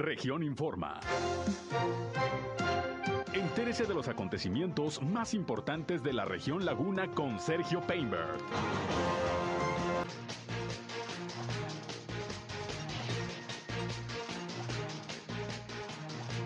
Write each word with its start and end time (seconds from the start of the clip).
Región 0.00 0.42
Informa. 0.42 0.98
Entérese 3.34 3.84
de 3.84 3.92
los 3.92 4.08
acontecimientos 4.08 5.02
más 5.02 5.34
importantes 5.34 6.02
de 6.02 6.14
la 6.14 6.24
región 6.24 6.64
Laguna 6.64 7.08
con 7.08 7.38
Sergio 7.38 7.82
Painberg. 7.82 8.38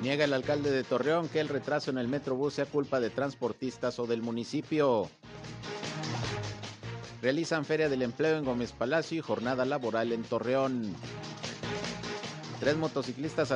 Niega 0.03 0.25
el 0.25 0.33
alcalde 0.33 0.73
de 0.73 0.83
Torreón 0.83 1.29
que 1.29 1.39
el 1.39 1.49
retraso 1.49 1.93
en 1.93 1.99
el 1.99 2.09
Metrobús 2.09 2.55
sea 2.55 2.67
culpa 2.67 2.99
de 2.99 3.11
transportistas 3.11 4.01
o 4.01 4.07
del 4.09 4.21
municipio. 4.21 5.09
Realizan 7.23 7.65
Feria 7.65 7.89
del 7.89 8.03
Empleo 8.03 8.37
en 8.37 8.45
Gómez 8.45 8.73
Palacio 8.73 9.19
y 9.19 9.21
jornada 9.21 9.65
laboral 9.65 10.11
en 10.11 10.25
Torreón. 10.25 10.93
Tres 12.61 12.77
motociclistas 12.77 13.53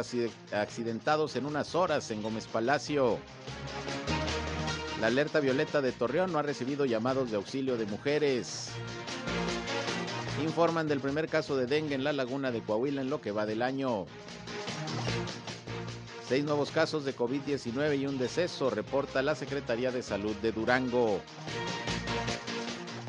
accidentados 0.53 1.37
en 1.37 1.47
unas 1.47 1.75
horas 1.75 2.11
en 2.11 2.23
Gómez 2.23 2.47
Palacio. 2.47 3.19
La 5.01 5.07
alerta 5.07 5.41
violeta 5.41 5.81
de 5.81 5.93
Torreón 5.93 6.33
no 6.33 6.39
ha 6.39 6.43
recibido 6.43 6.85
llamados 6.85 7.31
de 7.31 7.37
auxilio 7.37 7.77
de 7.77 7.87
mujeres. 7.87 8.71
Informan 10.43 10.89
del 10.89 11.01
primer 11.01 11.29
caso 11.29 11.57
de 11.57 11.67
dengue 11.67 11.95
en 11.95 12.05
la 12.05 12.13
laguna 12.13 12.51
de 12.51 12.63
Coahuila 12.63 13.01
en 13.01 13.11
lo 13.11 13.21
que 13.21 13.33
va 13.33 13.47
del 13.47 13.63
año. 13.63 14.07
Seis 16.29 16.45
nuevos 16.45 16.71
casos 16.71 17.05
de 17.05 17.17
COVID-19 17.17 17.99
y 17.99 18.07
un 18.07 18.19
deceso, 18.19 18.69
reporta 18.69 19.23
la 19.23 19.35
Secretaría 19.35 19.91
de 19.91 20.03
Salud 20.03 20.37
de 20.37 20.53
Durango. 20.53 21.21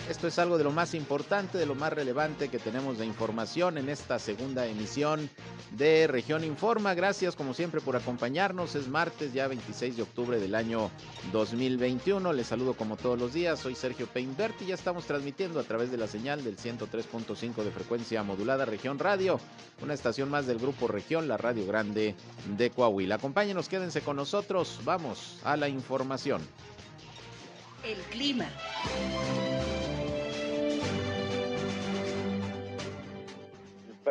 Esto 0.10 0.28
es 0.28 0.40
algo 0.40 0.58
de 0.58 0.64
lo 0.64 0.72
más 0.72 0.96
importante, 0.96 1.60
de 1.60 1.68
lo 1.68 1.76
más 1.76 1.94
relevante 1.94 2.50
que 2.50 2.58
tenemos 2.58 2.98
de 2.98 3.06
información 3.06 3.78
en 3.78 3.90
esta 3.90 4.18
segunda 4.18 4.66
emisión 4.66 5.30
de 5.78 6.08
Región 6.08 6.44
Informa. 6.44 6.96
Gracias 6.96 7.36
como 7.36 7.54
siempre 7.54 7.80
por 7.80 7.96
acompañarnos. 7.96 8.74
Es 8.74 8.88
martes 8.88 9.34
ya 9.34 9.48
26 9.48 9.98
de 9.98 10.02
octubre 10.02 10.40
del 10.40 10.56
año 10.56 10.90
2021. 11.32 12.34
Les 12.34 12.48
saludo 12.48 12.74
como 12.74 12.98
todos 12.98 13.20
los 13.20 13.34
días. 13.34 13.60
Soy 13.60 13.76
Sergio 13.76 14.08
Peinbert 14.08 14.60
y 14.64 14.66
ya 14.66 14.74
estamos 14.74 15.06
transmitiendo 15.06 15.60
a 15.60 15.64
través 15.64 15.92
de 15.92 15.98
la 15.98 16.08
señal 16.08 16.44
del 16.44 16.58
103.5 16.58 17.64
de 17.64 17.70
frecuencia 17.70 18.24
modulada 18.24 18.66
Región 18.66 18.98
Radio, 18.98 19.40
una 19.84 19.94
estación 19.94 20.32
más 20.32 20.48
del 20.48 20.58
grupo 20.58 20.88
Región, 20.88 21.28
la 21.28 21.38
Radio 21.38 21.68
Grande 21.68 22.16
de 22.58 22.72
Coahuila. 22.72 23.16
Acompáñenos, 23.16 23.70
quédense 23.70 24.02
con 24.02 24.16
nosotros. 24.16 24.80
Vamos 24.84 25.38
a 25.44 25.56
la 25.56 25.70
información. 25.70 26.42
El 27.84 27.98
clima. 28.10 28.50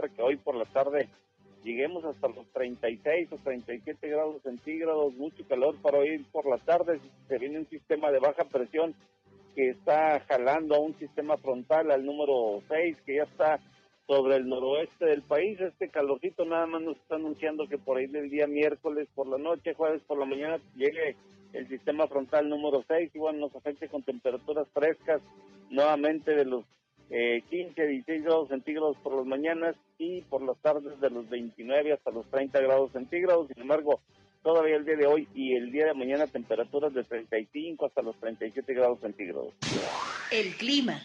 Que 0.09 0.23
hoy 0.23 0.37
por 0.37 0.55
la 0.55 0.65
tarde 0.67 1.09
lleguemos 1.65 2.05
hasta 2.05 2.29
los 2.29 2.47
36 2.53 3.33
o 3.33 3.37
37 3.39 4.09
grados 4.09 4.43
centígrados, 4.43 5.15
mucho 5.15 5.47
calor 5.49 5.77
para 5.83 5.99
hoy 5.99 6.25
por 6.31 6.49
la 6.49 6.59
tarde. 6.59 7.01
Se 7.27 7.39
viene 7.39 7.59
un 7.59 7.69
sistema 7.69 8.11
de 8.11 8.21
baja 8.21 8.45
presión 8.45 8.95
que 9.55 9.71
está 9.71 10.21
jalando 10.29 10.77
a 10.77 10.81
un 10.81 10.97
sistema 10.99 11.37
frontal 11.37 11.91
al 11.91 12.05
número 12.05 12.63
6 12.69 12.97
que 13.05 13.17
ya 13.17 13.25
está 13.25 13.59
sobre 14.07 14.37
el 14.37 14.49
noroeste 14.49 15.05
del 15.05 15.23
país. 15.23 15.61
Este 15.61 15.89
calorcito 15.89 16.45
nada 16.45 16.67
más 16.67 16.81
nos 16.81 16.97
está 16.97 17.17
anunciando 17.17 17.67
que 17.69 17.77
por 17.77 17.99
ahí 17.99 18.07
del 18.07 18.31
día 18.31 18.47
miércoles 18.47 19.09
por 19.15 19.27
la 19.27 19.39
noche, 19.39 19.75
jueves 19.75 20.03
por 20.07 20.19
la 20.19 20.27
mañana 20.27 20.59
llegue 20.77 21.17
el 21.53 21.69
sistema 21.69 22.07
frontal 22.07 22.49
número 22.49 22.85
6 22.87 23.11
y 23.15 23.19
bueno, 23.19 23.41
nos 23.41 23.57
afecte 23.57 23.89
con 23.89 24.03
temperaturas 24.03 24.69
frescas 24.73 25.21
nuevamente 25.71 26.35
de 26.35 26.45
los 26.45 26.65
eh, 27.11 27.43
15 27.49 27.87
16 27.87 28.23
grados 28.23 28.49
centígrados 28.49 28.97
por 28.99 29.15
las 29.15 29.27
mañanas 29.27 29.77
y 29.99 30.23
por 30.23 30.43
las 30.43 30.57
tardes 30.59 31.01
de 31.01 31.11
los 31.11 31.29
29 31.29 31.93
hasta 31.93 32.11
los 32.11 32.27
30 32.31 32.61
grados 32.61 32.93
centígrados. 32.93 33.49
Sin 33.49 33.63
embargo, 33.63 34.01
todavía 34.43 34.77
el 34.77 34.85
día 34.85 34.97
de 34.97 35.07
hoy 35.07 35.29
y 35.35 35.57
el 35.57 35.73
día 35.73 35.87
de 35.87 35.95
mañana 35.95 36.27
temperaturas 36.27 36.95
de 36.95 37.05
35 37.05 37.87
hasta 37.87 38.03
los 38.03 38.17
37 38.21 38.73
grados 38.75 39.01
centígrados. 39.01 39.53
El 40.31 40.55
clima. 40.55 41.03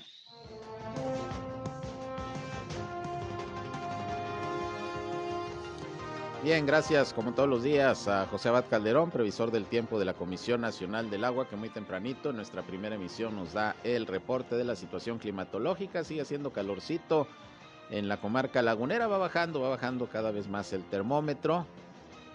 Bien, 6.43 6.65
gracias 6.65 7.13
como 7.13 7.33
todos 7.33 7.47
los 7.47 7.63
días 7.63 8.09
a 8.09 8.25
José 8.25 8.49
Abad 8.49 8.65
Calderón, 8.69 9.11
previsor 9.11 9.49
del 9.49 9.65
tiempo 9.65 9.97
de 9.97 10.03
la 10.03 10.13
Comisión 10.13 10.59
Nacional 10.59 11.09
del 11.09 11.23
Agua, 11.23 11.47
que 11.47 11.55
muy 11.55 11.69
tempranito 11.69 12.31
en 12.31 12.35
nuestra 12.35 12.63
primera 12.63 12.95
emisión 12.95 13.33
nos 13.33 13.53
da 13.53 13.77
el 13.85 14.05
reporte 14.05 14.57
de 14.57 14.65
la 14.65 14.75
situación 14.75 15.19
climatológica. 15.19 16.03
Sigue 16.03 16.19
haciendo 16.19 16.51
calorcito 16.51 17.29
en 17.93 18.09
la 18.09 18.17
comarca 18.17 18.63
lagunera, 18.63 19.05
va 19.05 19.19
bajando, 19.19 19.61
va 19.61 19.69
bajando 19.69 20.07
cada 20.07 20.31
vez 20.31 20.47
más 20.47 20.73
el 20.73 20.83
termómetro. 20.83 21.67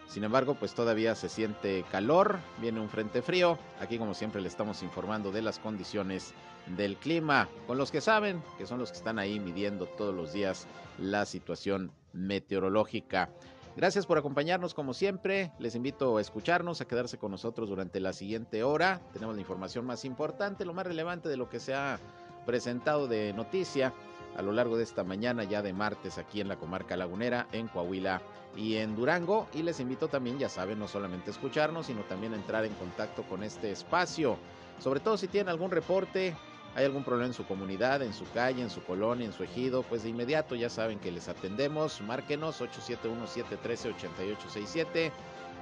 Sin 0.07 0.23
embargo, 0.23 0.55
pues 0.55 0.73
todavía 0.73 1.17
se 1.17 1.29
siente 1.29 1.85
calor, 1.91 2.39
viene 2.61 2.79
un 2.81 2.89
frente 2.89 3.23
frío. 3.23 3.59
Aquí 3.81 3.99
como 3.99 4.15
siempre 4.15 4.41
le 4.41 4.47
estamos 4.47 4.85
informando 4.85 5.33
de 5.33 5.43
las 5.43 5.59
condiciones 5.59 6.33
del 6.77 6.97
clima, 6.97 7.49
con 7.67 7.77
los 7.77 7.91
que 7.91 8.01
saben, 8.01 8.41
que 8.57 8.67
son 8.67 8.79
los 8.79 8.93
que 8.93 8.99
están 8.99 9.19
ahí 9.19 9.41
midiendo 9.41 9.87
todos 9.87 10.15
los 10.15 10.33
días 10.33 10.69
la 10.97 11.27
situación 11.27 11.91
meteorológica. 12.13 13.29
Gracias 13.77 14.07
por 14.07 14.17
acompañarnos 14.17 14.75
como 14.75 14.95
siempre. 14.95 15.51
Les 15.59 15.75
invito 15.75 16.19
a 16.19 16.21
escucharnos, 16.21 16.81
a 16.81 16.85
quedarse 16.87 17.19
con 17.19 17.33
nosotros 17.33 17.69
durante 17.69 17.99
la 17.99 18.13
siguiente 18.13 18.63
hora. 18.63 19.01
Tenemos 19.13 19.35
la 19.35 19.41
información 19.41 19.85
más 19.87 20.05
importante, 20.05 20.65
lo 20.65 20.73
más 20.73 20.87
relevante 20.87 21.29
de 21.29 21.37
lo 21.37 21.49
que 21.49 21.59
se 21.59 21.75
ha 21.75 21.99
presentado 22.47 23.09
de 23.09 23.33
noticia 23.33 23.93
a 24.37 24.43
lo 24.43 24.53
largo 24.53 24.77
de 24.77 24.85
esta 24.85 25.05
mañana 25.05 25.45
ya 25.45 25.63
de 25.63 25.73
martes 25.73 26.19
aquí 26.19 26.41
en 26.41 26.49
la 26.49 26.57
comarca 26.57 26.97
lagunera, 26.97 27.47
en 27.53 27.69
Coahuila 27.69 28.21
y 28.57 28.77
en 28.77 28.97
Durango. 28.97 29.49
Y 29.53 29.63
les 29.63 29.81
invito 29.81 30.09
también, 30.09 30.39
ya 30.39 30.49
saben, 30.49 30.79
no 30.79 30.89
solamente 30.89 31.31
a 31.31 31.33
escucharnos, 31.33 31.87
sino 31.87 32.03
también 32.03 32.35
a 32.35 32.37
entrar 32.37 32.65
en 32.65 32.75
contacto 32.75 33.23
con 33.25 33.43
este 33.43 33.71
espacio. 33.71 34.39
Sobre 34.79 35.01
todo 35.01 35.17
si 35.17 35.29
tienen 35.29 35.49
algún 35.49 35.71
reporte, 35.71 36.37
hay 36.75 36.85
algún 36.85 37.03
problema 37.03 37.27
en 37.27 37.35
su 37.35 37.47
comunidad, 37.47 38.03
en 38.03 38.13
su 38.13 38.25
calle, 38.33 38.63
en 38.63 38.71
su 38.71 38.85
colonia, 38.85 39.27
en 39.27 39.33
su 39.33 39.43
ejido, 39.43 39.83
pues 39.83 40.05
de 40.05 40.11
inmediato 40.11 40.55
ya 40.55 40.71
saben 40.71 41.01
que 41.01 41.11
les 41.11 41.29
atendemos. 41.29 42.01
Márquenos 42.03 42.61
871-713-8867. 42.61 45.11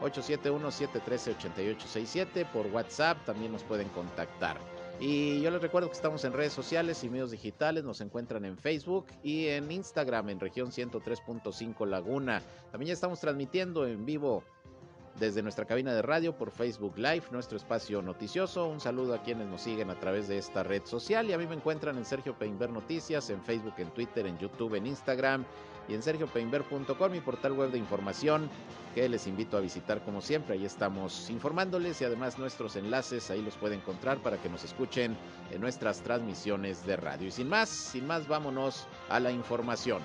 871-713-8867 0.03 2.45
por 2.53 2.67
WhatsApp 2.67 3.17
también 3.25 3.53
nos 3.53 3.63
pueden 3.63 3.89
contactar. 3.89 4.59
Y 4.99 5.43
yo 5.43 5.51
les 5.51 5.61
recuerdo 5.61 5.89
que 5.89 5.95
estamos 5.95 6.25
en 6.25 6.33
redes 6.33 6.55
sociales 6.55 7.05
y 7.05 7.11
medios 7.11 7.31
digitales, 7.31 7.85
nos 7.85 8.01
encuentran 8.01 8.47
en 8.47 8.57
Facebook 8.57 9.07
y 9.23 9.49
en 9.49 9.71
Instagram 9.71 10.31
en 10.31 10.41
región 10.41 10.71
103.5 10.71 11.87
Laguna. 11.87 12.43
También 12.73 12.89
ya 12.89 12.95
estamos 12.95 13.21
transmitiendo 13.21 13.87
en 13.87 14.07
vivo 14.07 14.43
desde 15.19 15.43
nuestra 15.43 15.67
cabina 15.67 15.95
de 15.95 16.03
radio 16.03 16.37
por 16.37 16.51
Facebook 16.51 16.97
Live, 16.97 17.25
nuestro 17.31 17.59
espacio 17.59 18.01
noticioso. 18.01 18.69
Un 18.69 18.81
saludo 18.81 19.15
a 19.15 19.23
quienes 19.23 19.47
nos 19.49 19.63
siguen 19.63 19.91
a 19.91 20.01
través 20.01 20.29
de 20.29 20.39
esta 20.39 20.63
red 20.63 20.83
social 20.85 21.29
y 21.29 21.35
a 21.35 21.39
mí 21.39 21.47
me 21.47 21.57
encuentran 21.57 21.99
en 21.99 22.05
Sergio 22.05 22.35
Peinber 22.39 22.71
Noticias, 22.71 23.29
en 23.29 23.43
Facebook, 23.43 23.75
en 23.79 23.91
Twitter, 23.91 24.27
en 24.27 24.39
YouTube, 24.39 24.75
en 24.75 24.87
Instagram 24.87 25.45
y 25.89 25.95
en 25.95 26.03
sergiopeinber.com, 26.03 27.13
mi 27.13 27.21
portal 27.21 27.53
web 27.53 27.71
de 27.71 27.79
información 27.79 28.49
que 28.95 29.09
les 29.09 29.27
invito 29.27 29.57
a 29.57 29.61
visitar 29.61 30.03
como 30.05 30.21
siempre. 30.21 30.55
Ahí 30.55 30.65
estamos 30.65 31.29
informándoles 31.31 32.01
y 32.01 32.05
además 32.05 32.39
nuestros 32.39 32.77
enlaces 32.77 33.31
ahí 33.31 33.43
los 33.43 33.57
pueden 33.57 33.81
encontrar 33.81 34.19
para 34.19 34.39
que 34.39 34.49
nos 34.49 34.65
escuchen 34.65 35.17
en 35.51 35.61
nuestras 35.61 36.01
transmisiones 36.01 36.87
de 36.87 36.97
radio. 36.97 37.29
Y 37.29 37.31
sin 37.31 37.49
más, 37.49 37.69
sin 37.69 38.07
más, 38.07 38.27
vámonos 38.27 38.87
a 39.09 39.21
la 39.21 39.31
información. 39.31 40.01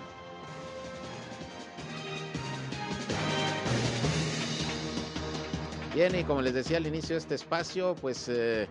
Bien, 5.94 6.16
y 6.16 6.24
como 6.24 6.42
les 6.42 6.54
decía 6.54 6.78
al 6.78 6.88
inicio 6.88 7.16
de 7.16 7.20
este 7.20 7.36
espacio, 7.36 7.96
pues 7.96 8.30
eh, 8.30 8.68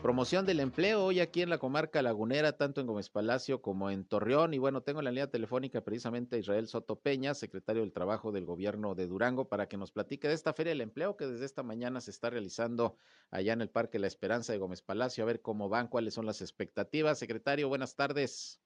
promoción 0.00 0.46
del 0.46 0.60
empleo 0.60 1.04
hoy 1.04 1.20
aquí 1.20 1.42
en 1.42 1.50
la 1.50 1.58
comarca 1.58 2.00
lagunera, 2.00 2.56
tanto 2.56 2.80
en 2.80 2.86
Gómez 2.86 3.10
Palacio 3.10 3.60
como 3.60 3.90
en 3.90 4.04
Torreón. 4.06 4.54
Y 4.54 4.58
bueno, 4.58 4.82
tengo 4.82 5.00
en 5.00 5.04
la 5.04 5.10
línea 5.10 5.30
telefónica 5.30 5.82
precisamente 5.82 6.36
a 6.36 6.38
Israel 6.38 6.68
Soto 6.68 6.96
Peña, 6.96 7.34
secretario 7.34 7.82
del 7.82 7.92
Trabajo 7.92 8.32
del 8.32 8.46
Gobierno 8.46 8.94
de 8.94 9.06
Durango, 9.06 9.48
para 9.48 9.68
que 9.68 9.76
nos 9.76 9.92
platique 9.92 10.28
de 10.28 10.34
esta 10.34 10.54
Feria 10.54 10.70
del 10.70 10.80
Empleo 10.80 11.16
que 11.16 11.26
desde 11.26 11.44
esta 11.44 11.62
mañana 11.62 12.00
se 12.00 12.10
está 12.10 12.30
realizando 12.30 12.96
allá 13.30 13.52
en 13.52 13.60
el 13.60 13.68
Parque 13.68 13.98
La 13.98 14.06
Esperanza 14.06 14.52
de 14.52 14.58
Gómez 14.58 14.80
Palacio, 14.80 15.22
a 15.22 15.26
ver 15.26 15.42
cómo 15.42 15.68
van, 15.68 15.88
cuáles 15.88 16.14
son 16.14 16.24
las 16.24 16.40
expectativas. 16.40 17.18
Secretario, 17.18 17.68
buenas 17.68 17.94
tardes. 17.94 18.60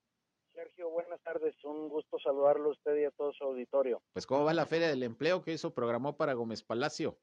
Sergio, 0.54 0.88
buenas 0.90 1.20
tardes. 1.22 1.54
Un 1.64 1.88
gusto 1.88 2.16
saludarlo 2.20 2.68
a 2.68 2.72
usted 2.72 2.96
y 2.96 3.04
a 3.04 3.10
todo 3.10 3.32
su 3.32 3.42
auditorio. 3.42 4.00
Pues, 4.12 4.26
¿cómo 4.26 4.44
va 4.44 4.54
la 4.54 4.66
Feria 4.66 4.88
del 4.88 5.02
Empleo 5.02 5.42
que 5.42 5.52
hizo 5.52 5.74
programó 5.74 6.16
para 6.16 6.34
Gómez 6.34 6.62
Palacio? 6.62 7.18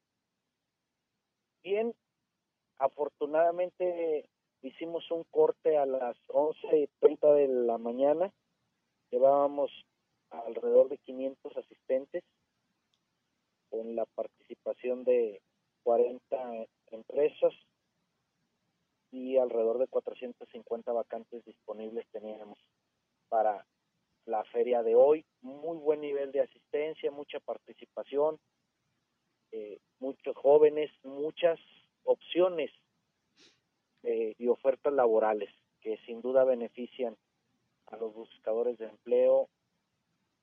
bien, 1.62 1.94
afortunadamente 2.82 4.28
hicimos 4.60 5.08
un 5.12 5.22
corte 5.30 5.76
a 5.76 5.86
las 5.86 6.16
11.30 6.26 7.34
de 7.34 7.48
la 7.48 7.78
mañana, 7.78 8.32
llevábamos 9.10 9.70
alrededor 10.30 10.88
de 10.88 10.98
500 10.98 11.56
asistentes 11.56 12.24
con 13.70 13.94
la 13.94 14.04
participación 14.04 15.04
de 15.04 15.40
40 15.84 16.66
empresas 16.90 17.52
y 19.12 19.36
alrededor 19.36 19.78
de 19.78 19.86
450 19.86 20.92
vacantes 20.92 21.44
disponibles 21.44 22.04
teníamos 22.10 22.58
para 23.28 23.64
la 24.24 24.42
feria 24.44 24.82
de 24.82 24.96
hoy. 24.96 25.24
Muy 25.40 25.78
buen 25.78 26.00
nivel 26.00 26.32
de 26.32 26.40
asistencia, 26.40 27.12
mucha 27.12 27.38
participación, 27.38 28.40
eh, 29.52 29.78
muchos 30.00 30.36
jóvenes, 30.36 30.90
muchas 31.04 31.60
opciones 32.04 32.70
eh, 34.02 34.34
y 34.38 34.48
ofertas 34.48 34.92
laborales 34.92 35.50
que 35.80 35.98
sin 36.06 36.20
duda 36.22 36.44
benefician 36.44 37.16
a 37.86 37.96
los 37.96 38.14
buscadores 38.14 38.78
de 38.78 38.86
empleo 38.86 39.48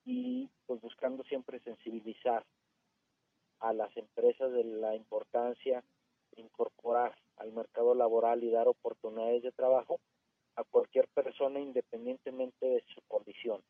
y 0.05 0.49
pues 0.65 0.81
buscando 0.81 1.23
siempre 1.23 1.59
sensibilizar 1.59 2.45
a 3.59 3.73
las 3.73 3.95
empresas 3.97 4.51
de 4.51 4.63
la 4.63 4.95
importancia 4.95 5.83
de 6.31 6.41
incorporar 6.41 7.15
al 7.37 7.51
mercado 7.51 7.95
laboral 7.95 8.43
y 8.43 8.49
dar 8.49 8.67
oportunidades 8.67 9.43
de 9.43 9.51
trabajo 9.51 9.99
a 10.55 10.63
cualquier 10.63 11.07
persona 11.09 11.59
independientemente 11.59 12.65
de 12.65 12.83
su 12.93 13.01
condición. 13.07 13.61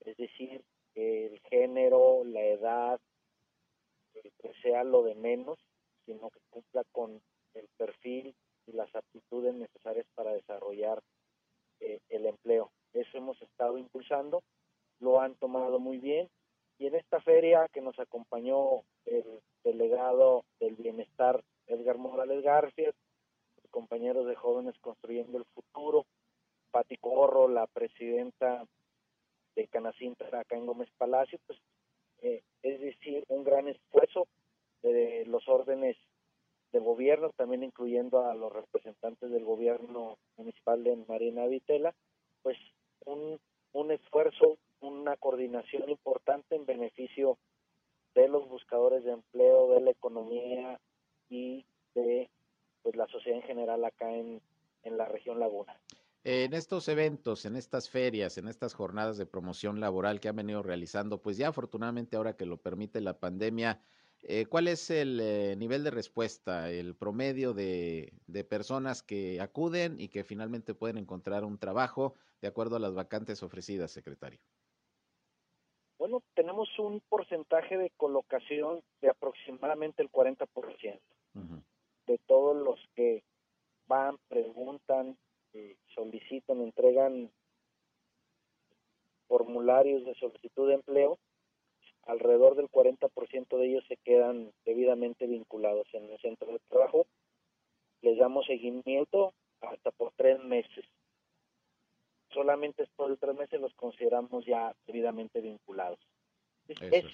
Es 0.00 0.16
decir, 0.16 0.62
que 0.94 1.26
el 1.26 1.40
género, 1.40 2.24
la 2.24 2.42
edad, 2.42 3.00
pues 4.38 4.56
sea 4.62 4.82
lo 4.84 5.02
de 5.02 5.14
menos, 5.14 5.58
sino 6.06 6.30
que 6.30 6.40
cumpla 6.50 6.84
con 6.92 7.20
el 7.54 7.68
perfil 7.76 8.34
y 8.66 8.72
las 8.72 8.94
aptitudes 8.94 9.54
necesarias 9.54 10.06
para 10.14 10.32
desarrollar 10.32 11.02
eh, 11.80 12.00
el 12.08 12.26
empleo. 12.26 12.70
Eso 12.92 13.18
hemos 13.18 13.40
estado 13.42 13.78
impulsando, 13.78 14.42
lo 14.98 15.20
han 15.20 15.34
tomado 15.36 15.78
muy 15.78 15.98
bien 15.98 16.28
y 16.78 16.86
en 16.86 16.94
esta 16.94 17.20
feria 17.20 17.68
que 17.72 17.80
nos 17.80 17.98
acompañó 17.98 18.82
el 19.04 19.40
delegado 19.64 20.44
del 20.58 20.76
bienestar 20.76 21.42
Edgar 21.66 21.98
Morales 21.98 22.42
García, 22.42 22.90
compañeros 23.70 24.26
de 24.26 24.34
jóvenes 24.34 24.74
construyendo 24.80 25.38
el 25.38 25.44
futuro, 25.44 26.06
Pati 26.70 26.96
Corro, 26.96 27.48
la 27.48 27.66
presidenta 27.66 28.64
de 29.54 29.68
Canacintra 29.68 30.40
acá 30.40 30.56
en 30.56 30.66
Gómez 30.66 30.88
Palacio, 30.96 31.38
pues 31.46 31.58
eh, 32.22 32.42
es 32.62 32.80
decir, 32.80 33.24
un 33.28 33.44
gran 33.44 33.68
esfuerzo 33.68 34.26
de 34.82 35.24
los 35.26 35.48
órdenes 35.48 35.96
de 36.72 36.78
gobierno, 36.78 37.30
también 37.36 37.64
incluyendo 37.64 38.24
a 38.24 38.34
los 38.34 38.52
representantes 38.52 39.30
del 39.30 39.44
gobierno 39.44 40.18
municipal 40.36 40.84
de 40.84 40.96
Marina 41.08 41.46
Vitela, 41.46 41.94
pues 42.42 42.56
un, 43.04 43.40
un 43.72 43.90
esfuerzo, 43.90 44.56
una 44.80 45.16
coordinación 45.16 45.88
importante 45.90 46.54
en 46.54 46.66
beneficio 46.66 47.38
de 48.14 48.28
los 48.28 48.48
buscadores 48.48 49.04
de 49.04 49.12
empleo, 49.12 49.72
de 49.74 49.80
la 49.80 49.90
economía 49.90 50.80
y 51.28 51.64
de 51.94 52.28
pues 52.82 52.96
la 52.96 53.06
sociedad 53.08 53.38
en 53.38 53.46
general 53.46 53.84
acá 53.84 54.10
en, 54.12 54.40
en 54.84 54.96
la 54.96 55.06
región 55.06 55.38
Laguna. 55.38 55.78
En 56.22 56.52
estos 56.52 56.88
eventos, 56.88 57.46
en 57.46 57.56
estas 57.56 57.88
ferias, 57.88 58.36
en 58.36 58.46
estas 58.46 58.74
jornadas 58.74 59.16
de 59.16 59.26
promoción 59.26 59.80
laboral 59.80 60.20
que 60.20 60.28
han 60.28 60.36
venido 60.36 60.62
realizando, 60.62 61.22
pues 61.22 61.38
ya 61.38 61.48
afortunadamente 61.48 62.16
ahora 62.16 62.36
que 62.36 62.44
lo 62.44 62.58
permite 62.58 63.00
la 63.00 63.18
pandemia, 63.18 63.80
eh, 64.22 64.46
¿cuál 64.46 64.68
es 64.68 64.90
el 64.90 65.20
eh, 65.20 65.56
nivel 65.56 65.84
de 65.84 65.90
respuesta, 65.90 66.70
el 66.70 66.94
promedio 66.94 67.54
de, 67.54 68.12
de, 68.26 68.44
personas 68.44 69.02
que 69.02 69.40
acuden 69.40 69.98
y 69.98 70.08
que 70.08 70.24
finalmente 70.24 70.74
pueden 70.74 70.98
encontrar 70.98 71.44
un 71.44 71.58
trabajo 71.58 72.14
de 72.40 72.48
acuerdo 72.48 72.76
a 72.76 72.80
las 72.80 72.94
vacantes 72.94 73.42
ofrecidas, 73.42 73.90
secretario? 73.90 74.40
Bueno, 75.98 76.22
tenemos 76.34 76.68
un 76.78 77.02
porcentaje 77.08 77.76
de 77.76 77.90
colocación 77.96 78.82
de 79.02 79.10
aproximadamente 79.10 80.02
el 80.02 80.10
40%. 80.10 80.46
Uh 81.34 81.40
-huh 81.40 81.62
de 82.10 82.18
todos 82.26 82.56
los 82.56 82.80
que 82.96 83.22
van, 83.86 84.16
preguntan, 84.28 85.16
eh, 85.52 85.76
solicitan, 85.94 86.60
entregan 86.60 87.30
formularios 89.28 90.04
de 90.04 90.14
solicitud 90.16 90.68
de 90.68 90.74
empleo, 90.74 91.18
alrededor 92.10 92.56
del 92.56 92.68
40% 92.68 93.58
de 93.58 93.66
ellos 93.66 93.84
se 93.88 93.96
quedan 93.98 94.52
debidamente 94.64 95.26
vinculados 95.26 95.86
en 95.92 96.10
el 96.10 96.18
centro 96.20 96.52
de 96.52 96.58
trabajo. 96.68 97.06
Les 98.02 98.18
damos 98.18 98.46
seguimiento 98.46 99.34
hasta 99.60 99.90
por 99.90 100.12
tres 100.16 100.38
meses. 100.40 100.84
Solamente 102.32 102.82
después 102.82 103.10
de 103.10 103.16
tres 103.16 103.36
meses 103.36 103.60
los 103.60 103.74
consideramos 103.74 104.44
ya 104.46 104.74
debidamente 104.86 105.40
vinculados. 105.40 105.98
Es, 106.68 106.80
es. 106.80 107.04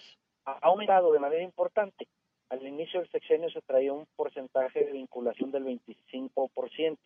ha 0.44 0.58
aumentado 0.62 1.12
de 1.12 1.18
manera 1.18 1.42
importante 1.42 2.06
al 2.48 2.66
inicio 2.66 3.00
del 3.00 3.10
sexenio 3.10 3.50
se 3.50 3.60
traía 3.62 3.92
un 3.92 4.06
porcentaje 4.16 4.84
de 4.84 4.92
vinculación 4.92 5.50
del 5.50 5.64
25% 5.64 6.96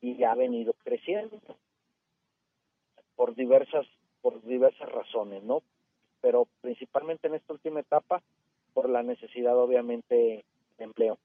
y 0.00 0.16
ya 0.16 0.32
ha 0.32 0.34
venido 0.34 0.72
creciendo 0.84 1.38
por 3.14 3.34
diversas 3.34 3.86
por 4.20 4.42
diversas 4.42 4.90
razones, 4.90 5.42
¿no? 5.42 5.62
Pero 6.24 6.48
principalmente 6.62 7.26
en 7.28 7.34
esta 7.34 7.52
última 7.52 7.80
etapa 7.80 8.22
por 8.72 8.88
la 8.88 9.02
necesidad 9.02 9.58
obviamente 9.58 10.46
de 10.78 10.84
empleo. 10.84 11.18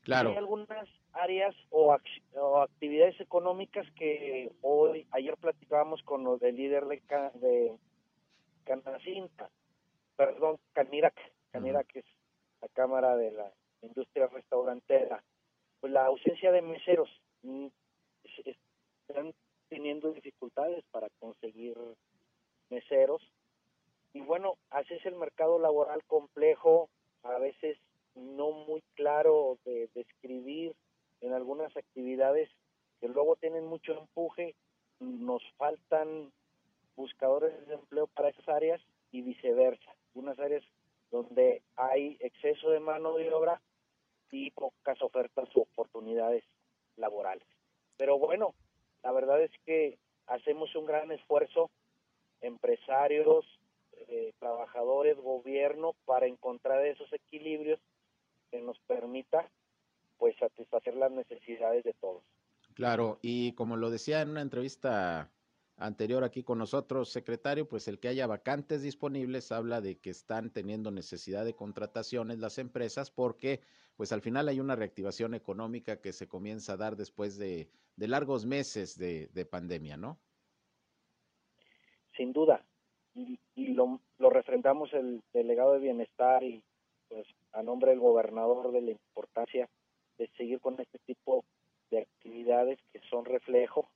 Claro. 0.00 0.30
Hay 0.30 0.36
algunas 0.36 0.88
áreas 1.12 1.54
o, 1.68 1.94
o, 2.32 2.62
actividades 2.62 3.20
económicas 3.20 3.86
que 3.98 4.50
hoy, 4.62 5.06
ayer 5.10 5.36
platicábamos 5.36 6.02
con 6.04 6.24
los 6.24 6.40
del 6.40 6.56
líder 6.56 6.86
de, 6.86 7.02
de 7.34 7.76
Canacinta, 8.64 9.50
perdón, 10.16 10.56
Canirac, 10.72 11.14
Canirac 11.52 11.86
uh 11.86 11.92
-huh. 11.92 12.00
es 12.00 12.06
la 12.62 12.68
Cámara 12.68 13.16
de 13.16 13.30
la 13.30 13.52
Industria 13.82 14.26
Restaurantera, 14.28 15.22
pues 15.80 15.92
la 15.92 16.06
ausencia 16.06 16.50
de 16.50 16.62
meseros 16.62 17.10
mm, 17.42 17.66
están 19.06 19.34
teniendo 19.68 20.12
dificultades 20.12 20.82
para 20.90 21.10
conseguir 21.20 21.76
meseros 22.70 23.22
y 24.14 24.20
bueno, 24.20 24.54
así 24.70 24.94
es 24.94 25.04
el 25.06 25.16
mercado 25.16 25.58
laboral 25.58 26.02
complejo, 26.04 26.88
a 27.24 27.36
veces 27.38 27.76
no 28.14 28.52
muy 28.52 28.80
claro 28.94 29.58
de 29.64 29.90
describir 29.92 30.74
en 31.20 31.32
algunas 31.32 31.76
actividades 31.76 32.48
que 33.00 33.08
luego 33.08 33.34
tienen 33.36 33.66
mucho 33.66 33.92
empuje, 33.92 34.54
nos 35.00 35.42
faltan 35.56 36.32
buscadores 36.96 37.66
de 37.66 37.74
empleo 37.74 38.06
para 38.06 38.28
esas 38.28 38.48
áreas 38.48 38.80
y 39.10 39.22
viceversa, 39.22 39.92
unas 40.14 40.38
áreas 40.38 40.62
donde 41.10 41.62
hay 41.74 42.16
exceso 42.20 42.70
de 42.70 42.78
mano 42.78 43.14
de 43.14 43.32
obra 43.32 43.60
y 44.30 44.52
pocas 44.52 45.00
ofertas 45.02 45.48
u 45.56 45.62
oportunidades 45.62 46.44
laborales. 46.96 47.46
Pero 47.96 48.18
bueno, 48.18 48.54
la 49.02 49.10
verdad 49.10 49.42
es 49.42 49.50
que 49.64 49.98
hacemos 50.26 50.74
un 50.76 50.86
gran 50.86 51.10
esfuerzo, 51.10 51.70
empresarios, 52.40 53.44
eh, 54.08 54.32
trabajadores, 54.38 55.16
gobierno, 55.16 55.94
para 56.04 56.26
encontrar 56.26 56.84
esos 56.86 57.12
equilibrios 57.12 57.80
que 58.50 58.60
nos 58.60 58.78
permita 58.80 59.48
pues 60.18 60.36
satisfacer 60.36 60.94
las 60.94 61.10
necesidades 61.10 61.84
de 61.84 61.92
todos. 61.94 62.22
Claro, 62.74 63.18
y 63.22 63.52
como 63.52 63.76
lo 63.76 63.90
decía 63.90 64.20
en 64.20 64.30
una 64.30 64.42
entrevista 64.42 65.30
anterior 65.76 66.24
aquí 66.24 66.42
con 66.42 66.58
nosotros, 66.58 67.10
secretario, 67.10 67.68
pues 67.68 67.88
el 67.88 67.98
que 67.98 68.08
haya 68.08 68.26
vacantes 68.26 68.82
disponibles 68.82 69.52
habla 69.52 69.80
de 69.80 69.98
que 69.98 70.10
están 70.10 70.50
teniendo 70.50 70.90
necesidad 70.90 71.44
de 71.44 71.54
contrataciones 71.54 72.38
las 72.38 72.58
empresas 72.58 73.10
porque 73.10 73.60
pues 73.96 74.12
al 74.12 74.22
final 74.22 74.48
hay 74.48 74.60
una 74.60 74.76
reactivación 74.76 75.34
económica 75.34 76.00
que 76.00 76.12
se 76.12 76.26
comienza 76.26 76.72
a 76.72 76.76
dar 76.76 76.96
después 76.96 77.36
de, 77.38 77.70
de 77.96 78.08
largos 78.08 78.44
meses 78.44 78.98
de, 78.98 79.28
de, 79.28 79.46
pandemia, 79.46 79.96
¿no? 79.96 80.18
Sin 82.16 82.32
duda, 82.32 82.64
y, 83.14 83.38
y 83.54 83.68
lo, 83.68 84.00
lo 84.18 84.30
refrendamos 84.30 84.92
el 84.92 85.22
delegado 85.32 85.72
de 85.72 85.78
bienestar 85.80 86.42
y 86.42 86.62
pues 87.08 87.26
a 87.52 87.62
nombre 87.62 87.90
del 87.90 88.00
gobernador 88.00 88.72
de 88.72 88.82
la 88.82 88.90
importancia 88.90 89.68
de 90.18 90.28
seguir 90.36 90.60
con 90.60 90.80
este 90.80 90.98
tipo 91.06 91.44
de 91.90 92.00
actividades 92.00 92.78
que 92.92 93.00
son 93.10 93.24
reflejo 93.24 93.88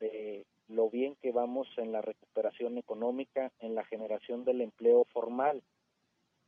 de 0.00 0.46
lo 0.68 0.88
bien 0.90 1.16
que 1.16 1.32
vamos 1.32 1.68
en 1.76 1.92
la 1.92 2.00
recuperación 2.00 2.78
económica, 2.78 3.52
en 3.60 3.74
la 3.74 3.84
generación 3.84 4.44
del 4.44 4.60
empleo 4.60 5.04
formal. 5.12 5.62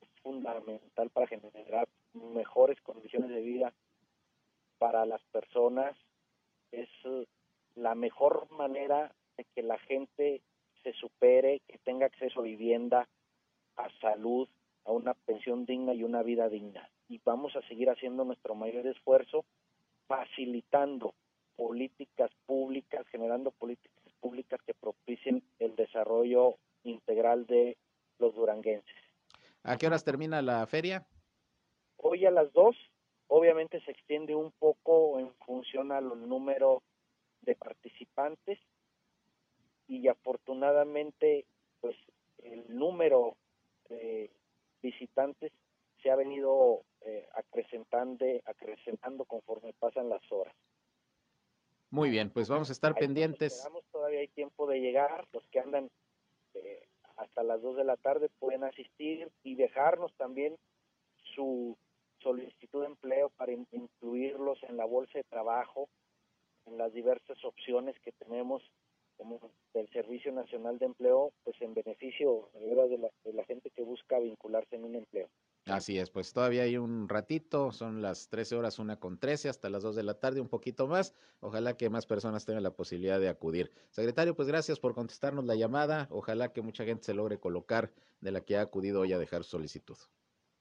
Es 0.01 0.09
fundamental 0.23 1.11
para 1.11 1.27
generar 1.27 1.89
mejores 2.15 2.81
condiciones 2.81 3.31
de 3.31 3.43
vida 3.43 3.75
para 4.79 5.05
las 5.05 5.23
personas. 5.25 5.97
Es 6.73 6.89
la 7.75 7.95
mejor 7.95 8.51
manera 8.51 9.15
de 9.37 9.45
que 9.55 9.63
la 9.63 9.79
gente 9.79 10.43
se 10.87 10.93
supere, 10.93 11.63
que 11.67 11.79
tenga 11.79 12.07
acceso 12.07 12.39
a 12.39 12.45
vivienda, 12.45 13.09
a 13.77 13.89
salud, 14.01 14.49
a 14.85 14.93
una 14.93 15.15
pensión 15.15 15.67
digna 15.67 15.93
y 15.95 16.05
una 16.05 16.23
vida 16.23 16.49
digna. 16.49 16.89
Y 17.09 17.21
vamos 17.25 17.57
a 17.57 17.63
seguir 17.63 17.91
haciendo 17.91 18.25
nuestro 18.25 18.55
mayor 18.55 18.87
esfuerzo 18.87 19.45
facilitando 20.07 21.13
políticas 21.57 22.31
públicas, 22.47 23.05
generando 23.09 23.51
políticas 23.51 24.13
públicas 24.21 24.61
que 24.65 24.75
propicien 24.75 25.43
el 25.59 25.75
desarrollo 25.75 26.55
integral 26.85 27.47
de 27.47 27.77
los 28.21 28.37
duranguenses. 28.37 28.95
¿A 29.65 29.77
qué 29.77 29.89
horas 29.89 30.05
termina 30.05 30.41
la 30.41 30.65
feria? 30.69 31.05
Hoy 31.97 32.27
a 32.27 32.31
las 32.31 32.53
dos, 32.53 32.77
obviamente 33.27 33.81
se 33.81 33.91
extiende 33.91 34.37
un 34.37 34.53
poco 34.53 35.19
en 35.19 35.35
función 35.47 35.91
al 35.91 36.29
número 36.29 36.85
de 37.41 37.57
participantes 37.57 38.61
y 39.89 40.09
afortunadamente 40.09 41.47
pues 41.81 41.97
el 42.39 42.65
número 42.69 43.37
de 43.89 44.31
visitantes 44.83 45.53
se 46.03 46.11
ha 46.11 46.17
venido 46.17 46.83
eh, 47.03 47.29
acrecentando, 47.35 48.25
acrecentando 48.45 49.25
conforme 49.25 49.73
pasan 49.75 50.09
las 50.09 50.23
horas. 50.31 50.55
Muy 51.91 52.11
bien, 52.11 52.31
pues 52.31 52.49
vamos 52.49 52.69
a 52.69 52.73
estar 52.73 52.95
pendientes. 52.95 53.67
todavía 53.93 54.21
hay 54.21 54.29
tiempo 54.29 54.67
de 54.67 54.81
llegar, 54.81 55.27
los 55.33 55.47
que 55.49 55.61
andan 55.61 55.91
eh, 56.55 56.87
hasta 57.17 57.43
las 57.43 57.63
2 57.63 57.77
de 57.77 57.85
la 57.85 57.97
tarde 57.97 58.29
pueden 58.39 58.65
asistir 58.65 59.31
y 59.43 59.55
dejarnos 59.55 60.13
también 60.15 60.57
su 61.35 61.77
solicitud 62.19 62.81
de 62.81 62.87
empleo 62.87 63.31
para 63.31 63.53
incluirlos 63.53 64.63
en 64.65 64.77
la 64.77 64.85
bolsa 64.85 65.19
de 65.19 65.25
trabajo, 65.25 65.89
en 66.67 66.77
las 66.77 66.93
diversas 66.93 67.43
opciones 67.45 67.99
que 68.01 68.13
tenemos 68.13 68.63
como 69.17 69.41
del 69.75 69.89
Servicio 69.91 70.33
Nacional 70.33 70.79
de 70.79 70.87
Empleo, 70.87 71.33
pues 71.45 71.57
en 71.61 71.75
beneficio 71.75 72.51
de 72.55 72.99
la, 72.99 73.11
de 73.25 73.33
la 73.33 73.45
gente 73.45 73.71
que 73.71 73.83
busca 73.83 74.19
vincularse 74.19 74.77
en 74.77 74.85
un 74.85 74.95
empleo. 74.95 75.29
Así 75.67 75.99
es, 75.99 76.11
pues 76.11 76.33
todavía 76.33 76.63
hay 76.63 76.77
un 76.77 77.09
ratito, 77.09 77.73
son 77.73 78.01
las 78.01 78.29
13 78.29 78.55
horas, 78.55 78.79
una 78.79 79.01
con 79.01 79.19
13, 79.19 79.49
hasta 79.49 79.69
las 79.69 79.83
2 79.83 79.97
de 79.97 80.05
la 80.05 80.15
tarde, 80.15 80.41
un 80.41 80.49
poquito 80.49 80.87
más. 80.87 81.15
Ojalá 81.41 81.77
que 81.77 81.91
más 81.91 82.07
personas 82.07 82.47
tengan 82.47 82.63
la 82.63 82.71
posibilidad 82.71 83.19
de 83.19 83.29
acudir. 83.29 83.73
Secretario, 83.91 84.37
pues 84.37 84.47
gracias 84.47 84.79
por 84.79 84.95
contestarnos 84.95 85.45
la 85.45 85.57
llamada. 85.57 86.07
Ojalá 86.11 86.53
que 86.53 86.63
mucha 86.63 86.85
gente 86.85 87.05
se 87.05 87.15
logre 87.15 87.41
colocar 87.41 87.91
de 88.21 88.31
la 88.31 88.43
que 88.43 88.57
ha 88.57 88.61
acudido 88.61 89.01
hoy 89.01 89.13
a 89.13 89.19
dejar 89.19 89.43
solicitud. 89.43 89.97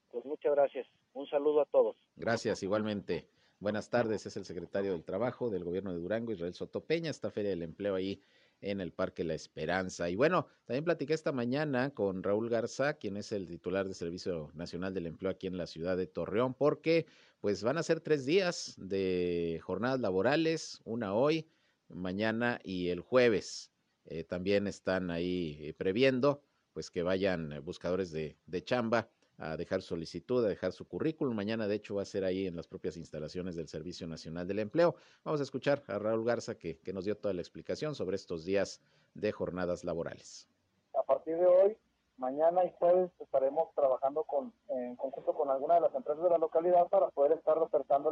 Pues 0.09 0.25
muchas 0.25 0.53
gracias. 0.55 0.87
Un 1.13 1.27
saludo 1.27 1.61
a 1.61 1.65
todos. 1.65 1.95
Gracias, 2.15 2.63
igualmente. 2.63 3.27
Buenas 3.59 3.89
tardes, 3.89 4.25
es 4.25 4.35
el 4.37 4.45
secretario 4.45 4.91
del 4.91 5.05
Trabajo 5.05 5.49
del 5.49 5.63
Gobierno 5.63 5.93
de 5.93 5.99
Durango, 5.99 6.33
Israel 6.33 6.53
Sotopeña, 6.53 7.09
esta 7.09 7.31
Feria 7.31 7.51
del 7.51 7.61
Empleo 7.61 7.95
ahí 7.95 8.21
en 8.61 8.81
el 8.81 8.91
Parque 8.91 9.23
La 9.23 9.33
Esperanza. 9.33 10.09
Y 10.09 10.15
bueno, 10.15 10.47
también 10.65 10.85
platiqué 10.85 11.13
esta 11.13 11.31
mañana 11.31 11.91
con 11.91 12.23
Raúl 12.23 12.49
Garza, 12.49 12.95
quien 12.95 13.17
es 13.17 13.31
el 13.31 13.47
titular 13.47 13.85
del 13.85 13.95
Servicio 13.95 14.51
Nacional 14.53 14.93
del 14.93 15.07
Empleo 15.07 15.31
aquí 15.31 15.47
en 15.47 15.57
la 15.57 15.67
ciudad 15.67 15.97
de 15.97 16.07
Torreón, 16.07 16.53
porque 16.53 17.05
pues 17.39 17.63
van 17.63 17.77
a 17.77 17.83
ser 17.83 17.99
tres 17.99 18.25
días 18.25 18.75
de 18.77 19.59
jornadas 19.63 19.99
laborales, 19.99 20.81
una 20.83 21.13
hoy, 21.13 21.47
mañana 21.89 22.59
y 22.63 22.89
el 22.89 23.01
jueves. 23.01 23.71
Eh, 24.05 24.23
también 24.23 24.67
están 24.67 25.11
ahí 25.11 25.57
eh, 25.61 25.73
previendo 25.73 26.41
pues 26.73 26.91
que 26.91 27.03
vayan 27.03 27.61
buscadores 27.63 28.11
de, 28.11 28.37
de 28.45 28.63
chamba 28.63 29.09
a 29.37 29.57
dejar 29.57 29.81
solicitud, 29.81 30.43
a 30.45 30.49
dejar 30.49 30.71
su 30.71 30.87
currículum. 30.87 31.35
Mañana, 31.35 31.67
de 31.67 31.75
hecho, 31.75 31.95
va 31.95 32.03
a 32.03 32.05
ser 32.05 32.23
ahí 32.23 32.47
en 32.47 32.55
las 32.55 32.67
propias 32.67 32.97
instalaciones 32.97 33.55
del 33.55 33.67
Servicio 33.67 34.07
Nacional 34.07 34.47
del 34.47 34.59
Empleo. 34.59 34.95
Vamos 35.23 35.39
a 35.39 35.43
escuchar 35.43 35.83
a 35.87 35.99
Raúl 35.99 36.25
Garza, 36.25 36.55
que, 36.55 36.79
nos 36.93 37.05
dio 37.05 37.17
toda 37.17 37.33
la 37.33 37.41
explicación 37.41 37.95
sobre 37.95 38.15
estos 38.15 38.45
días 38.45 38.81
de 39.13 39.31
jornadas 39.31 39.83
laborales. 39.83 40.47
A 40.97 41.03
partir 41.03 41.37
de 41.37 41.45
hoy, 41.45 41.77
mañana 42.17 42.63
y 42.63 42.71
jueves 42.79 43.11
estaremos 43.19 43.73
trabajando 43.75 44.23
con, 44.23 44.53
en 44.69 44.95
conjunto 44.95 45.33
con 45.33 45.49
algunas 45.49 45.77
de 45.77 45.81
las 45.81 45.95
empresas 45.95 46.23
de 46.23 46.29
la 46.29 46.37
localidad 46.37 46.87
para 46.87 47.09
poder 47.09 47.33
estar 47.33 47.57
ofertando 47.57 48.11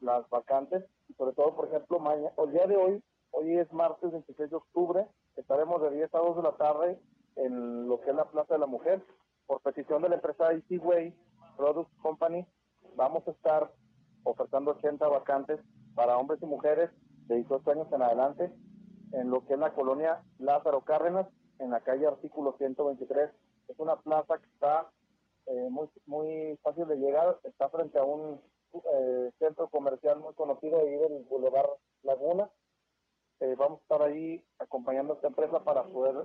las, 0.00 0.30
vacantes. 0.30 0.84
Sobre 1.18 1.34
todo, 1.34 1.54
por 1.54 1.68
ejemplo, 1.68 1.98
mañana, 1.98 2.32
el 2.38 2.52
día 2.52 2.66
de 2.66 2.76
hoy, 2.76 3.02
hoy 3.32 3.58
es 3.58 3.70
martes 3.72 4.10
26 4.10 4.48
de 4.48 4.56
octubre, 4.56 5.06
estaremos 5.36 5.82
de 5.82 5.90
10 5.90 6.14
a 6.14 6.18
2 6.18 6.36
de 6.36 6.42
la 6.42 6.52
tarde 6.52 6.98
en 7.36 7.86
lo 7.86 8.00
que 8.00 8.10
es 8.10 8.16
la 8.16 8.24
Plaza 8.24 8.54
de 8.54 8.60
la 8.60 8.66
Mujer 8.66 9.02
por 9.50 9.60
petición 9.62 10.00
de 10.00 10.08
la 10.08 10.14
empresa 10.14 10.52
Easy 10.52 10.78
Way 10.78 11.12
Product 11.56 11.90
Company, 12.02 12.46
vamos 12.94 13.26
a 13.26 13.32
estar 13.32 13.72
ofertando 14.22 14.70
80 14.70 15.08
vacantes 15.08 15.58
para 15.96 16.16
hombres 16.16 16.40
y 16.40 16.46
mujeres 16.46 16.88
de 17.26 17.34
18 17.34 17.68
años 17.72 17.88
en 17.90 18.00
adelante 18.00 18.52
en 19.10 19.28
lo 19.28 19.44
que 19.44 19.54
es 19.54 19.58
la 19.58 19.74
colonia 19.74 20.22
Lázaro 20.38 20.82
Cárdenas, 20.82 21.26
en 21.58 21.72
la 21.72 21.80
calle 21.80 22.06
Artículo 22.06 22.54
123. 22.58 23.28
Es 23.66 23.78
una 23.80 23.96
plaza 23.96 24.38
que 24.38 24.46
está 24.46 24.88
eh, 25.46 25.68
muy, 25.68 25.88
muy 26.06 26.56
fácil 26.62 26.86
de 26.86 26.98
llegar, 26.98 27.40
está 27.42 27.68
frente 27.70 27.98
a 27.98 28.04
un 28.04 28.40
eh, 28.72 29.32
centro 29.40 29.68
comercial 29.68 30.20
muy 30.20 30.32
conocido 30.34 30.78
ahí 30.78 30.96
del 30.96 31.24
Boulevard 31.24 31.70
Laguna. 32.04 32.48
Eh, 33.40 33.56
vamos 33.58 33.80
a 33.80 33.82
estar 33.82 34.02
ahí 34.02 34.44
acompañando 34.60 35.14
a 35.14 35.16
esta 35.16 35.26
empresa 35.26 35.64
para 35.64 35.82
poder 35.82 36.24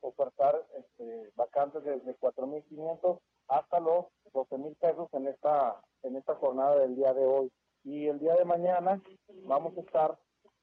ofertar 0.00 0.66
este, 0.76 1.32
vacantes 1.36 1.84
desde 1.84 2.18
4.500 2.18 3.20
hasta 3.48 3.80
los 3.80 4.06
12.000 4.32 4.76
pesos 4.76 5.08
en 5.12 5.26
esta, 5.28 5.80
en 6.02 6.16
esta 6.16 6.34
jornada 6.36 6.76
del 6.76 6.96
día 6.96 7.12
de 7.14 7.24
hoy. 7.24 7.52
Y 7.84 8.06
el 8.06 8.18
día 8.18 8.36
de 8.36 8.44
mañana 8.44 9.02
vamos 9.44 9.76
a 9.76 9.80
estar 9.80 10.18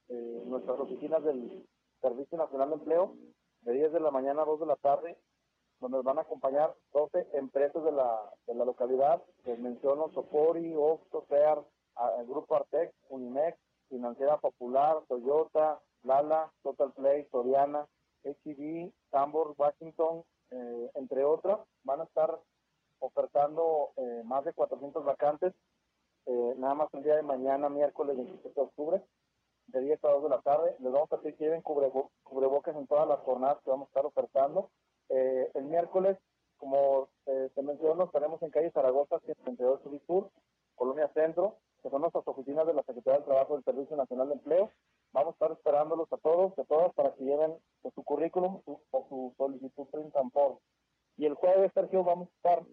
eh, 0.10 0.42
en 0.44 0.50
nuestras 0.50 0.80
oficinas 0.80 1.24
del 1.24 1.66
Servicio 2.02 2.38
Nacional 2.38 2.70
de 2.70 2.76
Empleo 2.76 3.16
de 3.62 3.74
10 3.74 3.94
de 3.94 4.00
la 4.00 4.12
mañana 4.12 4.44
a 4.44 4.46
2 4.46 4.62
de 4.62 4.66
la 4.66 4.76
tarde, 4.78 5.18
donde 5.80 5.98
nos 5.98 6.06
van 6.06 6.20
a 6.20 6.22
acompañar 6.22 6.74
12 6.94 7.28
empresas 7.34 7.84
de 7.84 7.92
la, 7.92 8.32
de 8.46 8.56
la 8.56 8.66
localidad, 8.66 9.22
que 9.44 9.58
menciono 9.58 10.10
Sopori, 10.14 10.74
Oxo, 10.76 11.26
SEAR, 11.28 11.64
el 12.20 12.28
Grupo 12.28 12.56
Artex, 12.56 12.94
Unimex, 13.10 13.58
Financiera 13.90 14.38
Popular, 14.38 15.02
Toyota, 15.08 15.82
Lala, 16.04 16.52
Total 16.64 16.92
Play, 16.94 17.28
Soriana, 17.32 17.88
HEB, 18.24 18.92
Tambor, 19.10 19.56
Washington, 19.58 20.24
eh, 20.52 20.92
entre 20.96 21.24
otras, 21.24 21.60
van 21.84 22.02
a 22.02 22.04
estar 22.06 22.40
ofertando 23.00 23.92
eh, 23.98 24.22
más 24.26 24.46
de 24.46 24.54
400 24.54 25.04
vacantes, 25.04 25.54
eh, 26.26 26.54
nada 26.58 26.74
más 26.74 26.94
el 26.94 27.04
día 27.04 27.16
de 27.16 27.24
mañana, 27.24 27.70
miércoles 27.70 28.18
27 28.18 28.54
de 28.54 28.62
octubre, 28.62 29.04
de 29.68 29.82
10 29.82 30.04
a 30.04 30.10
2 30.10 30.24
de 30.24 30.30
la 30.30 30.42
tarde. 30.42 30.76
Les 30.80 30.92
vamos 30.92 31.12
a 31.12 31.18
pedir 31.18 31.36
que 31.36 31.46
lleven 31.46 31.62
cubrebocas 31.62 32.76
en 32.76 32.88
todas 32.88 33.08
las 33.08 33.20
jornadas 33.20 33.60
que 33.64 33.70
vamos 33.70 33.88
a 33.88 33.90
estar 33.90 34.06
ofertando. 34.06 34.70
el 35.10 35.64
miércoles, 35.66 36.18
como 36.58 37.10
te 37.26 37.62
menciono, 37.62 38.06
estaremos 38.06 38.42
en 38.42 38.50
calle 38.50 38.72
Zaragoza, 38.72 39.20
132 39.20 39.82
Sur, 40.06 40.32
Colonia 40.76 41.10
Centro, 41.14 41.58
que 41.88 41.92
son 41.92 42.02
nuestras 42.02 42.28
oficinas 42.28 42.68
de 42.68 42.74
la 42.74 42.84
Secretaría 42.84 43.20
del 43.20 43.26
Trabajo 43.26 43.54
del 43.56 43.64
Servicio 43.64 43.96
Nacional 43.96 44.28
de 44.28 44.34
Empleo. 44.34 44.72
Vamos 45.14 45.30
a 45.30 45.36
estar 45.36 45.52
esperándolos 45.54 46.12
a 46.12 46.18
todos, 46.18 46.60
a 46.60 46.66
todas, 46.66 46.94
para 46.96 47.14
que 47.14 47.24
lleven 47.24 47.56
su 47.96 48.04
currículum 48.04 48.62
o 48.66 49.06
su 49.08 49.34
solicitud 49.38 49.88
print 49.88 50.14
por. 50.34 50.60
Y 51.16 51.26
el 51.26 51.36
jueves, 51.36 51.72
Sergio, 51.74 52.04
vamos 52.04 52.28
a 52.28 52.36
estar 52.36 52.66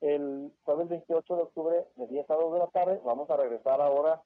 el 0.00 0.50
jueves 0.64 0.88
28 0.88 1.36
de 1.36 1.42
octubre 1.42 1.86
de 1.96 2.06
10 2.06 2.30
a 2.30 2.34
2 2.34 2.52
de 2.54 2.58
la 2.58 2.66
tarde. 2.68 3.00
Vamos 3.04 3.28
a 3.28 3.36
regresar 3.36 3.82
ahora 3.82 4.22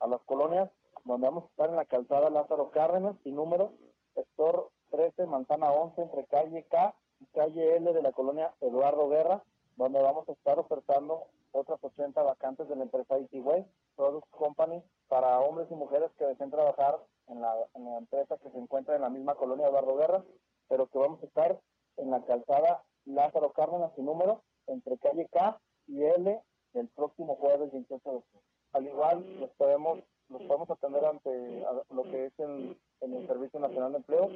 a 0.00 0.06
las 0.06 0.20
colonias, 0.24 0.70
donde 1.04 1.26
vamos 1.26 1.44
a 1.44 1.48
estar 1.48 1.70
en 1.70 1.76
la 1.76 1.86
calzada 1.86 2.28
Lázaro 2.28 2.70
Cárdenas 2.70 3.16
y 3.24 3.32
número 3.32 3.72
sector 4.14 4.68
13, 4.90 5.24
manzana 5.24 5.72
11, 5.72 6.02
entre 6.02 6.26
calle 6.26 6.66
K 6.68 6.94
y 7.20 7.26
calle 7.26 7.76
L 7.76 7.94
de 7.94 8.02
la 8.02 8.12
colonia 8.12 8.52
Eduardo 8.60 9.08
Guerra, 9.08 9.42
donde 9.76 10.02
vamos 10.02 10.28
a 10.28 10.32
estar 10.32 10.58
ofertando 10.58 11.28
otras 11.58 11.82
80 11.82 12.22
vacantes 12.22 12.68
de 12.68 12.76
la 12.76 12.84
empresa 12.84 13.18
ITWay 13.18 13.66
Product 13.96 14.28
Company 14.30 14.82
para 15.08 15.40
hombres 15.40 15.68
y 15.70 15.74
mujeres 15.74 16.10
que 16.18 16.26
deseen 16.26 16.50
trabajar 16.50 16.98
en 17.28 17.40
la, 17.40 17.54
empresa 17.98 18.38
que 18.38 18.50
se 18.50 18.58
encuentra 18.58 18.96
en 18.96 19.02
la 19.02 19.10
misma 19.10 19.34
colonia 19.34 19.68
Eduardo 19.68 19.96
Guerra, 19.96 20.24
pero 20.68 20.86
que 20.86 20.98
vamos 20.98 21.22
a 21.22 21.26
estar 21.26 21.60
en 21.96 22.10
la 22.10 22.24
calzada 22.24 22.82
Lázaro 23.04 23.52
Cárdenas, 23.52 23.92
su 23.94 24.02
número, 24.02 24.42
entre 24.66 24.98
calle 24.98 25.28
K 25.32 25.60
y 25.86 26.02
L, 26.02 26.40
el 26.74 26.88
próximo 26.88 27.36
jueves 27.36 27.72
28 27.72 28.10
de 28.10 28.16
octubre. 28.16 28.44
Al 28.72 28.86
igual, 28.86 29.40
los 29.40 29.50
podemos, 29.52 29.98
los 30.28 30.42
podemos 30.42 30.70
atender 30.70 31.04
ante 31.04 31.64
lo 31.90 32.02
que 32.04 32.26
es 32.26 32.32
en, 32.38 32.78
el 33.00 33.26
Servicio 33.26 33.60
Nacional 33.60 33.92
de 33.92 33.98
Empleo, 33.98 34.28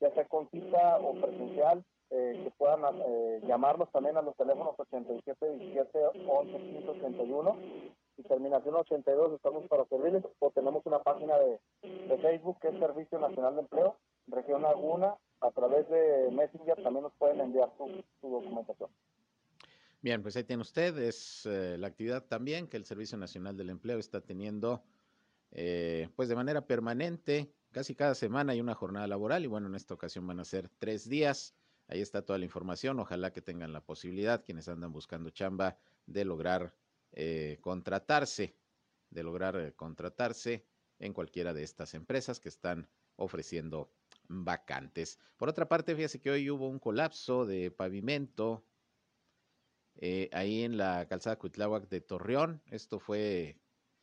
ya 0.00 0.12
sea 0.12 0.26
con 0.26 0.48
cita 0.50 0.98
o 0.98 1.14
presencial, 1.14 1.84
eh, 2.10 2.40
que 2.42 2.50
puedan 2.56 2.80
eh, 3.06 3.40
llamarnos 3.46 3.90
también 3.92 4.16
a 4.16 4.22
los 4.22 4.36
teléfonos 4.36 4.74
87 4.78 5.58
17 5.58 5.98
11 6.26 6.58
15 6.58 6.88
81 6.88 7.56
y 8.16 8.22
terminación 8.22 8.74
82 8.74 9.34
estamos 9.34 9.66
para 9.68 9.84
servirles 9.86 10.24
o 10.38 10.50
tenemos 10.50 10.84
una 10.86 11.02
página 11.02 11.36
de, 11.38 11.60
Facebook 12.20 12.58
que 12.60 12.68
es 12.68 12.78
Servicio 12.78 13.18
Nacional 13.18 13.54
de 13.54 13.60
Empleo, 13.60 13.96
Región 14.26 14.62
Laguna, 14.62 15.14
a 15.40 15.50
través 15.52 15.88
de 15.88 16.30
Messenger 16.32 16.82
también 16.82 17.04
nos 17.04 17.12
pueden 17.14 17.40
enviar 17.40 17.70
su, 17.76 18.28
documentación. 18.28 18.90
Bien, 20.00 20.22
pues 20.22 20.36
ahí 20.36 20.44
tiene 20.44 20.62
usted, 20.62 20.96
es 20.98 21.46
eh, 21.46 21.76
la 21.78 21.88
actividad 21.88 22.24
también 22.24 22.66
que 22.66 22.76
el 22.76 22.84
Servicio 22.84 23.18
Nacional 23.18 23.56
del 23.56 23.70
Empleo 23.70 23.98
está 23.98 24.20
teniendo 24.20 24.82
eh, 25.50 26.08
pues 26.16 26.28
de 26.28 26.36
manera 26.36 26.66
permanente, 26.66 27.52
casi 27.70 27.94
cada 27.94 28.14
semana 28.14 28.52
hay 28.52 28.60
una 28.60 28.74
jornada 28.74 29.06
laboral 29.06 29.44
y 29.44 29.48
bueno, 29.48 29.68
en 29.68 29.74
esta 29.74 29.94
ocasión 29.94 30.26
van 30.26 30.40
a 30.40 30.44
ser 30.44 30.68
tres 30.78 31.08
días. 31.08 31.54
Ahí 31.88 32.00
está 32.00 32.22
toda 32.22 32.38
la 32.38 32.44
información, 32.44 33.00
ojalá 33.00 33.32
que 33.32 33.40
tengan 33.40 33.72
la 33.72 33.80
posibilidad, 33.80 34.44
quienes 34.44 34.68
andan 34.68 34.92
buscando 34.92 35.30
chamba, 35.30 35.78
de 36.06 36.24
lograr 36.24 36.74
eh, 37.12 37.58
contratarse, 37.60 38.56
de 39.10 39.22
lograr 39.22 39.56
eh, 39.56 39.72
contratarse 39.74 40.66
en 40.98 41.12
cualquiera 41.14 41.54
de 41.54 41.62
estas 41.62 41.94
empresas 41.94 42.40
que 42.40 42.50
están 42.50 42.88
ofreciendo 43.16 43.90
vacantes. 44.28 45.18
Por 45.36 45.48
otra 45.48 45.66
parte, 45.66 45.94
fíjese 45.94 46.20
que 46.20 46.30
hoy 46.30 46.50
hubo 46.50 46.68
un 46.68 46.78
colapso 46.78 47.46
de 47.46 47.70
pavimento 47.70 48.64
eh, 49.96 50.28
ahí 50.32 50.62
en 50.62 50.76
la 50.76 51.06
calzada 51.08 51.38
Cuitláhuac 51.38 51.88
de 51.88 52.02
Torreón. 52.02 52.62
Esto 52.66 53.00
fue 53.00 53.58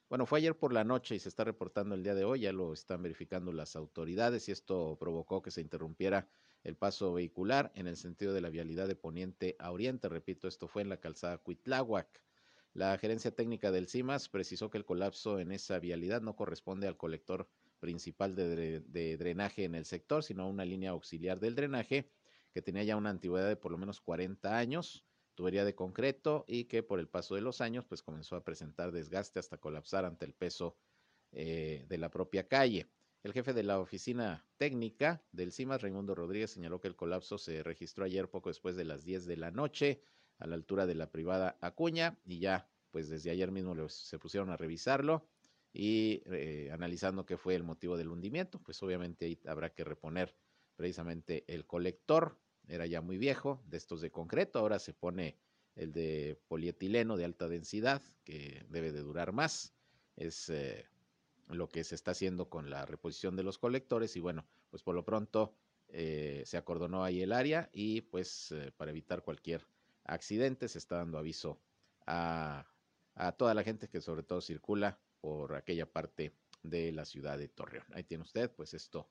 bueno, 0.09 0.25
fue 0.27 0.39
ayer 0.39 0.57
por 0.57 0.71
la 0.71 0.83
noche 0.83 1.15
y 1.15 1.19
se 1.19 1.29
está 1.29 1.43
reportando 1.43 1.95
el 1.95 2.03
día 2.03 2.13
de 2.13 2.25
hoy, 2.25 2.41
ya 2.41 2.53
lo 2.53 2.73
están 2.73 3.01
verificando 3.01 3.51
las 3.51 3.75
autoridades 3.75 4.47
y 4.47 4.51
esto 4.51 4.97
provocó 4.99 5.41
que 5.41 5.49
se 5.49 5.61
interrumpiera 5.61 6.27
el 6.65 6.75
paso 6.75 7.13
vehicular 7.13 7.71
en 7.75 7.85
el 7.87 7.95
sentido 7.95 8.33
de 8.33 8.41
la 8.41 8.49
vialidad 8.49 8.87
de 8.87 8.95
poniente 8.95 9.55
a 9.59 9.71
oriente. 9.71 10.09
Repito, 10.09 10.47
esto 10.47 10.67
fue 10.67 10.81
en 10.81 10.89
la 10.89 10.99
calzada 10.99 11.37
Cuitláhuac. 11.37 12.21
La 12.73 12.97
gerencia 12.97 13.31
técnica 13.31 13.71
del 13.71 13.87
CIMAS 13.87 14.27
precisó 14.29 14.71
que 14.71 14.79
el 14.79 14.83
colapso 14.83 15.39
en 15.39 15.51
esa 15.51 15.79
vialidad 15.79 16.21
no 16.21 16.35
corresponde 16.35 16.87
al 16.87 16.97
colector 16.97 17.47
principal 17.79 18.35
de, 18.35 19.17
drenaje 19.17 19.63
en 19.63 19.75
el 19.75 19.85
sector, 19.85 20.23
sino 20.23 20.43
a 20.43 20.47
una 20.47 20.65
línea 20.65 20.89
auxiliar 20.89 21.39
del 21.39 21.55
drenaje 21.55 22.09
que 22.51 22.63
tenía 22.63 22.83
ya 22.83 22.97
una 22.97 23.11
antigüedad 23.11 23.47
de 23.47 23.55
por 23.55 23.71
lo 23.71 23.77
menos 23.77 24.01
40 24.01 24.57
años 24.57 25.05
tubería 25.35 25.65
de 25.65 25.75
concreto 25.75 26.45
y 26.47 26.63
que 26.65 26.81
por 26.81 26.99
el 26.99 27.07
paso 27.07 27.35
de 27.35 27.41
los 27.41 27.61
años 27.61 27.85
pues 27.85 28.01
comenzó 28.01 28.37
a 28.37 28.43
presentar 28.43 28.91
desgaste 28.91 29.37
hasta 29.37 29.57
colapsar 29.57 30.05
ante 30.05 30.25
el 30.25 30.33
peso 30.33 30.77
eh, 31.31 31.85
de 31.87 31.97
la 31.97 32.09
propia 32.09 32.47
calle. 32.47 32.89
El 33.25 33.33
jefe 33.33 33.53
de 33.53 33.63
la 33.63 33.79
oficina 33.79 34.45
técnica 34.57 35.19
del 35.31 35.51
CIMAS, 35.51 35.81
Raimundo 35.81 36.13
Rodríguez, 36.13 36.51
señaló 36.51 36.79
que 36.79 36.87
el 36.87 36.95
colapso 36.95 37.39
se 37.39 37.63
registró 37.63 38.05
ayer 38.05 38.29
poco 38.29 38.51
después 38.51 38.75
de 38.75 38.85
las 38.85 39.03
10 39.03 39.25
de 39.25 39.35
la 39.35 39.49
noche 39.49 39.99
a 40.37 40.45
la 40.45 40.53
altura 40.53 40.85
de 40.85 40.93
la 40.93 41.09
privada 41.09 41.57
Acuña 41.59 42.19
y 42.23 42.37
ya 42.37 42.69
pues 42.91 43.09
desde 43.09 43.31
ayer 43.31 43.49
mismo 43.49 43.89
se 43.89 44.19
pusieron 44.19 44.51
a 44.51 44.57
revisarlo 44.57 45.25
y 45.73 46.21
eh, 46.27 46.69
analizando 46.71 47.25
qué 47.25 47.35
fue 47.35 47.55
el 47.55 47.63
motivo 47.63 47.97
del 47.97 48.09
hundimiento, 48.09 48.59
pues 48.59 48.83
obviamente 48.83 49.25
ahí 49.25 49.39
habrá 49.47 49.73
que 49.73 49.83
reponer 49.83 50.35
precisamente 50.75 51.45
el 51.47 51.65
colector 51.65 52.37
era 52.67 52.85
ya 52.85 53.01
muy 53.01 53.17
viejo, 53.17 53.59
de 53.65 53.77
estos 53.77 54.01
de 54.01 54.11
concreto, 54.11 54.59
ahora 54.59 54.77
se 54.77 54.93
pone 54.93 55.35
el 55.73 55.93
de 55.93 56.39
polietileno 56.47 57.17
de 57.17 57.25
alta 57.25 57.47
densidad, 57.47 58.03
que 58.23 58.63
debe 58.69 58.91
de 58.91 59.01
durar 59.01 59.33
más. 59.33 59.73
Es 60.15 60.47
eh, 60.49 60.85
lo 61.47 61.69
que 61.69 61.83
se 61.83 61.95
está 61.95 62.11
haciendo 62.11 62.49
con 62.49 62.69
la 62.69 62.85
reposición 62.85 63.35
de 63.35 63.43
los 63.43 63.57
colectores 63.57 64.15
y 64.15 64.19
bueno, 64.19 64.45
pues 64.69 64.83
por 64.83 64.95
lo 64.95 65.05
pronto 65.05 65.55
eh, 65.87 66.43
se 66.45 66.57
acordonó 66.57 67.03
ahí 67.03 67.21
el 67.21 67.31
área 67.31 67.69
y 67.71 68.01
pues 68.01 68.51
eh, 68.51 68.71
para 68.75 68.91
evitar 68.91 69.21
cualquier 69.21 69.67
accidente 70.03 70.67
se 70.67 70.77
está 70.77 70.97
dando 70.97 71.17
aviso 71.17 71.61
a, 72.05 72.65
toda 73.37 73.53
la 73.53 73.63
gente 73.63 73.87
que 73.87 74.01
sobre 74.01 74.23
todo 74.23 74.41
circula 74.41 74.99
por 75.21 75.55
aquella 75.55 75.91
parte 75.91 76.35
de 76.63 76.91
la 76.91 77.05
ciudad 77.05 77.37
de 77.37 77.47
Torreón. 77.47 77.85
Ahí 77.93 78.03
tiene 78.03 78.23
usted, 78.23 78.51
pues 78.51 78.73
esto, 78.73 79.09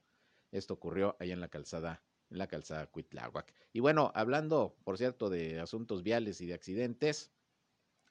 esto 0.50 0.74
ocurrió 0.74 1.16
ahí 1.18 1.32
en 1.32 1.40
la 1.40 1.48
calzada 1.48 2.02
en 2.30 2.38
la 2.38 2.46
calzada 2.46 2.86
Cuitláhuac. 2.86 3.52
Y 3.72 3.80
bueno, 3.80 4.10
hablando, 4.14 4.76
por 4.84 4.98
cierto, 4.98 5.30
de 5.30 5.60
asuntos 5.60 6.02
viales 6.02 6.40
y 6.40 6.46
de 6.46 6.54
accidentes, 6.54 7.32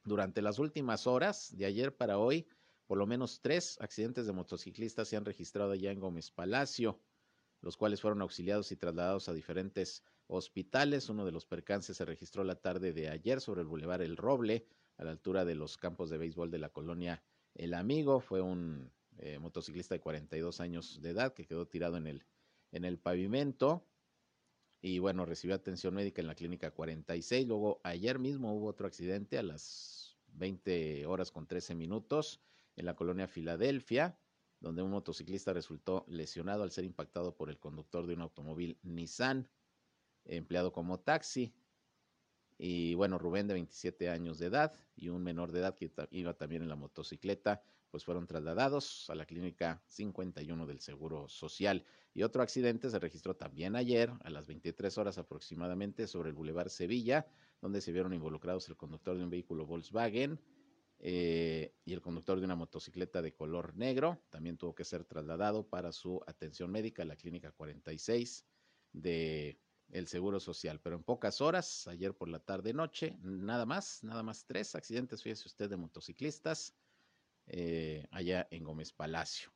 durante 0.04 0.42
las 0.42 0.60
últimas 0.60 1.08
horas, 1.08 1.56
de 1.56 1.66
ayer 1.66 1.96
para 1.96 2.18
hoy, 2.18 2.48
por 2.86 2.98
lo 2.98 3.06
menos 3.06 3.42
tres 3.42 3.78
accidentes 3.80 4.26
de 4.26 4.34
motociclistas 4.34 5.08
se 5.08 5.16
han 5.16 5.26
registrado 5.26 5.72
allá 5.72 5.92
en 5.92 6.00
Gómez 6.00 6.32
Palacio, 6.32 7.00
los 7.62 7.78
cuales 7.78 8.02
fueron 8.02 8.22
auxiliados 8.22 8.72
y 8.72 8.76
trasladados 8.76 9.30
a 9.30 9.34
diferentes 9.34 10.04
hospitales. 10.28 11.10
Uno 11.10 11.26
de 11.26 11.32
los 11.32 11.46
percances 11.46 11.98
se 11.98 12.06
registró 12.06 12.44
la 12.44 12.56
tarde 12.56 12.92
de 12.92 13.10
ayer 13.10 13.40
sobre 13.40 13.62
el 13.62 13.68
Boulevard 13.68 14.02
El 14.02 14.18
Roble, 14.18 14.68
a 14.98 15.04
la 15.04 15.12
altura 15.12 15.46
de 15.46 15.56
los 15.56 15.78
campos 15.78 16.10
de 16.10 16.18
béisbol 16.18 16.52
de 16.52 16.60
la 16.60 16.70
colonia 16.70 17.24
El 17.56 17.74
Amigo. 17.74 18.20
Fue 18.20 18.42
un 18.42 18.92
eh, 19.18 19.40
motociclista 19.40 19.96
de 19.96 20.02
42 20.02 20.60
años 20.60 21.02
de 21.02 21.12
edad 21.12 21.34
que 21.34 21.46
quedó 21.46 21.68
tirado 21.68 21.98
en 21.98 22.08
el, 22.08 22.26
en 22.72 22.86
el 22.86 23.00
pavimento 23.00 23.88
y 24.82 25.00
bueno, 25.00 25.26
recibió 25.26 25.56
atención 25.56 25.94
médica 25.94 26.22
en 26.22 26.28
la 26.28 26.36
clínica 26.36 26.72
46. 26.72 27.48
Luego 27.48 27.80
ayer 27.84 28.20
mismo 28.20 28.54
hubo 28.54 28.68
otro 28.68 28.86
accidente 28.86 29.38
a 29.38 29.44
las 29.44 30.18
20 30.34 31.06
horas 31.06 31.32
con 31.32 31.48
13 31.48 31.74
minutos 31.76 32.42
en 32.76 32.86
la 32.86 32.96
colonia 32.96 33.28
Filadelfia, 33.28 34.18
donde 34.60 34.82
un 34.82 34.92
motociclista 34.92 35.54
resultó 35.54 36.06
lesionado 36.08 36.64
al 36.64 36.72
ser 36.72 36.86
impactado 36.86 37.36
por 37.36 37.50
el 37.50 37.60
conductor 37.60 38.08
de 38.08 38.14
un 38.14 38.22
automóvil 38.22 38.78
Nissan, 38.84 39.50
empleado 40.26 40.72
como 40.72 41.00
taxi. 41.00 41.54
Y 42.58 42.94
bueno, 42.94 43.18
Rubén 43.18 43.48
de 43.48 43.56
27 43.56 44.10
años 44.10 44.40
de 44.40 44.46
edad 44.46 44.74
y 44.96 45.10
un 45.10 45.24
menor 45.24 45.52
de 45.52 45.60
edad 45.60 45.76
que 45.76 45.92
iba 46.12 46.34
también 46.34 46.62
en 46.62 46.70
la 46.70 46.76
motocicleta 46.76 47.62
pues 47.94 48.06
fueron 48.06 48.26
trasladados 48.26 49.08
a 49.12 49.14
la 49.14 49.28
clínica 49.28 49.84
51 49.86 50.66
del 50.66 50.80
Seguro 50.80 51.28
Social. 51.28 51.86
Y 52.16 52.24
otro 52.24 52.42
accidente 52.42 52.90
se 52.90 52.98
registró 52.98 53.36
también 53.36 53.76
ayer 53.76 54.12
a 54.24 54.32
las 54.32 54.48
23 54.48 54.98
horas 54.98 55.20
aproximadamente 55.20 56.08
sobre 56.08 56.30
el 56.30 56.36
Boulevard 56.36 56.70
Sevilla, 56.70 57.28
donde 57.62 57.82
se 57.82 57.92
vieron 57.92 58.12
involucrados 58.12 58.68
el 58.68 58.78
conductor 58.78 59.16
de 59.16 59.24
un 59.24 59.30
vehículo 59.30 59.68
Volkswagen 59.68 60.40
eh, 61.06 61.76
y 61.84 61.92
el 61.92 62.02
conductor 62.02 62.40
de 62.40 62.46
una 62.46 62.56
motocicleta 62.56 63.22
de 63.22 63.34
color 63.34 63.76
negro. 63.76 64.24
También 64.30 64.56
tuvo 64.56 64.74
que 64.74 64.86
ser 64.86 65.04
trasladado 65.04 65.68
para 65.68 65.92
su 65.92 66.22
atención 66.28 66.72
médica 66.72 67.04
a 67.04 67.06
la 67.06 67.18
clínica 67.18 67.52
46 67.52 68.46
de 68.94 69.60
el 69.90 70.08
Seguro 70.08 70.40
Social. 70.40 70.80
Pero 70.80 70.96
en 70.96 71.04
pocas 71.04 71.42
horas, 71.42 71.88
ayer 71.88 72.16
por 72.16 72.30
la 72.30 72.40
tarde 72.40 72.74
noche, 72.74 73.18
nada 73.22 73.66
más, 73.66 74.02
nada 74.02 74.24
más 74.24 74.46
tres 74.46 74.76
accidentes, 74.76 75.22
fíjese 75.22 75.50
usted, 75.50 75.70
de 75.70 75.76
motociclistas 75.76 76.74
eh, 77.48 78.08
allá 78.10 78.48
en 78.50 78.64
Gómez 78.64 78.94
Palacio. 78.94 79.52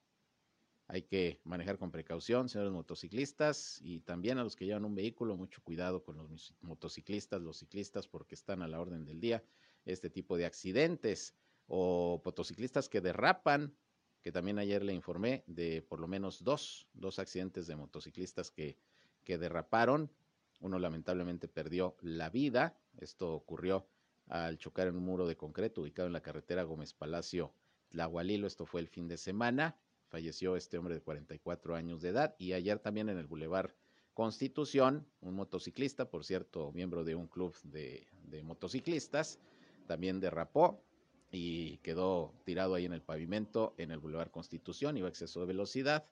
Hay 0.89 1.03
que 1.03 1.39
manejar 1.45 1.77
con 1.77 1.91
precaución, 1.91 2.49
señores 2.49 2.73
motociclistas, 2.73 3.79
y 3.81 4.01
también 4.01 4.37
a 4.37 4.43
los 4.43 4.57
que 4.57 4.65
llevan 4.65 4.83
un 4.83 4.95
vehículo, 4.95 5.37
mucho 5.37 5.61
cuidado 5.63 6.03
con 6.03 6.17
los 6.17 6.53
motociclistas, 6.59 7.41
los 7.41 7.59
ciclistas, 7.59 8.05
porque 8.05 8.35
están 8.35 8.61
a 8.61 8.67
la 8.67 8.81
orden 8.81 9.05
del 9.05 9.21
día 9.21 9.41
este 9.87 10.09
tipo 10.09 10.37
de 10.37 10.45
accidentes 10.45 11.35
o 11.67 12.21
motociclistas 12.23 12.89
que 12.89 13.01
derrapan, 13.01 13.75
que 14.21 14.31
también 14.31 14.59
ayer 14.59 14.83
le 14.83 14.93
informé 14.93 15.43
de 15.47 15.81
por 15.81 15.99
lo 15.99 16.07
menos 16.07 16.43
dos, 16.43 16.87
dos 16.93 17.19
accidentes 17.19 17.67
de 17.67 17.75
motociclistas 17.75 18.51
que, 18.51 18.77
que 19.23 19.37
derraparon. 19.37 20.11
Uno 20.59 20.79
lamentablemente 20.79 21.47
perdió 21.47 21.95
la 22.01 22.29
vida. 22.29 22.77
Esto 22.99 23.33
ocurrió 23.33 23.87
al 24.27 24.57
chocar 24.57 24.87
en 24.87 24.95
un 24.95 25.03
muro 25.03 25.27
de 25.27 25.37
concreto 25.37 25.81
ubicado 25.81 26.07
en 26.07 26.13
la 26.13 26.21
carretera 26.21 26.63
Gómez 26.63 26.93
Palacio 26.93 27.53
Tlahualilo, 27.89 28.47
esto 28.47 28.65
fue 28.65 28.81
el 28.81 28.87
fin 28.87 29.07
de 29.07 29.17
semana, 29.17 29.77
falleció 30.07 30.55
este 30.55 30.77
hombre 30.77 30.95
de 30.95 31.01
44 31.01 31.75
años 31.75 32.01
de 32.01 32.09
edad 32.09 32.35
y 32.37 32.53
ayer 32.53 32.79
también 32.79 33.09
en 33.09 33.17
el 33.17 33.27
Boulevard 33.27 33.71
Constitución, 34.13 35.05
un 35.21 35.35
motociclista, 35.35 36.09
por 36.09 36.25
cierto, 36.25 36.71
miembro 36.71 37.03
de 37.03 37.13
un 37.13 37.27
club 37.27 37.55
de, 37.61 38.07
motociclistas, 38.43 39.39
también 39.87 40.19
derrapó 40.19 40.83
y 41.31 41.77
quedó 41.79 42.33
tirado 42.45 42.75
ahí 42.75 42.85
en 42.85 42.93
el 42.93 43.01
pavimento 43.01 43.73
en 43.77 43.91
el 43.91 43.99
Boulevard 43.99 44.31
Constitución, 44.31 44.97
iba 44.97 45.07
a 45.07 45.09
exceso 45.09 45.39
de 45.39 45.47
velocidad, 45.47 46.05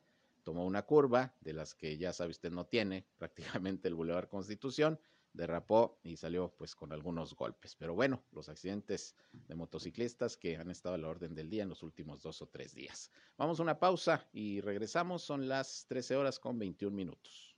tomó 0.44 0.66
una 0.66 0.84
curva 0.84 1.34
de 1.42 1.54
las 1.54 1.76
que 1.76 1.98
ya 1.98 2.14
sabe 2.14 2.32
usted 2.32 2.52
no 2.52 2.66
tiene 2.66 3.06
prácticamente 3.18 3.88
el 3.88 3.96
Boulevard 3.96 4.30
Constitución, 4.30 5.00
derrapó 5.34 6.00
y 6.04 6.18
salió 6.18 6.54
pues 6.58 6.76
con 6.76 6.92
algunos 6.94 7.36
golpes. 7.36 7.76
Pero 7.76 7.94
bueno, 7.94 8.24
los 8.32 8.50
accidentes 8.50 9.16
de 9.34 9.56
motociclistas 9.56 10.38
que 10.38 10.58
han 10.58 10.72
estado 10.72 10.96
a 10.96 10.98
la 10.98 11.10
orden 11.10 11.36
del 11.36 11.50
día 11.50 11.64
en 11.64 11.70
los 11.70 11.84
últimos 11.84 12.24
dos 12.24 12.42
o 12.42 12.48
tres 12.48 12.74
días. 12.74 13.12
Vamos 13.38 13.60
a 13.60 13.64
una 13.64 13.78
pausa 13.78 14.28
y 14.32 14.62
regresamos. 14.62 15.24
Son 15.24 15.48
las 15.48 15.86
13 15.88 16.16
horas 16.16 16.40
con 16.40 16.58
21 16.58 16.96
minutos. 16.96 17.56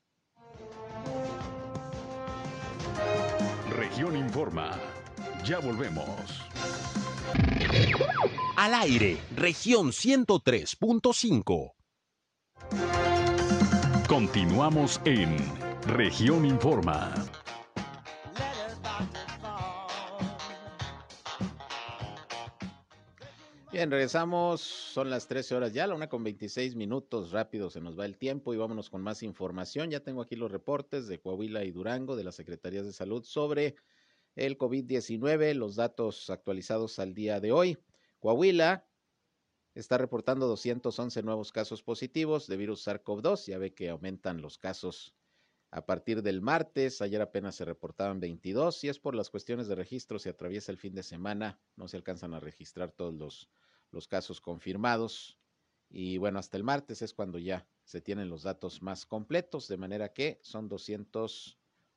Región 3.70 4.18
Informa. 4.18 4.97
Ya 5.48 5.60
volvemos. 5.60 6.44
Al 8.58 8.74
aire, 8.74 9.18
región 9.34 9.92
103.5. 9.92 11.74
Continuamos 14.10 15.00
en 15.06 15.38
región 15.84 16.46
Informa. 16.46 17.14
Bien, 23.72 23.90
regresamos, 23.90 24.60
son 24.60 25.10
las 25.10 25.28
13 25.30 25.56
horas 25.56 25.72
ya, 25.72 25.88
la 25.88 25.96
una 25.96 26.10
con 26.10 26.26
26 26.26 26.76
minutos, 26.76 27.32
rápido 27.32 27.70
se 27.70 27.80
nos 27.80 27.98
va 27.98 28.06
el 28.06 28.18
tiempo 28.18 28.54
y 28.54 28.58
vámonos 28.58 28.90
con 28.90 29.02
más 29.02 29.24
información. 29.24 29.92
Ya 29.92 30.02
tengo 30.02 30.22
aquí 30.22 30.36
los 30.36 30.52
reportes 30.52 31.08
de 31.08 31.20
Coahuila 31.20 31.64
y 31.64 31.72
Durango 31.72 32.18
de 32.18 32.26
las 32.26 32.36
Secretarías 32.36 32.86
de 32.86 32.92
Salud 32.92 33.24
sobre 33.24 33.76
el 34.38 34.58
COVID-19, 34.58 35.54
los 35.54 35.76
datos 35.76 36.30
actualizados 36.30 37.00
al 37.00 37.14
día 37.14 37.42
de 37.42 37.52
hoy. 37.52 37.78
Coahuila 38.20 38.88
está 39.76 39.98
reportando 39.98 40.48
211 40.48 41.22
nuevos 41.24 41.52
casos 41.52 41.84
positivos 41.84 42.48
de 42.48 42.56
virus 42.56 42.88
SARS-CoV-2, 42.88 43.48
ya 43.48 43.58
ve 43.58 43.74
que 43.74 43.90
aumentan 43.90 44.42
los 44.42 44.58
casos 44.58 45.14
a 45.72 45.86
partir 45.86 46.24
del 46.24 46.42
martes. 46.42 47.02
Ayer 47.02 47.22
apenas 47.22 47.56
se 47.56 47.66
reportaban 47.66 48.22
22 48.22 48.86
y 48.86 48.90
es 48.90 49.00
por 49.00 49.14
las 49.14 49.30
cuestiones 49.30 49.68
de 49.68 49.76
registro. 49.76 50.18
Se 50.18 50.30
atraviesa 50.30 50.72
el 50.72 50.78
fin 50.78 50.96
de 50.96 51.04
semana, 51.04 51.60
no 51.76 51.90
se 51.90 51.98
alcanzan 51.98 52.34
a 52.34 52.40
registrar 52.40 52.94
todos 52.94 53.14
los 53.14 53.50
los 53.92 54.08
casos 54.08 54.42
confirmados. 54.42 55.38
Y 55.90 56.18
bueno, 56.18 56.40
hasta 56.40 56.58
el 56.58 56.64
martes 56.64 57.02
es 57.02 57.14
cuando 57.14 57.40
ya 57.40 57.68
se 57.84 58.02
tienen 58.02 58.30
los 58.30 58.44
datos 58.44 58.82
más 58.82 59.06
completos, 59.06 59.68
de 59.68 59.78
manera 59.78 60.14
que 60.14 60.40
son 60.44 60.68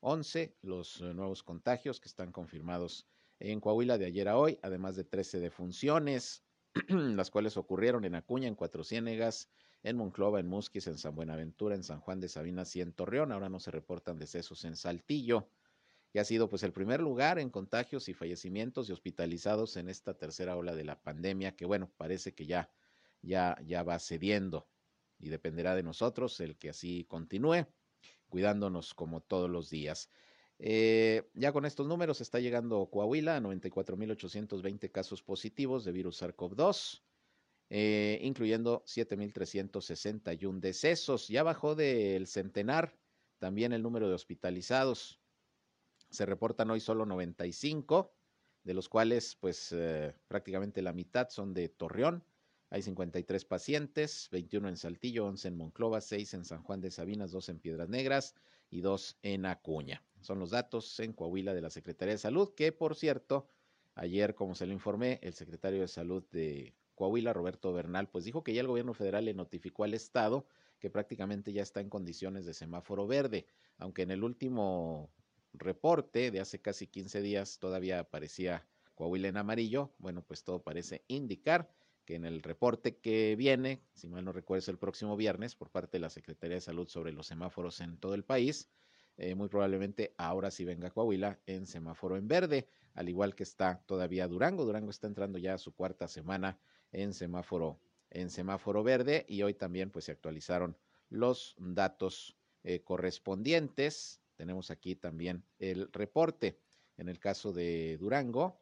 211 0.03 0.57
los 0.63 1.01
eh, 1.01 1.15
nuevos 1.15 1.43
contagios 1.43 2.01
que 2.01 2.09
están 2.09 2.33
confirmados 2.33 3.07
en 3.39 3.61
Coahuila 3.61 3.99
de 3.99 4.07
ayer 4.07 4.29
a 4.29 4.37
hoy, 4.37 4.59
además 4.63 4.97
de 4.97 5.05
13 5.05 5.41
defunciones. 5.41 6.45
las 6.89 7.31
cuales 7.31 7.57
ocurrieron 7.57 8.05
en 8.05 8.15
Acuña, 8.15 8.49
en 8.49 8.55
Cuatro 8.55 8.85
Ciénegas, 8.85 9.49
en 9.83 9.97
Monclova, 9.97 10.41
en 10.41 10.47
Musquis, 10.47 10.87
en 10.87 10.99
San 10.99 11.15
Buenaventura, 11.15 11.75
en 11.75 11.83
San 11.83 12.01
Juan 12.01 12.21
de 12.21 12.29
Sabinas 12.29 12.75
y 12.77 12.81
en 12.81 12.93
Torreón. 12.93 13.33
Ahora 13.33 13.49
no 13.49 13.61
se 13.61 13.71
reportan 13.71 14.19
decesos 14.19 14.65
en 14.65 14.77
Saltillo, 14.77 15.49
que 16.13 16.21
ha 16.21 16.25
sido 16.25 16.49
pues 16.49 16.63
el 16.63 16.73
primer 16.73 17.01
lugar 17.01 17.39
en 17.39 17.51
contagios 17.51 18.09
y 18.09 18.15
fallecimientos 18.15 18.89
y 18.89 18.93
hospitalizados 18.93 19.77
en 19.77 19.89
esta 19.89 20.15
tercera 20.15 20.57
ola 20.57 20.75
de 20.75 20.85
la 20.85 21.01
pandemia, 21.01 21.57
que 21.57 21.65
bueno, 21.65 21.91
parece 21.97 22.35
que 22.35 22.47
ya, 22.47 22.71
ya, 23.23 23.57
ya 23.65 23.83
va 23.83 23.99
cediendo 23.99 24.69
y 25.19 25.29
dependerá 25.29 25.75
de 25.75 25.83
nosotros 25.83 26.39
el 26.41 26.57
que 26.57 26.71
así 26.71 27.05
continúe, 27.05 27.67
cuidándonos 28.31 28.95
como 28.95 29.21
todos 29.21 29.51
los 29.51 29.69
días. 29.69 30.09
Eh, 30.59 31.31
ya 31.35 31.53
con 31.53 31.65
estos 31.65 31.87
números 31.87 32.21
está 32.21 32.39
llegando 32.39 32.91
Coahuila 32.91 33.37
a 33.37 33.41
94.820 33.41 34.91
casos 34.91 35.23
positivos 35.23 35.85
de 35.85 35.93
virus 35.93 36.23
SARS-CoV-2, 36.23 37.03
eh, 37.71 38.19
incluyendo 38.23 38.85
7.361 38.85 40.61
decesos. 40.61 41.29
Ya 41.29 41.43
bajó 41.43 41.75
del 41.75 42.27
centenar 42.27 42.95
también 43.39 43.73
el 43.73 43.83
número 43.83 44.09
de 44.09 44.15
hospitalizados. 44.15 45.21
Se 46.11 46.27
reportan 46.27 46.71
hoy 46.71 46.81
solo 46.81 47.07
95, 47.07 48.15
de 48.63 48.75
los 48.75 48.89
cuales 48.89 49.37
pues 49.41 49.73
eh, 49.73 50.15
prácticamente 50.29 50.83
la 50.83 50.93
mitad 50.93 51.31
son 51.31 51.55
de 51.55 51.69
Torreón. 51.71 52.23
Hay 52.73 52.83
53 52.83 53.45
pacientes, 53.45 54.29
21 54.31 54.69
en 54.69 54.77
Saltillo, 54.77 55.27
11 55.27 55.49
en 55.49 55.57
Monclova, 55.57 56.01
6 56.01 56.35
en 56.35 56.45
San 56.45 56.63
Juan 56.63 56.81
de 56.81 56.93
Sabinas, 56.93 57.33
2 57.33 57.49
en 57.49 57.59
Piedras 57.59 57.89
Negras 57.89 58.37
y 58.71 58.81
2 58.81 59.19
en 59.23 59.45
Acuña. 59.47 60.05
Son 60.21 60.39
los 60.39 60.51
datos 60.51 61.01
en 61.01 61.13
Coahuila 61.13 61.53
de 61.53 61.63
la 61.63 61.71
Secretaría 61.71 62.15
de 62.15 62.19
Salud, 62.19 62.55
que 62.55 62.71
por 62.71 62.95
cierto, 62.95 63.49
ayer, 63.97 64.37
como 64.37 64.55
se 64.55 64.67
lo 64.67 64.73
informé, 64.73 65.19
el 65.23 65.35
secretario 65.35 65.81
de 65.81 65.89
Salud 65.89 66.23
de 66.31 66.73
Coahuila, 66.95 67.33
Roberto 67.33 67.73
Bernal, 67.73 68.09
pues 68.09 68.25
dijo 68.25 68.45
que 68.45 68.55
ya 68.55 68.61
el 68.61 68.69
gobierno 68.69 68.95
federal 68.95 69.25
le 69.25 69.35
notificó 69.35 69.83
al 69.83 69.95
Estado 69.95 70.47
que 70.79 70.91
prácticamente 70.91 71.53
ya 71.53 71.63
está 71.63 71.81
en 71.81 71.91
condiciones 71.91 72.47
de 72.47 72.55
semáforo 72.55 73.07
verde, 73.09 73.47
aunque 73.79 74.03
en 74.03 74.13
el 74.13 74.23
último 74.23 75.11
reporte 75.53 76.31
de 76.31 76.39
hace 76.39 76.61
casi 76.61 76.87
15 76.87 77.21
días 77.21 77.59
todavía 77.59 77.99
aparecía 77.99 78.65
Coahuila 78.95 79.27
en 79.27 79.39
amarillo, 79.39 79.93
bueno, 79.99 80.23
pues 80.23 80.45
todo 80.45 80.63
parece 80.63 81.03
indicar 81.09 81.69
que 82.11 82.17
en 82.17 82.25
el 82.25 82.43
reporte 82.43 82.97
que 82.97 83.37
viene, 83.37 83.85
si 83.95 84.09
mal 84.09 84.25
no 84.25 84.33
recuerdo 84.33 84.59
es 84.59 84.69
el 84.69 84.79
próximo 84.79 85.17
viernes, 85.17 85.55
por 85.55 85.71
parte 85.71 85.93
de 85.93 86.01
la 86.01 86.11
Secretaría 86.11 86.57
de 86.57 86.61
Salud 86.61 86.89
sobre 86.89 87.13
los 87.13 87.29
semáforos 87.29 87.81
en 87.81 87.99
todo 87.99 88.15
el 88.15 88.25
país, 88.25 88.69
eh, 89.17 89.37
muy 89.37 89.49
probablemente 89.49 90.13
ahora 90.17 90.51
sí 90.51 90.65
venga 90.65 90.91
Coahuila 90.91 91.39
en 91.47 91.69
semáforo 91.69 92.17
en 92.17 92.27
verde, 92.27 92.67
al 92.95 93.09
igual 93.09 93.37
que 93.37 93.45
está 93.45 93.85
todavía 93.87 94.27
Durango. 94.27 94.65
Durango 94.65 94.91
está 94.91 95.07
entrando 95.07 95.39
ya 95.39 95.55
a 95.55 95.59
su 95.59 95.73
cuarta 95.73 96.09
semana 96.09 96.59
en 96.91 97.15
semáforo, 97.15 97.79
en 98.11 98.29
semáforo 98.29 98.83
verde 98.83 99.25
y 99.29 99.43
hoy 99.43 99.55
también 99.55 99.93
pues 99.93 100.07
se 100.07 100.11
actualizaron 100.11 100.77
los 101.11 101.55
datos 101.59 102.37
eh, 102.65 102.83
correspondientes. 102.83 104.21
Tenemos 104.35 104.73
aquí 104.73 104.97
también 104.97 105.45
el 105.61 105.89
reporte. 105.93 106.59
En 106.97 107.09
el 107.09 107.21
caso 107.21 107.53
de 107.53 107.99
Durango, 107.99 108.59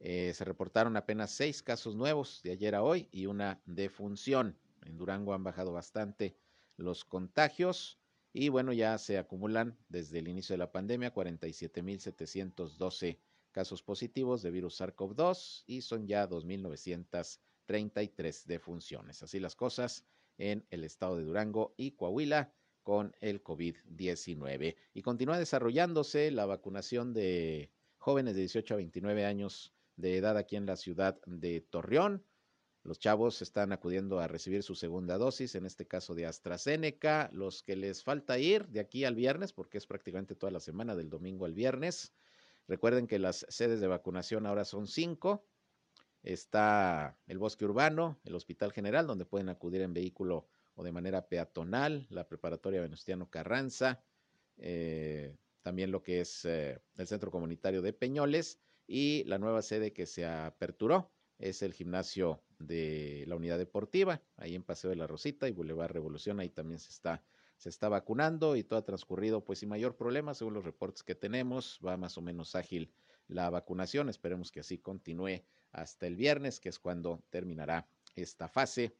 eh, 0.00 0.32
se 0.34 0.44
reportaron 0.44 0.96
apenas 0.96 1.30
seis 1.32 1.62
casos 1.62 1.96
nuevos 1.96 2.40
de 2.42 2.52
ayer 2.52 2.74
a 2.74 2.82
hoy 2.82 3.08
y 3.10 3.26
una 3.26 3.60
defunción. 3.66 4.56
En 4.84 4.96
Durango 4.96 5.34
han 5.34 5.42
bajado 5.42 5.72
bastante 5.72 6.36
los 6.76 7.04
contagios 7.04 7.98
y 8.32 8.50
bueno, 8.50 8.72
ya 8.72 8.96
se 8.98 9.18
acumulan 9.18 9.76
desde 9.88 10.20
el 10.20 10.28
inicio 10.28 10.54
de 10.54 10.58
la 10.58 10.70
pandemia 10.70 11.12
47.712 11.12 13.18
casos 13.50 13.82
positivos 13.82 14.42
de 14.42 14.52
virus 14.52 14.80
SARS-CoV-2 14.80 15.64
y 15.66 15.80
son 15.80 16.06
ya 16.06 16.28
2.933 16.28 18.44
defunciones. 18.44 19.20
Así 19.22 19.40
las 19.40 19.56
cosas 19.56 20.04
en 20.36 20.64
el 20.70 20.84
estado 20.84 21.16
de 21.16 21.24
Durango 21.24 21.74
y 21.76 21.90
Coahuila 21.92 22.52
con 22.84 23.16
el 23.20 23.42
COVID-19. 23.42 24.76
Y 24.94 25.02
continúa 25.02 25.38
desarrollándose 25.38 26.30
la 26.30 26.46
vacunación 26.46 27.12
de 27.12 27.72
jóvenes 27.96 28.34
de 28.34 28.42
18 28.42 28.74
a 28.74 28.76
29 28.76 29.26
años 29.26 29.74
de 29.98 30.16
edad 30.16 30.36
aquí 30.36 30.56
en 30.56 30.64
la 30.64 30.76
ciudad 30.76 31.20
de 31.26 31.60
Torreón. 31.60 32.24
Los 32.84 33.00
chavos 33.00 33.42
están 33.42 33.72
acudiendo 33.72 34.20
a 34.20 34.28
recibir 34.28 34.62
su 34.62 34.74
segunda 34.74 35.18
dosis, 35.18 35.56
en 35.56 35.66
este 35.66 35.86
caso 35.86 36.14
de 36.14 36.24
AstraZeneca. 36.24 37.28
Los 37.32 37.62
que 37.62 37.76
les 37.76 38.02
falta 38.02 38.38
ir 38.38 38.66
de 38.68 38.80
aquí 38.80 39.04
al 39.04 39.16
viernes, 39.16 39.52
porque 39.52 39.76
es 39.76 39.86
prácticamente 39.86 40.36
toda 40.36 40.52
la 40.52 40.60
semana, 40.60 40.94
del 40.94 41.10
domingo 41.10 41.44
al 41.44 41.52
viernes. 41.52 42.14
Recuerden 42.68 43.06
que 43.06 43.18
las 43.18 43.44
sedes 43.48 43.80
de 43.80 43.88
vacunación 43.88 44.46
ahora 44.46 44.64
son 44.64 44.86
cinco. 44.86 45.44
Está 46.22 47.18
el 47.26 47.38
Bosque 47.38 47.64
Urbano, 47.64 48.18
el 48.24 48.34
Hospital 48.36 48.72
General, 48.72 49.06
donde 49.06 49.26
pueden 49.26 49.48
acudir 49.48 49.82
en 49.82 49.92
vehículo 49.92 50.46
o 50.76 50.84
de 50.84 50.92
manera 50.92 51.26
peatonal, 51.26 52.06
la 52.08 52.28
Preparatoria 52.28 52.80
Venustiano 52.80 53.28
Carranza, 53.28 54.00
eh, 54.58 55.36
también 55.62 55.90
lo 55.90 56.02
que 56.02 56.20
es 56.20 56.44
eh, 56.44 56.80
el 56.96 57.06
Centro 57.08 57.32
Comunitario 57.32 57.82
de 57.82 57.92
Peñoles 57.92 58.60
y 58.88 59.22
la 59.24 59.38
nueva 59.38 59.60
sede 59.60 59.92
que 59.92 60.06
se 60.06 60.26
aperturó 60.26 61.12
es 61.38 61.62
el 61.62 61.74
gimnasio 61.74 62.42
de 62.58 63.24
la 63.28 63.36
unidad 63.36 63.58
deportiva, 63.58 64.22
ahí 64.36 64.54
en 64.54 64.64
Paseo 64.64 64.90
de 64.90 64.96
la 64.96 65.06
Rosita 65.06 65.46
y 65.46 65.52
Boulevard 65.52 65.92
Revolución, 65.92 66.40
ahí 66.40 66.48
también 66.48 66.80
se 66.80 66.88
está, 66.88 67.22
se 67.58 67.68
está 67.68 67.88
vacunando 67.88 68.56
y 68.56 68.64
todo 68.64 68.78
ha 68.80 68.84
transcurrido 68.84 69.44
pues 69.44 69.60
sin 69.60 69.68
mayor 69.68 69.94
problema, 69.94 70.34
según 70.34 70.54
los 70.54 70.64
reportes 70.64 71.04
que 71.04 71.14
tenemos, 71.14 71.78
va 71.86 71.96
más 71.96 72.16
o 72.18 72.22
menos 72.22 72.56
ágil 72.56 72.90
la 73.28 73.50
vacunación, 73.50 74.08
esperemos 74.08 74.50
que 74.50 74.60
así 74.60 74.78
continúe 74.78 75.42
hasta 75.70 76.06
el 76.06 76.16
viernes, 76.16 76.58
que 76.58 76.70
es 76.70 76.78
cuando 76.78 77.22
terminará 77.30 77.86
esta 78.16 78.48
fase 78.48 78.96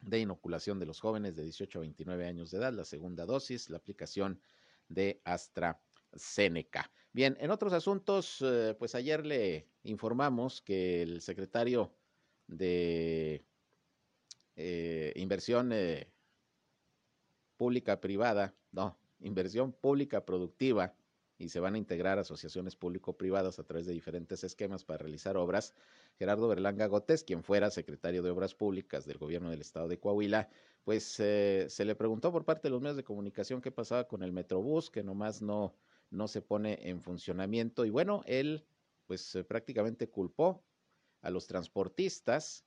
de 0.00 0.18
inoculación 0.18 0.80
de 0.80 0.86
los 0.86 1.00
jóvenes 1.00 1.36
de 1.36 1.44
18 1.44 1.78
a 1.78 1.82
29 1.82 2.26
años 2.26 2.50
de 2.50 2.58
edad, 2.58 2.72
la 2.72 2.84
segunda 2.84 3.24
dosis, 3.24 3.70
la 3.70 3.78
aplicación 3.78 4.40
de 4.88 5.22
AstraZeneca. 5.24 5.93
Bien, 7.14 7.36
en 7.38 7.52
otros 7.52 7.72
asuntos, 7.72 8.38
eh, 8.40 8.74
pues 8.76 8.96
ayer 8.96 9.24
le 9.24 9.68
informamos 9.84 10.60
que 10.62 11.02
el 11.02 11.20
secretario 11.20 11.94
de 12.48 13.44
eh, 14.56 15.12
inversión 15.14 15.70
eh, 15.72 16.10
pública 17.56 18.00
privada, 18.00 18.56
no, 18.72 18.98
inversión 19.20 19.72
pública 19.72 20.24
productiva, 20.24 20.96
y 21.38 21.50
se 21.50 21.60
van 21.60 21.74
a 21.76 21.78
integrar 21.78 22.18
asociaciones 22.18 22.74
público-privadas 22.74 23.60
a 23.60 23.64
través 23.64 23.86
de 23.86 23.92
diferentes 23.92 24.42
esquemas 24.42 24.84
para 24.84 24.98
realizar 24.98 25.36
obras. 25.36 25.72
Gerardo 26.16 26.48
Berlanga 26.48 26.86
Gótez, 26.86 27.22
quien 27.22 27.44
fuera 27.44 27.70
secretario 27.70 28.22
de 28.22 28.30
Obras 28.30 28.54
Públicas 28.54 29.04
del 29.04 29.18
gobierno 29.18 29.50
del 29.50 29.60
estado 29.60 29.86
de 29.86 29.98
Coahuila, 29.98 30.48
pues 30.84 31.04
se 31.04 31.84
le 31.84 31.94
preguntó 31.96 32.32
por 32.32 32.44
parte 32.44 32.68
de 32.68 32.70
los 32.70 32.80
medios 32.80 32.96
de 32.96 33.04
comunicación 33.04 33.60
qué 33.60 33.72
pasaba 33.72 34.06
con 34.06 34.22
el 34.22 34.32
Metrobús, 34.32 34.90
que 34.90 35.02
nomás 35.02 35.42
no 35.42 35.74
no 36.10 36.28
se 36.28 36.42
pone 36.42 36.78
en 36.88 37.02
funcionamiento. 37.02 37.84
Y 37.84 37.90
bueno, 37.90 38.22
él 38.26 38.64
pues 39.06 39.34
eh, 39.34 39.44
prácticamente 39.44 40.08
culpó 40.08 40.64
a 41.22 41.30
los 41.30 41.46
transportistas 41.46 42.64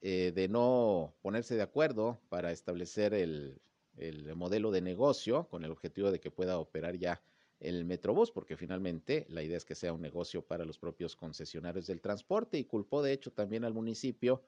eh, 0.00 0.32
de 0.34 0.48
no 0.48 1.14
ponerse 1.22 1.54
de 1.54 1.62
acuerdo 1.62 2.20
para 2.28 2.52
establecer 2.52 3.14
el, 3.14 3.60
el, 3.96 4.34
modelo 4.34 4.70
de 4.70 4.80
negocio 4.80 5.48
con 5.48 5.64
el 5.64 5.70
objetivo 5.70 6.10
de 6.10 6.20
que 6.20 6.30
pueda 6.30 6.58
operar 6.58 6.96
ya 6.96 7.22
el 7.58 7.84
Metrobús, 7.84 8.30
porque 8.30 8.56
finalmente 8.56 9.26
la 9.28 9.42
idea 9.42 9.58
es 9.58 9.66
que 9.66 9.74
sea 9.74 9.92
un 9.92 10.00
negocio 10.00 10.42
para 10.42 10.64
los 10.64 10.78
propios 10.78 11.14
concesionarios 11.14 11.86
del 11.86 12.00
transporte 12.00 12.58
y 12.58 12.64
culpó 12.64 13.02
de 13.02 13.12
hecho 13.12 13.32
también 13.32 13.64
al 13.64 13.74
municipio 13.74 14.42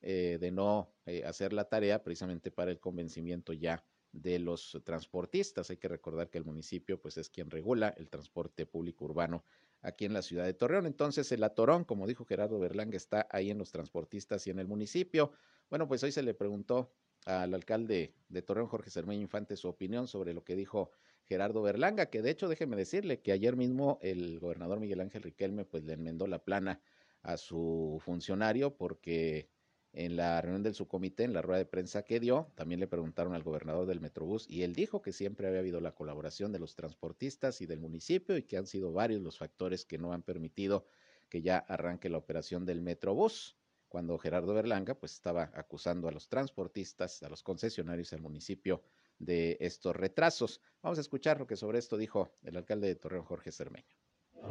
eh, 0.00 0.38
de 0.40 0.50
no 0.50 0.90
hacer 1.26 1.52
la 1.52 1.68
tarea 1.68 2.02
precisamente 2.02 2.50
para 2.50 2.70
el 2.70 2.80
convencimiento 2.80 3.52
ya 3.52 3.84
de 4.14 4.38
los 4.38 4.80
transportistas. 4.84 5.70
Hay 5.70 5.76
que 5.76 5.88
recordar 5.88 6.30
que 6.30 6.38
el 6.38 6.44
municipio 6.44 7.00
pues 7.00 7.16
es 7.16 7.28
quien 7.28 7.50
regula 7.50 7.94
el 7.98 8.08
transporte 8.08 8.64
público 8.64 9.04
urbano 9.04 9.44
aquí 9.82 10.04
en 10.04 10.12
la 10.12 10.22
ciudad 10.22 10.44
de 10.44 10.54
Torreón. 10.54 10.86
Entonces 10.86 11.30
el 11.32 11.42
atorón, 11.42 11.84
como 11.84 12.06
dijo 12.06 12.24
Gerardo 12.24 12.58
Berlanga, 12.58 12.96
está 12.96 13.26
ahí 13.30 13.50
en 13.50 13.58
los 13.58 13.72
transportistas 13.72 14.46
y 14.46 14.50
en 14.50 14.60
el 14.60 14.68
municipio. 14.68 15.32
Bueno, 15.68 15.88
pues 15.88 16.02
hoy 16.04 16.12
se 16.12 16.22
le 16.22 16.32
preguntó 16.32 16.92
al 17.26 17.54
alcalde 17.54 18.14
de 18.28 18.42
Torreón, 18.42 18.68
Jorge 18.68 18.90
Cermeño 18.90 19.22
Infante, 19.22 19.56
su 19.56 19.68
opinión 19.68 20.06
sobre 20.06 20.32
lo 20.32 20.44
que 20.44 20.56
dijo 20.56 20.90
Gerardo 21.24 21.62
Berlanga, 21.62 22.06
que 22.06 22.22
de 22.22 22.30
hecho 22.30 22.48
déjeme 22.48 22.76
decirle 22.76 23.20
que 23.20 23.32
ayer 23.32 23.56
mismo 23.56 23.98
el 24.02 24.38
gobernador 24.38 24.78
Miguel 24.78 25.00
Ángel 25.00 25.22
Riquelme 25.22 25.64
pues 25.64 25.84
le 25.84 25.94
enmendó 25.94 26.26
la 26.26 26.44
plana 26.44 26.80
a 27.22 27.36
su 27.38 28.00
funcionario 28.04 28.76
porque 28.76 29.48
en 29.94 30.16
la 30.16 30.40
reunión 30.40 30.62
del 30.62 30.74
subcomité, 30.74 31.24
en 31.24 31.32
la 31.32 31.42
rueda 31.42 31.58
de 31.58 31.66
prensa 31.66 32.02
que 32.02 32.18
dio, 32.18 32.48
también 32.56 32.80
le 32.80 32.86
preguntaron 32.86 33.34
al 33.34 33.42
gobernador 33.42 33.86
del 33.86 34.00
Metrobús 34.00 34.46
y 34.48 34.62
él 34.62 34.74
dijo 34.74 35.00
que 35.00 35.12
siempre 35.12 35.46
había 35.46 35.60
habido 35.60 35.80
la 35.80 35.94
colaboración 35.94 36.52
de 36.52 36.58
los 36.58 36.74
transportistas 36.74 37.60
y 37.60 37.66
del 37.66 37.80
municipio 37.80 38.36
y 38.36 38.42
que 38.42 38.56
han 38.56 38.66
sido 38.66 38.92
varios 38.92 39.22
los 39.22 39.38
factores 39.38 39.84
que 39.84 39.98
no 39.98 40.12
han 40.12 40.22
permitido 40.22 40.84
que 41.28 41.42
ya 41.42 41.58
arranque 41.58 42.08
la 42.08 42.18
operación 42.18 42.66
del 42.66 42.82
Metrobús. 42.82 43.56
Cuando 43.88 44.18
Gerardo 44.18 44.52
Berlanga 44.52 44.94
pues 44.94 45.12
estaba 45.12 45.52
acusando 45.54 46.08
a 46.08 46.12
los 46.12 46.28
transportistas, 46.28 47.22
a 47.22 47.28
los 47.28 47.44
concesionarios 47.44 48.12
al 48.12 48.20
municipio 48.20 48.82
de 49.20 49.56
estos 49.60 49.94
retrasos. 49.94 50.60
Vamos 50.82 50.98
a 50.98 51.02
escuchar 51.02 51.38
lo 51.38 51.46
que 51.46 51.54
sobre 51.54 51.78
esto 51.78 51.96
dijo 51.96 52.32
el 52.42 52.56
alcalde 52.56 52.88
de 52.88 52.96
Torreón, 52.96 53.24
Jorge 53.24 53.52
Cermeño. 53.52 53.94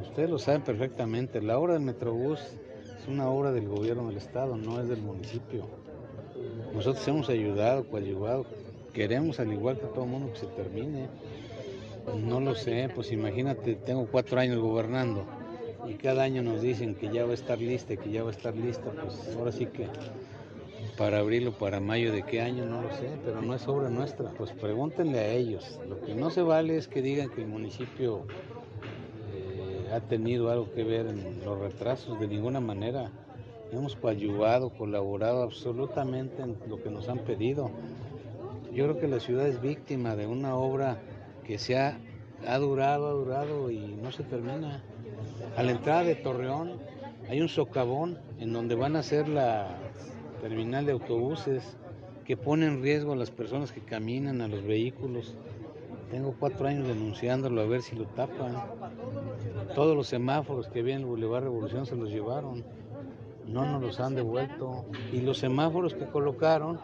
Ustedes 0.01 0.29
lo 0.29 0.39
saben 0.39 0.63
perfectamente, 0.63 1.41
la 1.41 1.60
obra 1.60 1.73
del 1.73 1.84
Metrobús 1.84 2.39
Es 3.04 3.10
una 3.10 3.28
obra 3.28 3.52
del 3.52 3.68
gobierno 3.68 4.08
del 4.08 4.16
estado, 4.16 4.56
no 4.56 4.80
es 4.80 4.88
del 4.88 5.02
municipio. 5.02 5.66
Nosotros 6.74 7.06
hemos 7.06 7.28
ayudado, 7.28 7.86
coadyuvado. 7.86 8.46
Queremos, 8.94 9.42
al 9.42 9.52
igual 9.52 9.78
que 9.78 9.88
todo 9.88 10.06
el 10.06 10.10
mundo, 10.10 10.32
que 10.32 10.39
se 10.39 10.46
termine. 10.46 11.10
No 12.18 12.39
lo 12.39 12.56
sé, 12.56 12.89
pues 12.96 13.12
imagínate, 13.12 13.76
tengo 13.76 14.08
cuatro 14.10 14.39
años 14.39 14.58
gobernando 14.60 15.26
y 15.86 15.96
cada 15.96 16.24
año 16.24 16.44
nos 16.44 16.62
dicen 16.62 16.96
que 16.96 17.10
ya 17.10 17.26
va 17.26 17.32
a 17.32 17.34
estar 17.34 17.60
lista, 17.60 17.98
que 17.98 18.10
ya 18.10 18.24
va 18.24 18.30
a 18.30 18.32
estar 18.32 18.56
lista, 18.56 18.89
pues 18.92 19.36
ahora 19.36 19.52
sí 19.52 19.66
que 19.66 19.89
para 20.98 21.20
abril 21.20 21.48
o 21.48 21.52
para 21.52 21.82
mayo 21.82 22.13
de 22.13 22.24
qué 22.24 22.39
año, 22.39 22.66
no 22.66 22.84
lo 22.84 22.92
sé, 22.94 23.10
pero 23.26 23.42
no 23.42 23.54
es 23.54 23.68
obra 23.68 23.89
nuestra, 23.89 24.32
pues 24.32 24.52
pregúntenle 24.52 25.20
a 25.20 25.28
ellos. 25.28 25.78
Lo 25.89 26.00
que 26.00 26.16
no 26.16 26.30
se 26.30 26.42
vale 26.42 26.78
es 26.78 26.88
que 26.88 27.02
digan 27.02 27.30
que 27.32 27.42
el 27.42 27.48
municipio 27.48 28.26
ha 29.93 29.99
tenido 29.99 30.49
algo 30.49 30.73
que 30.73 30.84
ver 30.84 31.06
en 31.06 31.45
los 31.45 31.60
retrasos, 31.60 32.19
de 32.19 32.27
ninguna 32.27 32.60
manera. 32.60 33.12
Hemos 33.71 33.95
coadyuvado, 33.95 34.71
colaborado 34.71 35.43
absolutamente 35.43 36.41
en 36.41 36.58
lo 36.67 36.82
que 36.82 36.89
nos 36.89 37.10
han 37.10 37.19
pedido. 37.19 37.69
Yo 38.73 38.86
creo 38.86 38.99
que 38.99 39.08
la 39.08 39.19
ciudad 39.19 39.47
es 39.47 39.62
víctima 39.62 40.15
de 40.15 40.25
una 40.25 40.56
obra 40.56 40.97
que 41.45 41.60
se 41.60 41.77
ha, 41.77 41.99
ha 42.47 42.58
durado, 42.58 43.08
ha 43.08 43.12
durado 43.12 43.69
y 43.69 43.79
no 44.01 44.12
se 44.12 44.23
termina. 44.23 44.82
A 45.56 45.62
la 45.62 45.71
entrada 45.71 46.03
de 46.03 46.15
Torreón 46.15 46.71
hay 47.29 47.41
un 47.41 47.49
socavón 47.49 48.17
en 48.39 48.51
donde 48.51 48.73
van 48.73 48.95
a 48.95 48.99
hacer 48.99 49.27
la 49.27 49.77
terminal 50.41 50.88
de 50.88 50.93
autobuses 50.93 51.77
que 52.25 52.36
pone 52.36 52.65
en 52.65 52.82
riesgo 52.82 53.13
a 53.13 53.15
las 53.15 53.29
personas 53.29 53.71
que 53.71 53.82
caminan, 53.82 54.41
a 54.41 54.47
los 54.47 54.63
vehículos. 54.63 55.36
Tengo 56.13 56.36
cuatro 56.39 56.67
años 56.67 56.88
denunciándolo 56.88 57.60
a 57.60 57.65
ver 57.65 57.82
si 57.82 57.95
lo 57.95 58.06
tapan. 58.06 58.54
Todos 59.73 59.97
los 59.97 60.06
semáforos 60.06 60.67
que 60.67 60.82
había 60.82 60.93
en 60.93 61.02
el 61.02 61.08
Boulevard 61.08 61.45
Revolución 61.45 61.88
se 61.88 61.95
los 61.95 62.12
llevaron. 62.12 62.63
No 63.47 63.65
nos 63.65 63.82
los 63.82 63.99
han 63.99 64.13
devuelto. 64.13 64.86
Y 65.12 65.21
los 65.21 65.39
semáforos 65.39 65.95
que 65.95 66.06
colocaron 66.06 66.80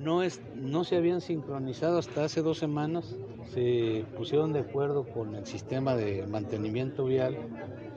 no, 0.00 0.22
es, 0.22 0.42
no 0.54 0.84
se 0.84 0.96
habían 0.96 1.22
sincronizado 1.22 1.96
hasta 1.96 2.24
hace 2.24 2.42
dos 2.42 2.58
semanas. 2.58 3.16
Se 3.54 4.04
pusieron 4.18 4.52
de 4.52 4.60
acuerdo 4.60 5.06
con 5.06 5.34
el 5.34 5.46
sistema 5.46 5.96
de 5.96 6.26
mantenimiento 6.26 7.06
vial 7.06 7.38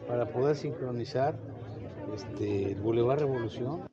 para 0.07 0.29
poder 0.29 0.55
sincronizar 0.55 1.37
este, 2.15 2.71
el 2.71 2.79
Boulevard 2.79 3.19
Revolución. 3.19 3.89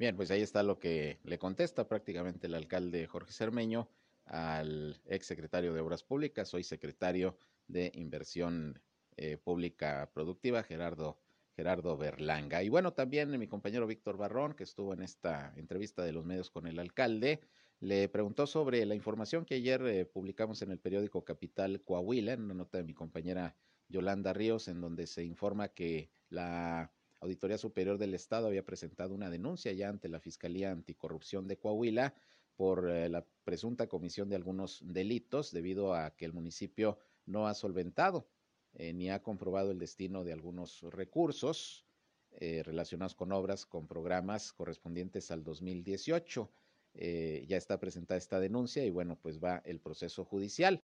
Bien, 0.00 0.16
pues 0.16 0.32
ahí 0.32 0.42
está 0.42 0.64
lo 0.64 0.80
que 0.80 1.20
le 1.22 1.38
contesta 1.38 1.86
prácticamente 1.86 2.48
el 2.48 2.54
alcalde 2.54 3.06
Jorge 3.06 3.30
Cermeño 3.32 3.86
al 4.32 4.98
ex 5.04 5.26
secretario 5.26 5.74
de 5.74 5.80
Obras 5.80 6.02
Públicas, 6.02 6.52
hoy 6.54 6.64
secretario 6.64 7.36
de 7.68 7.92
Inversión 7.94 8.80
eh, 9.18 9.36
Pública 9.36 10.10
Productiva, 10.14 10.62
Gerardo, 10.62 11.18
Gerardo 11.54 11.98
Berlanga. 11.98 12.62
Y 12.62 12.70
bueno, 12.70 12.94
también 12.94 13.38
mi 13.38 13.46
compañero 13.46 13.86
Víctor 13.86 14.16
Barrón, 14.16 14.54
que 14.54 14.64
estuvo 14.64 14.94
en 14.94 15.02
esta 15.02 15.52
entrevista 15.56 16.02
de 16.02 16.12
los 16.12 16.24
medios 16.24 16.50
con 16.50 16.66
el 16.66 16.78
alcalde, 16.78 17.40
le 17.80 18.08
preguntó 18.08 18.46
sobre 18.46 18.86
la 18.86 18.94
información 18.94 19.44
que 19.44 19.56
ayer 19.56 19.86
eh, 19.86 20.06
publicamos 20.06 20.62
en 20.62 20.70
el 20.70 20.78
periódico 20.78 21.24
Capital 21.24 21.82
Coahuila, 21.82 22.32
en 22.32 22.42
una 22.44 22.54
nota 22.54 22.78
de 22.78 22.84
mi 22.84 22.94
compañera 22.94 23.54
Yolanda 23.88 24.32
Ríos, 24.32 24.66
en 24.68 24.80
donde 24.80 25.06
se 25.06 25.24
informa 25.24 25.68
que 25.68 26.08
la 26.30 26.90
Auditoría 27.20 27.58
Superior 27.58 27.98
del 27.98 28.14
Estado 28.14 28.46
había 28.46 28.64
presentado 28.64 29.14
una 29.14 29.28
denuncia 29.28 29.72
ya 29.72 29.90
ante 29.90 30.08
la 30.08 30.20
Fiscalía 30.20 30.70
Anticorrupción 30.70 31.46
de 31.46 31.58
Coahuila 31.58 32.14
por 32.56 32.90
eh, 32.90 33.08
la 33.08 33.24
presunta 33.44 33.88
comisión 33.88 34.28
de 34.28 34.36
algunos 34.36 34.80
delitos 34.84 35.52
debido 35.52 35.94
a 35.94 36.14
que 36.16 36.24
el 36.24 36.32
municipio 36.32 36.98
no 37.26 37.46
ha 37.46 37.54
solventado 37.54 38.28
eh, 38.74 38.92
ni 38.92 39.10
ha 39.10 39.22
comprobado 39.22 39.70
el 39.70 39.78
destino 39.78 40.24
de 40.24 40.32
algunos 40.32 40.82
recursos 40.82 41.84
eh, 42.32 42.62
relacionados 42.64 43.14
con 43.14 43.32
obras, 43.32 43.66
con 43.66 43.86
programas 43.86 44.52
correspondientes 44.52 45.30
al 45.30 45.44
2018. 45.44 46.50
ya 46.94 47.56
está 47.56 47.78
presentada 47.78 48.18
esta 48.18 48.40
denuncia 48.40 48.84
y 48.84 48.90
bueno, 48.90 49.16
pues 49.20 49.38
va 49.38 49.62
el 49.64 49.80
proceso 49.80 50.24
judicial. 50.24 50.82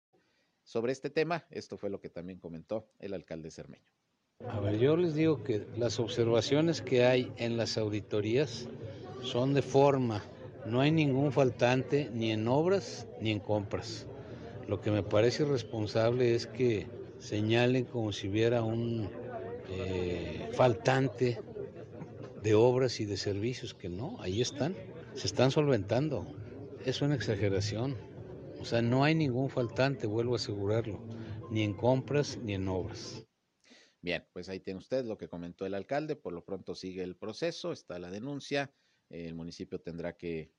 Sobre 0.63 0.91
este 0.91 1.12
tema, 1.12 1.45
esto 1.51 1.78
fue 1.78 1.89
lo 1.89 1.99
que 1.99 2.10
también 2.10 2.39
comentó 2.39 2.88
el 2.99 3.13
alcalde 3.13 3.51
Cermeño. 3.51 3.91
A 4.47 4.60
ver, 4.60 4.78
yo 4.80 4.97
les 4.97 5.13
digo 5.13 5.43
que 5.43 5.65
las 5.78 5.99
observaciones 5.99 6.82
que 6.82 7.06
hay 7.06 7.32
en 7.38 7.56
las 7.56 7.78
auditorías 7.78 8.67
son 9.23 9.54
de 9.54 9.62
forma. 9.62 10.23
No 10.65 10.82
hay 10.82 10.91
ningún 10.91 11.32
faltante 11.32 12.10
ni 12.13 12.32
en 12.32 12.47
obras 12.47 13.08
ni 13.21 13.32
en 13.32 13.39
compras. 13.39 14.08
Lo 14.67 14.82
que 14.82 14.91
me 14.91 15.04
parece 15.04 15.43
irresponsable 15.43 16.34
es 16.34 16.47
que 16.47 16.88
señalen 17.19 17.86
como 17.86 18.12
si 18.12 18.28
hubiera 18.28 18.63
un 18.63 19.10
eh, 19.69 20.49
faltante 20.54 21.39
de 22.41 22.56
obras 22.56 22.99
y 22.99 23.06
de 23.06 23.17
servicios, 23.17 23.73
que 23.73 23.89
no, 23.89 24.17
ahí 24.21 24.41
están, 24.41 24.75
se 25.15 25.28
están 25.28 25.51
solventando. 25.51 26.25
Es 26.86 27.01
una 27.01 27.15
exageración. 27.15 27.95
O 28.60 28.65
sea, 28.65 28.82
no 28.82 29.04
hay 29.04 29.15
ningún 29.15 29.49
faltante, 29.49 30.08
vuelvo 30.08 30.34
a 30.34 30.38
asegurarlo, 30.38 30.99
ni 31.51 31.63
en 31.63 31.73
compras 31.73 32.38
ni 32.43 32.54
en 32.54 32.67
obras. 32.67 33.25
Bien, 34.01 34.23
pues 34.34 34.49
ahí 34.49 34.60
tiene 34.60 34.78
usted 34.78 35.06
lo 35.06 35.17
que 35.17 35.28
comentó 35.28 35.65
el 35.65 35.73
alcalde. 35.73 36.15
Por 36.15 36.34
lo 36.34 36.43
pronto 36.43 36.75
sigue 36.75 37.04
el 37.04 37.15
proceso, 37.15 37.71
está 37.71 37.97
la 37.97 38.12
denuncia. 38.12 38.71
El 39.23 39.36
municipio 39.36 39.80
tendrá 39.80 40.17
que, 40.17 40.51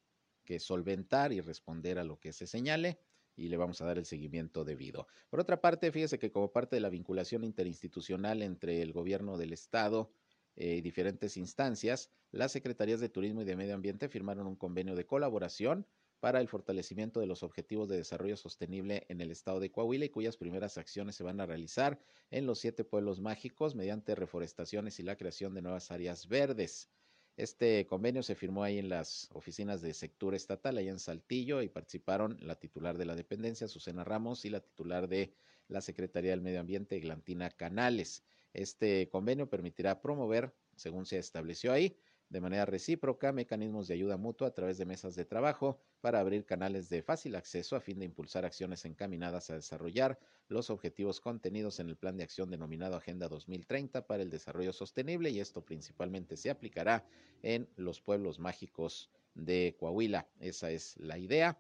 solventar 0.59 1.33
y 1.33 1.41
responder 1.41 1.99
a 1.99 2.05
lo 2.05 2.21
que 2.21 2.33
se 2.33 2.47
señale 2.47 3.01
y 3.35 3.49
le 3.49 3.57
vamos 3.57 3.81
a 3.81 3.85
dar 3.85 3.99
el 3.99 4.07
seguimiento 4.07 4.65
debido. 4.65 5.09
Por 5.29 5.41
otra 5.41 5.61
parte, 5.61 5.91
fíjese 5.91 6.19
que 6.21 6.31
como 6.31 6.53
parte 6.53 6.77
de 6.77 6.81
la 6.81 6.89
vinculación 6.89 7.43
interinstitucional 7.43 8.43
entre 8.43 8.81
el 8.81 8.93
gobierno 8.93 9.37
del 9.37 9.53
estado 9.53 10.13
eh, 10.55 10.77
y 10.77 10.81
diferentes 10.83 11.37
instancias, 11.37 12.11
las 12.31 12.53
secretarías 12.53 13.01
de 13.01 13.09
Turismo 13.09 13.43
y 13.43 13.45
de 13.45 13.57
Medio 13.57 13.75
Ambiente 13.75 14.09
firmaron 14.09 14.47
un 14.47 14.57
convenio 14.57 14.95
de 14.95 15.05
colaboración 15.05 15.85
para 16.21 16.41
el 16.41 16.49
fortalecimiento 16.49 17.21
de 17.21 17.27
los 17.27 17.43
objetivos 17.43 17.89
de 17.89 17.97
desarrollo 17.97 18.37
sostenible 18.37 19.05
en 19.09 19.21
el 19.21 19.31
estado 19.31 19.61
de 19.61 19.71
Coahuila 19.71 20.07
y 20.07 20.11
cuyas 20.11 20.37
primeras 20.37 20.79
acciones 20.79 21.17
se 21.17 21.25
van 21.25 21.41
a 21.41 21.47
realizar 21.47 22.01
en 22.31 22.47
los 22.47 22.61
siete 22.61 22.85
pueblos 22.85 23.21
mágicos 23.21 23.75
mediante 23.75 24.15
reforestaciones 24.15 24.99
y 24.99 25.03
la 25.03 25.17
creación 25.17 25.55
de 25.55 25.63
nuevas 25.63 25.91
áreas 25.91 26.29
verdes. 26.29 26.89
Este 27.37 27.87
convenio 27.87 28.23
se 28.23 28.35
firmó 28.35 28.65
ahí 28.65 28.79
en 28.79 28.89
las 28.89 29.29
oficinas 29.35 29.83
de 29.83 29.93
sector 29.93 30.35
estatal, 30.35 30.79
allá 30.79 30.91
en 30.91 30.99
Saltillo, 30.99 31.61
y 31.61 31.69
participaron 31.69 32.39
la 32.41 32.55
titular 32.55 32.97
de 32.97 33.05
la 33.05 33.15
dependencia, 33.15 33.69
Susana 33.69 34.05
Ramos, 34.05 34.47
y 34.47 34.51
la 34.51 34.61
titular 34.61 35.07
de 35.07 35.35
la 35.69 35.83
Secretaría 35.83 36.31
del 36.31 36.41
Medio 36.41 36.61
Ambiente, 36.61 36.99
Glantina 36.99 37.51
Canales. 37.51 38.25
Este 38.55 39.09
convenio 39.11 39.51
permitirá 39.51 40.01
promover, 40.01 40.55
según 40.77 41.05
se 41.05 41.19
estableció 41.19 41.75
ahí, 41.75 41.99
de 42.29 42.41
manera 42.41 42.67
recíproca 42.67 43.33
mecanismos 43.33 43.87
de 43.87 43.95
ayuda 43.95 44.17
mutua 44.17 44.49
a 44.49 44.55
través 44.55 44.79
de 44.79 44.85
mesas 44.85 45.15
de 45.15 45.25
trabajo 45.25 45.79
para 46.01 46.21
abrir 46.21 46.45
canales 46.45 46.89
de 46.89 47.03
fácil 47.03 47.37
acceso 47.37 47.77
a 47.77 47.81
fin 47.81 47.99
de 47.99 48.05
impulsar 48.05 48.45
acciones 48.45 48.85
encaminadas 48.85 49.51
a 49.51 49.55
desarrollar 49.55 50.19
los 50.49 50.71
objetivos 50.71 51.21
contenidos 51.21 51.81
en 51.81 51.89
el 51.89 51.97
plan 51.97 52.17
de 52.17 52.25
acción 52.25 52.51
denominado 52.51 52.97
Agenda 52.97 53.29
2030 53.29 54.07
para 54.07 54.23
el 54.23 54.31
Desarrollo 54.31 54.73
Sostenible 54.73 55.31
y 55.31 55.41
esto 55.41 55.65
principalmente 55.65 56.37
se 56.37 56.51
aplicará 56.51 57.05
en 57.43 57.69
los 57.77 58.01
pueblos 58.01 58.39
mágicos 58.39 59.11
de 59.35 59.77
Coahuila. 59.79 60.29
Esa 60.41 60.71
es 60.71 60.97
la 60.99 61.19
idea, 61.19 61.59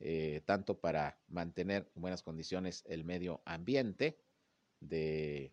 eh, 0.00 0.42
tanto 0.44 0.78
para 0.78 1.18
mantener 1.28 1.90
en 1.94 2.02
buenas 2.02 2.22
condiciones 2.22 2.84
el 2.86 3.04
medio 3.04 3.42
ambiente 3.44 4.18
de 4.80 5.52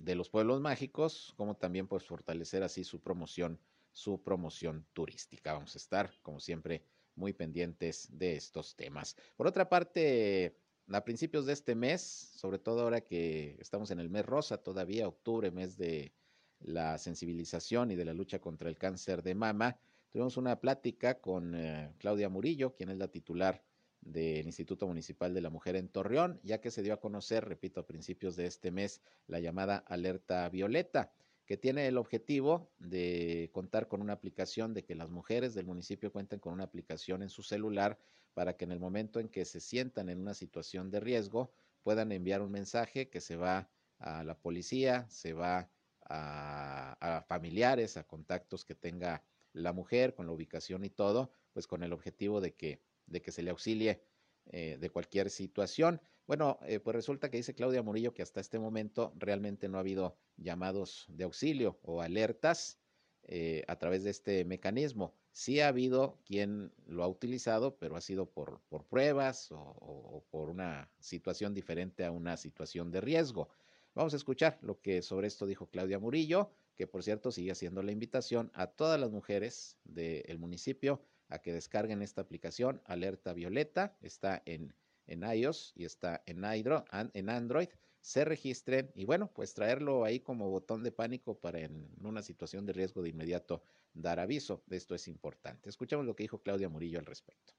de 0.00 0.14
los 0.14 0.30
pueblos 0.30 0.60
mágicos, 0.60 1.34
como 1.36 1.54
también 1.56 1.86
pues 1.86 2.04
fortalecer 2.04 2.62
así 2.62 2.84
su 2.84 3.00
promoción, 3.00 3.60
su 3.92 4.22
promoción 4.22 4.86
turística. 4.92 5.52
Vamos 5.52 5.74
a 5.74 5.78
estar, 5.78 6.10
como 6.22 6.40
siempre, 6.40 6.82
muy 7.14 7.32
pendientes 7.34 8.08
de 8.10 8.34
estos 8.34 8.74
temas. 8.76 9.16
Por 9.36 9.46
otra 9.46 9.68
parte, 9.68 10.56
a 10.90 11.04
principios 11.04 11.44
de 11.44 11.52
este 11.52 11.74
mes, 11.74 12.00
sobre 12.00 12.58
todo 12.58 12.80
ahora 12.80 13.02
que 13.02 13.56
estamos 13.60 13.90
en 13.90 14.00
el 14.00 14.08
mes 14.08 14.24
rosa, 14.24 14.56
todavía 14.56 15.06
octubre, 15.06 15.50
mes 15.50 15.76
de 15.76 16.14
la 16.60 16.96
sensibilización 16.98 17.90
y 17.90 17.96
de 17.96 18.04
la 18.06 18.14
lucha 18.14 18.40
contra 18.40 18.68
el 18.70 18.78
cáncer 18.78 19.22
de 19.22 19.34
mama, 19.34 19.78
tuvimos 20.10 20.38
una 20.38 20.60
plática 20.60 21.20
con 21.20 21.54
eh, 21.54 21.92
Claudia 21.98 22.28
Murillo, 22.28 22.74
quien 22.74 22.88
es 22.88 22.96
la 22.96 23.08
titular 23.08 23.62
del 24.00 24.46
Instituto 24.46 24.86
Municipal 24.86 25.34
de 25.34 25.40
la 25.40 25.50
Mujer 25.50 25.76
en 25.76 25.88
Torreón, 25.88 26.40
ya 26.42 26.60
que 26.60 26.70
se 26.70 26.82
dio 26.82 26.94
a 26.94 27.00
conocer, 27.00 27.44
repito, 27.44 27.80
a 27.80 27.86
principios 27.86 28.36
de 28.36 28.46
este 28.46 28.70
mes, 28.70 29.02
la 29.26 29.40
llamada 29.40 29.78
alerta 29.86 30.48
violeta, 30.48 31.12
que 31.46 31.56
tiene 31.56 31.88
el 31.88 31.98
objetivo 31.98 32.70
de 32.78 33.50
contar 33.52 33.88
con 33.88 34.00
una 34.00 34.12
aplicación, 34.12 34.72
de 34.72 34.84
que 34.84 34.94
las 34.94 35.10
mujeres 35.10 35.52
del 35.54 35.66
municipio 35.66 36.12
cuenten 36.12 36.38
con 36.38 36.52
una 36.52 36.64
aplicación 36.64 37.22
en 37.22 37.28
su 37.28 37.42
celular 37.42 37.98
para 38.34 38.56
que 38.56 38.64
en 38.64 38.72
el 38.72 38.78
momento 38.78 39.18
en 39.18 39.28
que 39.28 39.44
se 39.44 39.60
sientan 39.60 40.08
en 40.08 40.20
una 40.20 40.34
situación 40.34 40.90
de 40.90 41.00
riesgo 41.00 41.50
puedan 41.82 42.12
enviar 42.12 42.40
un 42.40 42.52
mensaje 42.52 43.08
que 43.08 43.20
se 43.20 43.34
va 43.36 43.68
a 43.98 44.22
la 44.22 44.38
policía, 44.38 45.06
se 45.08 45.32
va 45.32 45.68
a, 46.08 46.96
a 47.00 47.22
familiares, 47.22 47.96
a 47.96 48.04
contactos 48.04 48.64
que 48.64 48.74
tenga 48.76 49.24
la 49.52 49.72
mujer 49.72 50.14
con 50.14 50.26
la 50.26 50.32
ubicación 50.32 50.84
y 50.84 50.90
todo, 50.90 51.32
pues 51.52 51.66
con 51.66 51.82
el 51.82 51.92
objetivo 51.92 52.40
de 52.40 52.54
que 52.54 52.80
de 53.10 53.20
que 53.20 53.32
se 53.32 53.42
le 53.42 53.50
auxilie 53.50 54.02
eh, 54.46 54.78
de 54.80 54.90
cualquier 54.90 55.30
situación. 55.30 56.00
Bueno, 56.26 56.58
eh, 56.62 56.80
pues 56.80 56.94
resulta 56.96 57.30
que 57.30 57.36
dice 57.36 57.54
Claudia 57.54 57.82
Murillo 57.82 58.14
que 58.14 58.22
hasta 58.22 58.40
este 58.40 58.58
momento 58.58 59.12
realmente 59.16 59.68
no 59.68 59.76
ha 59.76 59.80
habido 59.80 60.16
llamados 60.36 61.06
de 61.08 61.24
auxilio 61.24 61.78
o 61.82 62.00
alertas 62.00 62.80
eh, 63.24 63.64
a 63.68 63.76
través 63.76 64.02
de 64.02 64.10
este 64.10 64.44
mecanismo. 64.44 65.14
Sí 65.32 65.60
ha 65.60 65.68
habido 65.68 66.18
quien 66.24 66.72
lo 66.86 67.04
ha 67.04 67.08
utilizado, 67.08 67.76
pero 67.76 67.96
ha 67.96 68.00
sido 68.00 68.30
por, 68.30 68.60
por 68.68 68.86
pruebas 68.86 69.52
o, 69.52 69.58
o, 69.58 70.24
por 70.30 70.50
una 70.50 70.90
situación 70.98 71.54
diferente 71.54 72.04
a 72.04 72.10
una 72.10 72.36
situación 72.36 72.90
de 72.90 73.00
riesgo. 73.00 73.48
Vamos 73.94 74.14
a 74.14 74.16
escuchar 74.16 74.58
lo 74.62 74.80
que 74.80 75.02
sobre 75.02 75.28
esto 75.28 75.46
dijo 75.46 75.68
Claudia 75.68 75.98
Murillo, 75.98 76.50
que 76.76 76.86
por 76.86 77.02
cierto 77.02 77.30
sigue 77.30 77.52
haciendo 77.52 77.82
la 77.82 77.92
invitación 77.92 78.50
a 78.54 78.66
todas 78.68 78.98
las 78.98 79.10
mujeres 79.10 79.78
del 79.84 80.38
municipio 80.38 81.00
a 81.30 81.40
que 81.40 81.52
descarguen 81.52 82.02
esta 82.02 82.20
aplicación 82.20 82.82
Alerta 82.84 83.32
Violeta. 83.32 83.96
Está 84.02 84.42
en, 84.44 84.74
en 85.06 85.22
iOS 85.22 85.72
y 85.74 85.84
está 85.84 86.22
en, 86.26 86.44
en 86.44 87.30
Android 87.30 87.68
se 88.00 88.24
registren 88.24 88.90
y 88.94 89.04
bueno, 89.04 89.30
pues 89.32 89.54
traerlo 89.54 90.04
ahí 90.04 90.20
como 90.20 90.50
botón 90.50 90.82
de 90.82 90.92
pánico 90.92 91.38
para 91.38 91.60
en 91.60 91.86
una 92.02 92.22
situación 92.22 92.64
de 92.66 92.72
riesgo 92.72 93.02
de 93.02 93.10
inmediato 93.10 93.62
dar 93.92 94.20
aviso. 94.20 94.62
Esto 94.70 94.94
es 94.94 95.08
importante. 95.08 95.68
Escuchamos 95.68 96.06
lo 96.06 96.16
que 96.16 96.24
dijo 96.24 96.38
Claudia 96.38 96.68
Murillo 96.68 96.98
al 96.98 97.06
respecto. 97.06 97.52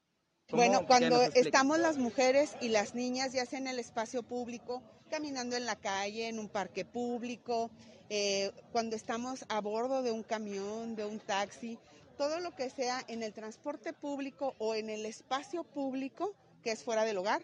Bueno, 0.50 0.86
cuando 0.86 1.22
estamos 1.22 1.78
las 1.78 1.96
mujeres 1.96 2.56
y 2.60 2.68
las 2.68 2.94
niñas, 2.94 3.32
ya 3.32 3.46
sea 3.46 3.58
en 3.58 3.68
el 3.68 3.78
espacio 3.78 4.22
público, 4.22 4.82
caminando 5.08 5.56
en 5.56 5.64
la 5.64 5.76
calle, 5.76 6.28
en 6.28 6.38
un 6.38 6.48
parque 6.48 6.84
público, 6.84 7.70
eh, 8.10 8.50
cuando 8.72 8.96
estamos 8.96 9.46
a 9.48 9.60
bordo 9.60 10.02
de 10.02 10.10
un 10.10 10.22
camión, 10.22 10.94
de 10.94 11.06
un 11.06 11.20
taxi, 11.20 11.78
todo 12.22 12.38
lo 12.38 12.54
que 12.54 12.70
sea 12.70 13.04
en 13.08 13.24
el 13.24 13.32
transporte 13.32 13.92
público 13.92 14.54
o 14.58 14.76
en 14.76 14.90
el 14.90 15.06
espacio 15.06 15.64
público 15.64 16.32
que 16.62 16.70
es 16.70 16.84
fuera 16.84 17.04
del 17.04 17.18
hogar, 17.18 17.42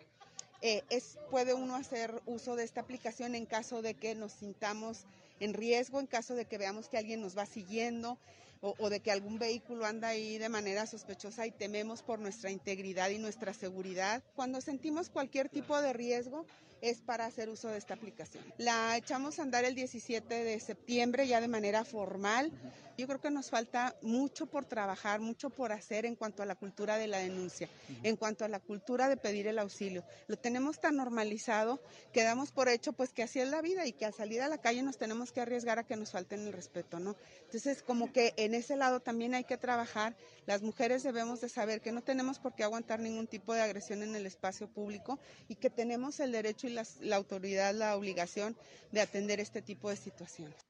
eh, 0.62 0.84
es, 0.88 1.18
puede 1.32 1.52
uno 1.52 1.74
hacer 1.74 2.22
uso 2.26 2.54
de 2.54 2.62
esta 2.62 2.82
aplicación 2.82 3.34
en 3.34 3.44
caso 3.44 3.82
de 3.82 3.94
que 3.94 4.14
nos 4.14 4.30
sintamos 4.30 5.00
en 5.40 5.52
riesgo, 5.52 5.98
en 5.98 6.06
caso 6.06 6.36
de 6.36 6.44
que 6.44 6.58
veamos 6.58 6.88
que 6.88 6.96
alguien 6.96 7.20
nos 7.20 7.36
va 7.36 7.44
siguiendo 7.44 8.18
o, 8.60 8.76
o, 8.78 8.88
de 8.88 9.00
que 9.00 9.10
algún 9.10 9.40
vehículo 9.40 9.84
anda 9.84 10.06
ahí 10.06 10.38
de 10.38 10.48
manera 10.48 10.86
sospechosa 10.86 11.44
y 11.44 11.50
tememos 11.50 12.02
por 12.02 12.20
nuestra 12.20 12.52
integridad 12.52 13.10
y 13.10 13.18
nuestra 13.18 13.54
seguridad. 13.54 14.22
Cuando 14.36 14.60
sentimos 14.60 15.10
cualquier 15.10 15.48
tipo 15.48 15.80
de 15.80 15.92
riesgo, 15.92 16.46
es 16.80 17.00
para 17.00 17.26
hacer 17.26 17.48
uso 17.48 17.68
de 17.68 17.78
esta 17.78 17.94
aplicación. 17.94 18.44
La 18.58 18.96
echamos 18.96 19.38
a 19.38 19.42
andar 19.42 19.64
el 19.64 19.74
17 19.74 20.44
de 20.44 20.60
septiembre 20.60 21.26
ya 21.26 21.40
de 21.40 21.48
manera 21.48 21.84
formal. 21.84 22.52
Yo 22.96 23.06
creo 23.06 23.20
que 23.20 23.30
nos 23.30 23.50
falta 23.50 23.94
mucho 24.02 24.46
por 24.46 24.64
trabajar, 24.64 25.20
mucho 25.20 25.50
por 25.50 25.70
hacer 25.70 26.04
en 26.04 26.16
cuanto 26.16 26.42
a 26.42 26.46
la 26.46 26.56
cultura 26.56 26.98
de 26.98 27.06
la 27.06 27.18
denuncia, 27.18 27.68
en 28.02 28.16
cuanto 28.16 28.44
a 28.44 28.48
la 28.48 28.58
cultura 28.58 29.08
de 29.08 29.16
pedir 29.16 29.46
el 29.46 29.60
auxilio. 29.60 30.04
Lo 30.26 30.36
tenemos 30.36 30.80
tan 30.80 30.96
normalizado 30.96 31.80
que 32.12 32.24
damos 32.24 32.50
por 32.50 32.68
hecho 32.68 32.92
pues 32.92 33.12
que 33.12 33.22
así 33.22 33.38
es 33.38 33.48
la 33.48 33.62
vida 33.62 33.86
y 33.86 33.92
que 33.92 34.04
al 34.04 34.14
salir 34.14 34.42
a 34.42 34.48
la 34.48 34.58
calle 34.58 34.82
nos 34.82 34.98
tenemos 34.98 35.30
que 35.30 35.40
arriesgar 35.40 35.78
a 35.78 35.84
que 35.84 35.96
nos 35.96 36.10
falten 36.10 36.46
el 36.46 36.52
respeto, 36.52 36.98
¿no? 36.98 37.14
Entonces, 37.44 37.82
como 37.82 38.12
que 38.12 38.34
en 38.36 38.54
ese 38.54 38.76
lado 38.76 39.00
también 39.00 39.34
hay 39.34 39.44
que 39.44 39.56
trabajar. 39.56 40.16
Las 40.46 40.62
mujeres 40.62 41.02
debemos 41.02 41.40
de 41.40 41.48
saber 41.48 41.80
que 41.80 41.92
no 41.92 42.02
tenemos 42.02 42.38
por 42.38 42.54
qué 42.54 42.64
aguantar 42.64 43.00
ningún 43.00 43.26
tipo 43.26 43.54
de 43.54 43.60
agresión 43.60 44.02
en 44.02 44.16
el 44.16 44.26
espacio 44.26 44.66
público 44.68 45.18
y 45.48 45.54
que 45.56 45.70
tenemos 45.70 46.20
el 46.20 46.32
derecho 46.32 46.67
la 46.70 47.16
autoridad 47.16 47.74
la 47.74 47.96
obligación 47.96 48.56
de 48.92 49.00
atender 49.00 49.40
este 49.40 49.62
tipo 49.62 49.90
de 49.90 49.96
situaciones. 49.96 50.68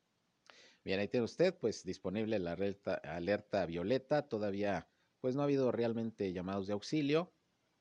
Bien, 0.84 1.00
ahí 1.00 1.08
tiene 1.08 1.24
usted, 1.24 1.54
pues 1.54 1.84
disponible 1.84 2.38
la 2.38 2.52
alerta, 2.52 2.94
alerta 2.94 3.66
violeta. 3.66 4.28
Todavía, 4.28 4.88
pues 5.20 5.34
no 5.34 5.42
ha 5.42 5.44
habido 5.44 5.70
realmente 5.70 6.32
llamados 6.32 6.66
de 6.66 6.72
auxilio, 6.72 7.32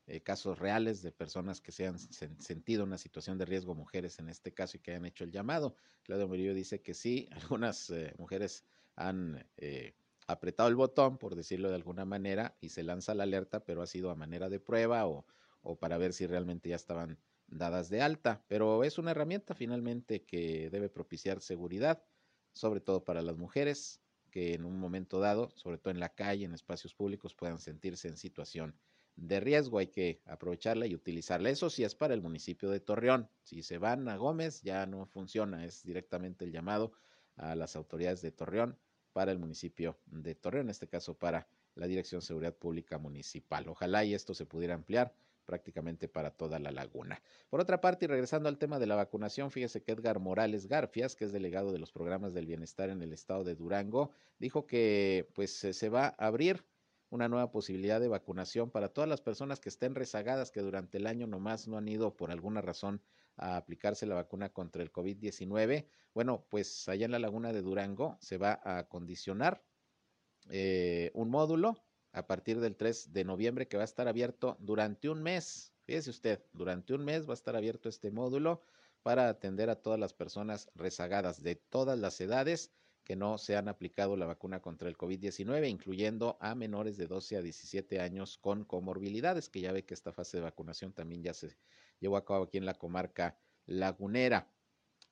eh, 0.08 0.22
casos 0.22 0.60
reales 0.60 1.02
de 1.02 1.12
personas 1.12 1.62
que 1.62 1.72
se 1.72 1.88
han 1.88 2.00
sentido 2.00 2.84
una 2.84 2.98
situación 2.98 3.38
de 3.38 3.46
riesgo, 3.46 3.76
mujeres 3.76 4.20
en 4.20 4.30
este 4.30 4.54
caso, 4.54 4.78
y 4.78 4.82
que 4.82 4.92
hayan 4.92 5.06
hecho 5.06 5.24
el 5.24 5.32
llamado. 5.32 5.76
Claudio 6.04 6.28
Murillo 6.28 6.54
dice 6.54 6.82
que 6.82 6.94
sí, 6.94 7.30
algunas 7.32 7.90
eh, 7.92 8.14
mujeres 8.18 8.66
han 8.96 9.48
eh, 9.58 9.96
apretado 10.28 10.68
el 10.68 10.76
botón, 10.76 11.18
por 11.18 11.36
decirlo 11.36 11.70
de 11.70 11.76
alguna 11.76 12.04
manera, 12.04 12.58
y 12.60 12.70
se 12.70 12.84
lanza 12.84 13.16
la 13.16 13.24
alerta, 13.24 13.64
pero 13.64 13.82
ha 13.82 13.88
sido 13.88 14.10
a 14.12 14.16
manera 14.16 14.50
de 14.50 14.60
prueba 14.60 15.08
o, 15.08 15.26
o 15.62 15.78
para 15.78 15.98
ver 15.98 16.14
si 16.14 16.28
realmente 16.28 16.68
ya 16.70 16.76
estaban 16.76 17.20
dadas 17.48 17.90
de 17.90 18.02
alta. 18.02 18.44
Pero 18.48 18.84
es 18.84 18.98
una 18.98 19.12
herramienta 19.12 19.56
finalmente 19.56 20.24
que 20.24 20.70
debe 20.70 20.90
propiciar 20.90 21.42
seguridad 21.42 22.04
sobre 22.58 22.82
todo 22.82 23.04
para 23.04 23.22
las 23.22 23.38
mujeres 23.38 24.02
que 24.32 24.54
en 24.54 24.66
un 24.66 24.80
momento 24.80 25.20
dado, 25.20 25.52
sobre 25.56 25.78
todo 25.78 25.92
en 25.92 26.00
la 26.00 26.10
calle, 26.10 26.46
en 26.46 26.54
espacios 26.54 26.94
públicos, 26.94 27.34
puedan 27.34 27.60
sentirse 27.60 28.08
en 28.08 28.18
situación 28.18 28.76
de 29.16 29.40
riesgo. 29.40 29.80
Hay 29.80 29.88
que 29.88 30.22
aprovecharla 30.26 30.86
y 30.86 30.94
utilizarla. 30.94 31.50
Eso 31.50 31.70
sí 31.70 31.84
es 31.84 31.96
para 31.96 32.14
el 32.14 32.22
municipio 32.22 32.70
de 32.70 32.80
Torreón. 32.80 33.30
Si 33.44 33.64
se 33.64 33.78
van 33.78 34.10
a 34.10 34.18
Gómez, 34.18 34.62
ya 34.64 34.86
no 34.86 35.06
funciona. 35.06 35.66
Es 35.66 35.84
directamente 35.84 36.46
el 36.46 36.52
llamado 36.52 36.92
a 37.38 37.56
las 37.56 37.76
autoridades 37.76 38.22
de 38.22 38.32
Torreón 38.32 38.78
para 39.14 39.32
el 39.32 39.40
municipio 39.40 39.98
de 40.08 40.36
Torreón, 40.36 40.66
en 40.66 40.72
este 40.72 40.88
caso 40.88 41.18
para 41.18 41.48
la 41.76 41.88
Dirección 41.88 42.20
de 42.20 42.28
Seguridad 42.28 42.56
Pública 42.56 42.98
Municipal. 42.98 43.68
Ojalá 43.70 44.04
y 44.04 44.14
esto 44.14 44.34
se 44.34 44.46
pudiera 44.46 44.74
ampliar 44.74 45.14
prácticamente 45.48 46.08
para 46.08 46.30
toda 46.30 46.60
la 46.60 46.70
laguna. 46.70 47.20
Por 47.50 47.60
otra 47.60 47.82
parte, 47.82 48.06
y 48.06 48.08
regresando 48.08 48.50
al 48.50 48.60
tema 48.60 48.78
de 48.78 48.86
la 48.86 48.96
vacunación, 48.96 49.50
fíjese 49.50 49.82
que 49.82 49.94
Edgar 49.94 50.20
Morales 50.20 50.68
Garfias, 50.68 51.16
que 51.16 51.26
es 51.26 51.32
delegado 51.32 51.72
de 51.72 51.80
los 51.80 51.92
programas 51.92 52.36
del 52.36 52.46
bienestar 52.46 52.92
en 52.92 53.02
el 53.02 53.14
estado 53.14 53.44
de 53.44 53.56
Durango, 53.56 54.12
dijo 54.38 54.68
que 54.68 55.28
pues 55.34 55.52
se 55.52 55.90
va 55.90 56.16
a 56.20 56.28
abrir 56.28 56.64
una 57.10 57.30
nueva 57.30 57.52
posibilidad 57.52 58.00
de 58.00 58.10
vacunación 58.10 58.70
para 58.70 58.90
todas 58.90 59.10
las 59.10 59.22
personas 59.22 59.60
que 59.60 59.70
estén 59.70 59.96
rezagadas, 59.96 60.52
que 60.52 60.62
durante 60.62 60.98
el 60.98 61.08
año 61.08 61.26
nomás 61.26 61.68
no 61.68 61.78
han 61.78 61.88
ido 61.88 62.16
por 62.16 62.32
alguna 62.32 62.62
razón 62.62 63.02
a 63.38 63.56
aplicarse 63.56 64.06
la 64.06 64.16
vacuna 64.16 64.50
contra 64.50 64.84
el 64.84 64.92
COVID-19. 64.92 65.88
Bueno, 66.14 66.46
pues 66.50 66.90
allá 66.90 67.06
en 67.06 67.12
la 67.12 67.20
laguna 67.20 67.54
de 67.54 67.62
Durango 67.62 68.18
se 68.20 68.38
va 68.38 68.60
a 68.64 68.88
condicionar 68.90 69.64
eh, 70.50 71.12
un 71.14 71.30
módulo 71.30 71.78
a 72.18 72.26
partir 72.26 72.60
del 72.60 72.76
3 72.76 73.14
de 73.14 73.24
noviembre 73.24 73.68
que 73.68 73.78
va 73.78 73.84
a 73.84 73.86
estar 73.86 74.08
abierto 74.08 74.58
durante 74.60 75.10
un 75.10 75.22
mes. 75.22 75.74
Fíjese 75.86 76.10
usted, 76.10 76.44
durante 76.52 76.94
un 76.94 77.06
mes 77.06 77.28
va 77.28 77.32
a 77.32 77.36
estar 77.36 77.56
abierto 77.56 77.90
este 77.90 78.12
módulo 78.12 78.64
para 79.04 79.30
atender 79.30 79.70
a 79.70 79.76
todas 79.76 80.00
las 80.00 80.14
personas 80.14 80.70
rezagadas 80.76 81.44
de 81.44 81.56
todas 81.56 81.98
las 82.00 82.20
edades 82.20 82.72
que 83.04 83.16
no 83.16 83.38
se 83.38 83.56
han 83.56 83.70
aplicado 83.70 84.18
la 84.18 84.26
vacuna 84.26 84.62
contra 84.62 84.90
el 84.90 84.98
COVID-19, 84.98 85.70
incluyendo 85.70 86.38
a 86.42 86.56
menores 86.56 86.98
de 86.98 87.08
12 87.08 87.38
a 87.38 87.42
17 87.42 88.02
años 88.02 88.38
con 88.38 88.66
comorbilidades, 88.66 89.48
que 89.48 89.62
ya 89.62 89.72
ve 89.72 89.86
que 89.86 89.94
esta 89.94 90.12
fase 90.12 90.38
de 90.38 90.44
vacunación 90.44 90.92
también 90.92 91.24
ya 91.24 91.34
se 91.34 91.56
llevó 92.00 92.18
a 92.18 92.26
cabo 92.26 92.44
aquí 92.44 92.58
en 92.58 92.66
la 92.66 92.74
comarca 92.74 93.38
lagunera. 93.66 94.52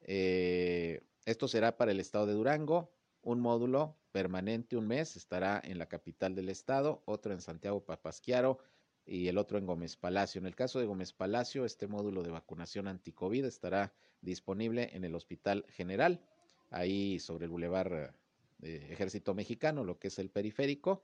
Eh, 0.01 1.01
esto 1.25 1.47
será 1.47 1.77
para 1.77 1.91
el 1.91 2.01
estado 2.01 2.25
de 2.25 2.33
Durango, 2.33 2.91
un 3.21 3.39
módulo 3.39 3.95
permanente 4.15 4.77
un 4.77 4.87
mes 4.87 5.17
estará 5.17 5.61
en 5.61 5.77
la 5.77 5.87
capital 5.87 6.35
del 6.35 6.47
estado, 6.47 7.03
otro 7.03 7.33
en 7.33 7.41
Santiago 7.41 7.83
Papasquiaro 7.83 8.59
y 9.05 9.27
el 9.27 9.37
otro 9.37 9.57
en 9.57 9.65
Gómez 9.65 9.97
Palacio. 9.97 10.39
En 10.39 10.45
el 10.45 10.55
caso 10.55 10.79
de 10.79 10.85
Gómez 10.85 11.11
Palacio, 11.11 11.65
este 11.65 11.85
módulo 11.85 12.23
de 12.23 12.31
vacunación 12.31 12.87
anticovid 12.87 13.43
estará 13.43 13.91
disponible 14.21 14.89
en 14.93 15.03
el 15.03 15.15
Hospital 15.15 15.65
General, 15.67 16.21
ahí 16.69 17.19
sobre 17.19 17.43
el 17.43 17.51
Boulevard 17.51 18.13
eh, 18.61 18.87
Ejército 18.89 19.33
Mexicano, 19.33 19.83
lo 19.83 19.99
que 19.99 20.07
es 20.07 20.17
el 20.17 20.29
periférico. 20.29 21.03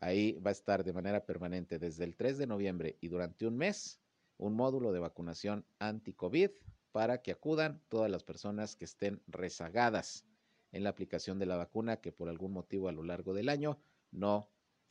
Ahí 0.00 0.32
va 0.38 0.48
a 0.48 0.52
estar 0.52 0.84
de 0.84 0.94
manera 0.94 1.26
permanente 1.26 1.78
desde 1.78 2.04
el 2.04 2.16
3 2.16 2.38
de 2.38 2.46
noviembre 2.46 2.96
y 3.02 3.08
durante 3.08 3.46
un 3.46 3.58
mes 3.58 4.00
un 4.38 4.54
módulo 4.54 4.92
de 4.92 5.00
vacunación 5.00 5.66
anti-COVID 5.80 6.48
para 6.92 7.20
que 7.20 7.32
acudan 7.32 7.82
todas 7.90 8.10
las 8.10 8.24
personas 8.24 8.74
que 8.74 8.86
estén 8.86 9.20
rezagadas 9.26 10.24
en 10.72 10.84
la 10.84 10.90
aplicación 10.90 11.38
de 11.38 11.46
la 11.46 11.56
vacuna 11.56 12.00
que 12.00 12.12
por 12.12 12.28
algún 12.28 12.52
motivo 12.52 12.88
a 12.88 12.92
lo 12.92 13.02
largo 13.02 13.34
del 13.34 13.48
año 13.48 13.80
no 14.10 14.50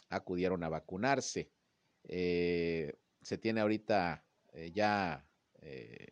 acudieron 0.10 0.64
a 0.64 0.70
vacunarse. 0.70 1.52
Eh, 2.04 2.94
se 3.22 3.38
tiene 3.38 3.62
ahorita 3.62 4.26
eh, 4.54 4.72
ya 4.72 5.28
eh, 5.60 6.08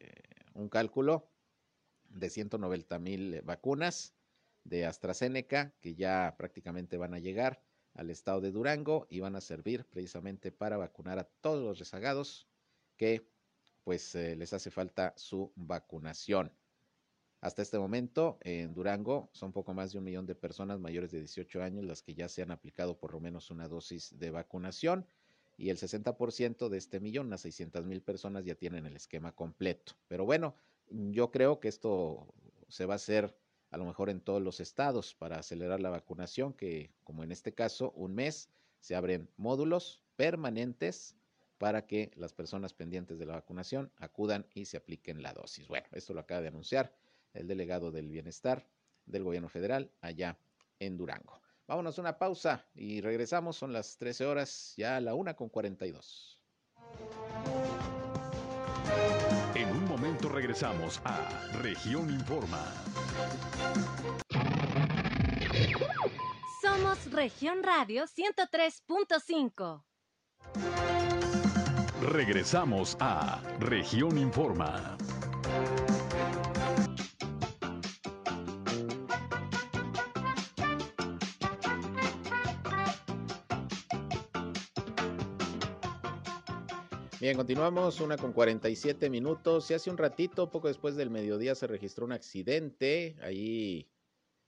un 0.53 0.69
cálculo 0.69 1.31
de 2.09 2.29
190 2.29 2.99
mil 2.99 3.41
vacunas 3.41 4.15
de 4.63 4.85
AstraZeneca 4.85 5.73
que 5.81 5.95
ya 5.95 6.35
prácticamente 6.37 6.97
van 6.97 7.13
a 7.13 7.19
llegar 7.19 7.61
al 7.93 8.09
estado 8.09 8.41
de 8.41 8.51
Durango 8.51 9.07
y 9.09 9.19
van 9.19 9.35
a 9.35 9.41
servir 9.41 9.85
precisamente 9.85 10.51
para 10.51 10.77
vacunar 10.77 11.19
a 11.19 11.29
todos 11.41 11.63
los 11.63 11.79
rezagados 11.79 12.47
que 12.97 13.29
pues 13.83 14.15
les 14.15 14.51
hace 14.51 14.71
falta 14.71 15.13
su 15.15 15.53
vacunación. 15.55 16.51
Hasta 17.45 17.61
este 17.61 17.77
momento, 17.77 18.39
en 18.41 18.73
Durango, 18.73 19.29
son 19.31 19.51
poco 19.51 19.75
más 19.75 19.91
de 19.91 19.99
un 19.99 20.03
millón 20.03 20.25
de 20.25 20.33
personas 20.33 20.79
mayores 20.79 21.11
de 21.11 21.19
18 21.19 21.61
años 21.61 21.85
las 21.85 22.01
que 22.01 22.15
ya 22.15 22.27
se 22.27 22.41
han 22.41 22.49
aplicado 22.49 22.97
por 22.97 23.13
lo 23.13 23.19
menos 23.19 23.51
una 23.51 23.67
dosis 23.67 24.17
de 24.17 24.31
vacunación 24.31 25.05
y 25.55 25.69
el 25.69 25.77
60% 25.77 26.69
de 26.69 26.77
este 26.79 26.99
millón, 26.99 27.27
unas 27.27 27.41
600 27.41 27.85
mil 27.85 28.01
personas, 28.01 28.45
ya 28.45 28.55
tienen 28.55 28.87
el 28.87 28.95
esquema 28.95 29.31
completo. 29.31 29.93
Pero 30.07 30.25
bueno, 30.25 30.55
yo 30.89 31.29
creo 31.29 31.59
que 31.59 31.67
esto 31.67 32.33
se 32.67 32.87
va 32.87 32.93
a 32.93 32.95
hacer 32.95 33.37
a 33.69 33.77
lo 33.77 33.85
mejor 33.85 34.09
en 34.09 34.21
todos 34.21 34.41
los 34.41 34.59
estados 34.59 35.13
para 35.13 35.37
acelerar 35.37 35.81
la 35.81 35.91
vacunación, 35.91 36.51
que 36.51 36.95
como 37.03 37.23
en 37.23 37.31
este 37.31 37.53
caso, 37.53 37.91
un 37.91 38.15
mes 38.15 38.49
se 38.79 38.95
abren 38.95 39.29
módulos 39.37 40.01
permanentes 40.15 41.15
para 41.59 41.85
que 41.85 42.09
las 42.15 42.33
personas 42.33 42.73
pendientes 42.73 43.19
de 43.19 43.27
la 43.27 43.33
vacunación 43.33 43.91
acudan 43.97 44.47
y 44.55 44.65
se 44.65 44.77
apliquen 44.77 45.21
la 45.21 45.31
dosis. 45.31 45.67
Bueno, 45.67 45.85
esto 45.91 46.15
lo 46.15 46.21
acaba 46.21 46.41
de 46.41 46.47
anunciar 46.47 47.04
el 47.35 47.47
delegado 47.47 47.91
del 47.91 48.09
bienestar 48.09 48.65
del 49.05 49.23
gobierno 49.23 49.49
federal 49.49 49.91
allá 50.01 50.37
en 50.79 50.97
Durango. 50.97 51.39
Vámonos 51.67 51.97
a 51.97 52.01
una 52.01 52.17
pausa 52.17 52.65
y 52.75 53.01
regresamos. 53.01 53.57
Son 53.57 53.73
las 53.73 53.97
13 53.97 54.25
horas, 54.25 54.73
ya 54.77 54.97
a 54.97 55.01
la 55.01 55.15
una 55.15 55.35
con 55.35 55.49
42. 55.49 56.39
En 59.55 59.69
un 59.69 59.85
momento 59.85 60.29
regresamos 60.29 61.01
a 61.03 61.29
Región 61.61 62.09
Informa. 62.09 62.63
Somos 66.61 67.11
Región 67.11 67.63
Radio 67.63 68.03
103.5. 68.05 69.83
Regresamos 72.11 72.95
a 72.99 73.41
Región 73.59 74.17
Informa. 74.17 74.97
Bien, 87.25 87.37
continuamos, 87.37 88.01
una 88.01 88.17
con 88.17 88.33
47 88.33 89.09
minutos. 89.09 89.71
Y 89.71 89.73
hace 89.73 89.89
un 89.89 89.97
ratito, 89.97 90.51
poco 90.51 90.67
después 90.67 90.95
del 90.95 91.09
mediodía, 91.09 91.55
se 91.55 91.65
registró 91.65 92.05
un 92.05 92.11
accidente 92.11 93.15
ahí 93.19 93.89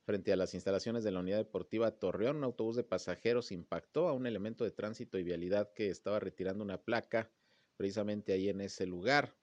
frente 0.06 0.32
a 0.32 0.36
las 0.36 0.54
instalaciones 0.54 1.04
de 1.04 1.10
la 1.10 1.22
Unidad 1.22 1.40
Deportiva 1.40 1.90
Torreón. 1.90 2.38
Un 2.38 2.44
autobús 2.44 2.76
de 2.76 2.84
pasajeros 2.84 3.52
impactó 3.52 4.08
a 4.08 4.14
un 4.14 4.28
elemento 4.28 4.64
de 4.64 4.70
tránsito 4.70 5.18
y 5.18 5.24
vialidad 5.24 5.74
que 5.74 5.90
estaba 5.90 6.20
retirando 6.20 6.64
una 6.64 6.80
placa 6.80 7.32
precisamente 7.78 8.32
ahí 8.34 8.48
en 8.48 8.62
ese 8.62 8.86
lugar. 8.86 9.36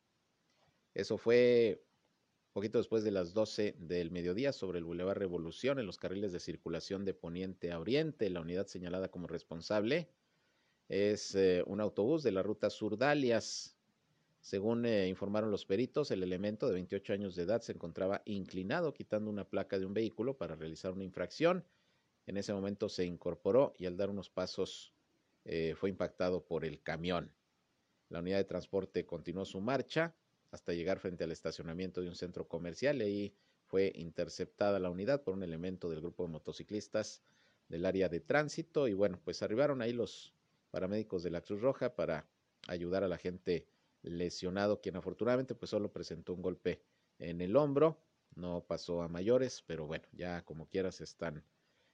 Eso 0.95 1.18
fue 1.18 1.85
poquito 2.53 2.78
después 2.78 3.03
de 3.03 3.11
las 3.11 3.35
12 3.35 3.74
del 3.80 4.12
mediodía 4.12 4.53
sobre 4.53 4.78
el 4.78 4.85
Boulevard 4.85 5.18
Revolución 5.18 5.80
en 5.80 5.87
los 5.87 5.99
carriles 5.99 6.30
de 6.30 6.39
circulación 6.39 7.05
de 7.05 7.14
Poniente 7.14 7.72
a 7.72 7.80
Oriente. 7.80 8.30
La 8.30 8.43
unidad 8.43 8.68
señalada 8.68 9.09
como 9.09 9.26
responsable 9.26 10.09
es 10.89 11.35
eh, 11.35 11.62
un 11.66 11.80
autobús 11.80 12.22
de 12.22 12.32
la 12.32 12.43
ruta 12.43 12.70
Surdalias. 12.70 13.76
Según 14.41 14.85
eh, 14.85 15.09
informaron 15.09 15.51
los 15.51 15.64
peritos, 15.64 16.11
el 16.11 16.22
elemento 16.22 16.66
de 16.66 16.74
28 16.74 17.12
años 17.14 17.35
de 17.35 17.45
edad 17.45 17.62
se 17.62 17.72
encontraba 17.72 18.22
inclinado 18.26 18.93
quitando 18.93 19.30
una 19.30 19.49
placa 19.49 19.78
de 19.78 19.87
un 19.87 19.95
vehículo 19.95 20.37
para 20.37 20.55
realizar 20.55 20.93
una 20.93 21.05
infracción. 21.05 21.64
En 22.26 22.37
ese 22.37 22.53
momento 22.53 22.89
se 22.89 23.05
incorporó 23.05 23.72
y 23.78 23.87
al 23.87 23.97
dar 23.97 24.11
unos 24.11 24.30
pasos 24.30 24.93
eh, 25.45 25.74
fue 25.76 25.91
impactado 25.91 26.45
por 26.45 26.64
el 26.64 26.82
camión. 26.82 27.30
La 28.11 28.20
unidad 28.20 28.39
de 28.39 28.45
transporte 28.45 29.07
continuó 29.07 29.45
su 29.45 29.61
marcha 29.61 30.14
hasta 30.51 30.72
llegar 30.72 30.99
frente 30.99 31.24
al 31.24 31.32
estacionamiento 31.32 32.01
de 32.01 32.09
un 32.09 32.14
centro 32.14 32.47
comercial 32.47 33.01
ahí 33.01 33.35
fue 33.66 33.93
interceptada 33.97 34.78
la 34.78 34.91
unidad 34.91 35.22
por 35.22 35.35
un 35.35 35.43
elemento 35.43 35.89
del 35.89 36.01
grupo 36.01 36.24
de 36.24 36.30
motociclistas 36.30 37.22
del 37.68 37.87
área 37.87 38.09
de 38.09 38.20
tránsito 38.20 38.89
y 38.89 38.93
bueno, 38.93 39.18
pues 39.24 39.43
arribaron 39.43 39.80
ahí 39.82 39.93
los 39.93 40.34
paramédicos 40.75 41.22
de 41.22 41.31
la 41.31 41.41
Cruz 41.41 41.61
Roja 41.61 41.95
para 41.95 42.29
ayudar 42.66 43.05
a 43.05 43.09
la 43.09 43.16
gente 43.16 43.68
lesionado, 44.03 44.81
quien 44.81 44.97
afortunadamente 44.97 45.55
pues 45.55 45.70
solo 45.70 45.93
presentó 45.93 46.35
un 46.35 46.43
golpe 46.43 46.83
en 47.20 47.41
el 47.41 47.55
hombro, 47.55 48.01
no 48.35 48.64
pasó 48.66 49.01
a 49.01 49.07
mayores, 49.07 49.62
pero 49.68 49.87
bueno, 49.87 50.05
ya 50.11 50.45
como 50.45 50.68
quiera 50.68 50.91
se 50.91 51.05
están 51.05 51.45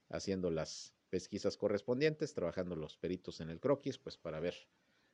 haciendo 0.09 0.49
las 0.49 0.95
pesquisas 1.11 1.57
correspondientes, 1.57 2.33
trabajando 2.33 2.75
los 2.75 2.97
peritos 2.97 3.39
en 3.39 3.51
el 3.51 3.59
croquis, 3.59 3.99
pues 3.99 4.17
para 4.17 4.39
ver, 4.39 4.55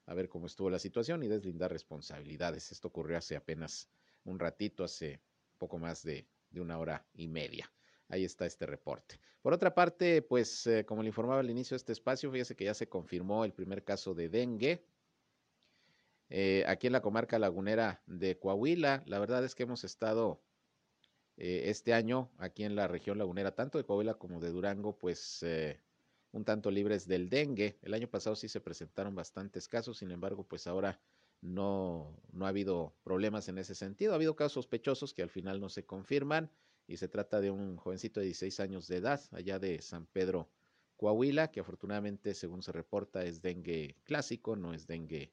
a 0.05 0.13
ver 0.13 0.29
cómo 0.29 0.47
estuvo 0.47 0.69
la 0.69 0.79
situación 0.79 1.21
y 1.23 1.27
deslindar 1.27 1.69
responsabilidades. 1.69 2.71
Esto 2.71 2.87
ocurrió 2.87 3.17
hace 3.17 3.35
apenas 3.35 3.89
un 4.23 4.39
ratito, 4.39 4.85
hace 4.85 5.19
poco 5.57 5.77
más 5.77 6.03
de, 6.03 6.25
de 6.51 6.61
una 6.61 6.79
hora 6.79 7.05
y 7.13 7.27
media 7.27 7.69
ahí 8.09 8.23
está 8.23 8.45
este 8.45 8.65
reporte. 8.65 9.19
Por 9.41 9.53
otra 9.53 9.73
parte, 9.73 10.21
pues 10.21 10.67
eh, 10.67 10.85
como 10.85 11.01
le 11.03 11.09
informaba 11.09 11.39
al 11.39 11.49
inicio 11.49 11.75
de 11.75 11.77
este 11.77 11.91
espacio, 11.93 12.31
fíjese 12.31 12.55
que 12.55 12.65
ya 12.65 12.73
se 12.73 12.89
confirmó 12.89 13.45
el 13.45 13.53
primer 13.53 13.83
caso 13.83 14.13
de 14.13 14.29
dengue. 14.29 14.83
Eh, 16.29 16.65
aquí 16.67 16.87
en 16.87 16.93
la 16.93 17.01
comarca 17.01 17.39
lagunera 17.39 18.01
de 18.05 18.37
Coahuila, 18.37 19.03
la 19.05 19.19
verdad 19.19 19.45
es 19.45 19.55
que 19.55 19.63
hemos 19.63 19.83
estado 19.83 20.41
eh, 21.37 21.63
este 21.67 21.93
año 21.93 22.29
aquí 22.37 22.63
en 22.63 22.75
la 22.75 22.87
región 22.87 23.17
lagunera, 23.17 23.55
tanto 23.55 23.77
de 23.77 23.85
Coahuila 23.85 24.15
como 24.15 24.39
de 24.39 24.49
Durango, 24.49 24.97
pues 24.97 25.45
un 26.31 26.43
tanto 26.43 26.69
libres 26.69 27.07
del 27.07 27.29
dengue. 27.29 27.77
El 27.81 27.93
año 27.93 28.09
pasado 28.09 28.35
sí 28.35 28.49
se 28.49 28.59
presentaron 28.59 29.15
bastantes 29.15 29.67
casos, 29.67 29.99
sin 29.99 30.11
embargo, 30.11 30.43
pues 30.43 30.67
ahora 30.67 30.99
no, 31.41 32.19
no 32.31 32.45
ha 32.45 32.49
habido 32.49 32.93
problemas 33.03 33.47
en 33.47 33.57
ese 33.59 33.75
sentido. 33.75 34.11
Ha 34.11 34.15
habido 34.15 34.35
casos 34.35 34.53
sospechosos 34.53 35.13
que 35.13 35.21
al 35.21 35.29
final 35.29 35.61
no 35.61 35.69
se 35.69 35.85
confirman 35.85 36.51
y 36.87 36.97
se 36.97 37.07
trata 37.07 37.41
de 37.41 37.51
un 37.51 37.75
jovencito 37.77 38.19
de 38.19 38.27
16 38.27 38.59
años 38.61 38.87
de 38.87 38.97
edad, 38.97 39.21
allá 39.31 39.59
de 39.59 39.81
San 39.81 40.05
Pedro, 40.07 40.49
Coahuila, 40.95 41.51
que 41.51 41.59
afortunadamente, 41.59 42.33
según 42.33 42.63
se 42.63 42.71
reporta, 42.71 43.23
es 43.23 43.41
dengue 43.41 43.97
clásico, 44.03 44.55
no 44.55 44.73
es 44.73 44.87
dengue 44.87 45.31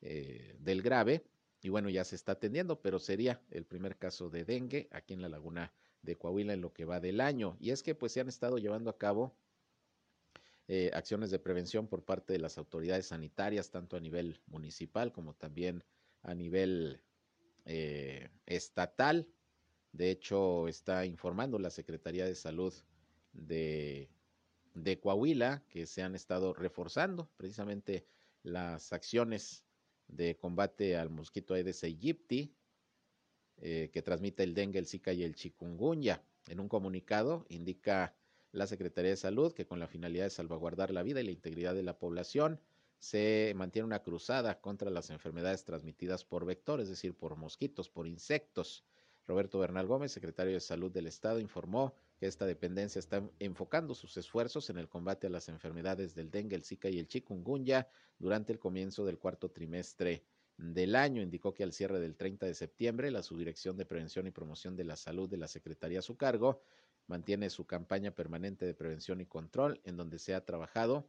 eh, 0.00 0.56
del 0.60 0.82
grave. 0.82 1.24
Y 1.60 1.68
bueno, 1.68 1.88
ya 1.88 2.04
se 2.04 2.16
está 2.16 2.32
atendiendo, 2.32 2.80
pero 2.80 2.98
sería 2.98 3.42
el 3.50 3.64
primer 3.64 3.98
caso 3.98 4.30
de 4.30 4.44
dengue 4.44 4.88
aquí 4.92 5.14
en 5.14 5.22
la 5.22 5.28
laguna 5.28 5.72
de 6.02 6.16
Coahuila 6.16 6.52
en 6.54 6.60
lo 6.60 6.72
que 6.72 6.84
va 6.84 7.00
del 7.00 7.20
año. 7.20 7.56
Y 7.60 7.70
es 7.70 7.82
que 7.82 7.94
pues 7.94 8.12
se 8.12 8.20
han 8.20 8.28
estado 8.28 8.58
llevando 8.58 8.90
a 8.90 8.98
cabo 8.98 9.34
eh, 10.68 10.90
acciones 10.94 11.30
de 11.30 11.38
prevención 11.38 11.88
por 11.88 12.04
parte 12.04 12.32
de 12.32 12.38
las 12.38 12.56
autoridades 12.56 13.06
sanitarias, 13.08 13.70
tanto 13.70 13.96
a 13.96 14.00
nivel 14.00 14.40
municipal 14.46 15.12
como 15.12 15.34
también 15.34 15.84
a 16.22 16.34
nivel 16.34 17.02
eh, 17.66 18.30
estatal. 18.46 19.28
De 19.94 20.10
hecho, 20.10 20.66
está 20.66 21.06
informando 21.06 21.56
la 21.60 21.70
Secretaría 21.70 22.24
de 22.26 22.34
Salud 22.34 22.74
de, 23.32 24.08
Coahuila 25.00 25.62
que 25.68 25.86
se 25.86 26.02
han 26.02 26.16
estado 26.16 26.52
reforzando 26.52 27.30
precisamente 27.36 28.04
las 28.42 28.92
acciones 28.92 29.64
de 30.08 30.36
combate 30.36 30.96
al 30.96 31.10
mosquito 31.10 31.54
Aedes 31.54 31.84
aegypti, 31.84 32.52
eh, 33.58 33.90
que 33.92 34.02
transmite 34.02 34.42
el 34.42 34.52
dengue, 34.52 34.80
el 34.80 34.86
zika 34.86 35.12
y 35.12 35.22
el 35.22 35.36
chikungunya. 35.36 36.20
En 36.48 36.58
un 36.58 36.68
comunicado 36.68 37.46
indica 37.48 38.16
la 38.50 38.66
Secretaría 38.66 39.10
de 39.10 39.16
Salud 39.16 39.52
que 39.52 39.64
con 39.64 39.78
la 39.78 39.86
finalidad 39.86 40.24
de 40.24 40.30
salvaguardar 40.30 40.90
la 40.90 41.04
vida 41.04 41.20
y 41.20 41.24
la 41.24 41.30
integridad 41.30 41.72
de 41.72 41.84
la 41.84 42.00
población, 42.00 42.60
se 42.98 43.52
mantiene 43.54 43.86
una 43.86 44.02
cruzada 44.02 44.60
contra 44.60 44.90
las 44.90 45.10
enfermedades 45.10 45.64
transmitidas 45.64 46.24
por 46.24 46.46
vectores, 46.46 46.84
es 46.84 46.96
decir, 46.96 47.14
por 47.14 47.36
mosquitos, 47.36 47.88
por 47.88 48.08
insectos. 48.08 48.84
Roberto 49.26 49.58
Bernal 49.58 49.86
Gómez, 49.86 50.12
secretario 50.12 50.52
de 50.52 50.60
Salud 50.60 50.90
del 50.90 51.06
Estado, 51.06 51.40
informó 51.40 51.94
que 52.18 52.26
esta 52.26 52.46
dependencia 52.46 52.98
está 52.98 53.22
enfocando 53.38 53.94
sus 53.94 54.16
esfuerzos 54.16 54.68
en 54.70 54.78
el 54.78 54.88
combate 54.88 55.26
a 55.26 55.30
las 55.30 55.48
enfermedades 55.48 56.14
del 56.14 56.30
dengue, 56.30 56.56
el 56.56 56.64
zika 56.64 56.88
y 56.88 56.98
el 56.98 57.08
chikungunya 57.08 57.88
durante 58.18 58.52
el 58.52 58.58
comienzo 58.58 59.04
del 59.04 59.18
cuarto 59.18 59.50
trimestre 59.50 60.24
del 60.56 60.94
año. 60.94 61.22
Indicó 61.22 61.54
que 61.54 61.64
al 61.64 61.72
cierre 61.72 62.00
del 62.00 62.16
30 62.16 62.46
de 62.46 62.54
septiembre, 62.54 63.10
la 63.10 63.22
Subdirección 63.22 63.76
de 63.76 63.86
Prevención 63.86 64.26
y 64.26 64.30
Promoción 64.30 64.76
de 64.76 64.84
la 64.84 64.96
Salud 64.96 65.28
de 65.28 65.38
la 65.38 65.48
Secretaría 65.48 66.00
a 66.00 66.02
su 66.02 66.16
cargo 66.16 66.60
mantiene 67.06 67.50
su 67.50 67.66
campaña 67.66 68.12
permanente 68.12 68.64
de 68.66 68.74
prevención 68.74 69.20
y 69.20 69.26
control, 69.26 69.80
en 69.84 69.96
donde 69.96 70.18
se 70.18 70.34
ha 70.34 70.44
trabajado 70.44 71.06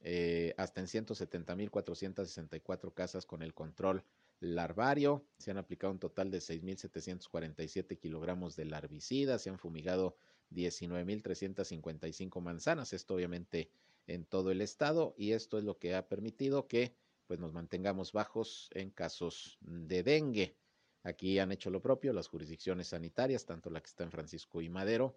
eh, 0.00 0.54
hasta 0.56 0.80
en 0.80 0.86
170.464 0.86 2.94
casas 2.94 3.26
con 3.26 3.42
el 3.42 3.54
control 3.54 4.04
larvario. 4.40 5.24
Se 5.38 5.50
han 5.50 5.58
aplicado 5.58 5.92
un 5.92 5.98
total 5.98 6.30
de 6.30 6.38
6.747 6.38 7.98
kilogramos 7.98 8.56
de 8.56 8.64
larvicida. 8.64 9.38
Se 9.38 9.50
han 9.50 9.58
fumigado 9.58 10.16
19.355 10.52 12.40
manzanas. 12.40 12.92
Esto 12.92 13.14
obviamente 13.14 13.70
en 14.06 14.24
todo 14.24 14.50
el 14.50 14.60
estado 14.60 15.14
y 15.18 15.32
esto 15.32 15.58
es 15.58 15.64
lo 15.64 15.78
que 15.78 15.94
ha 15.94 16.08
permitido 16.08 16.66
que 16.66 16.94
pues 17.26 17.38
nos 17.38 17.52
mantengamos 17.52 18.12
bajos 18.12 18.70
en 18.72 18.90
casos 18.90 19.58
de 19.60 20.02
dengue. 20.02 20.56
Aquí 21.02 21.38
han 21.38 21.52
hecho 21.52 21.70
lo 21.70 21.82
propio 21.82 22.12
las 22.12 22.28
jurisdicciones 22.28 22.88
sanitarias, 22.88 23.44
tanto 23.44 23.70
la 23.70 23.80
que 23.80 23.86
está 23.86 24.04
en 24.04 24.10
Francisco 24.10 24.62
y 24.62 24.68
Madero, 24.68 25.16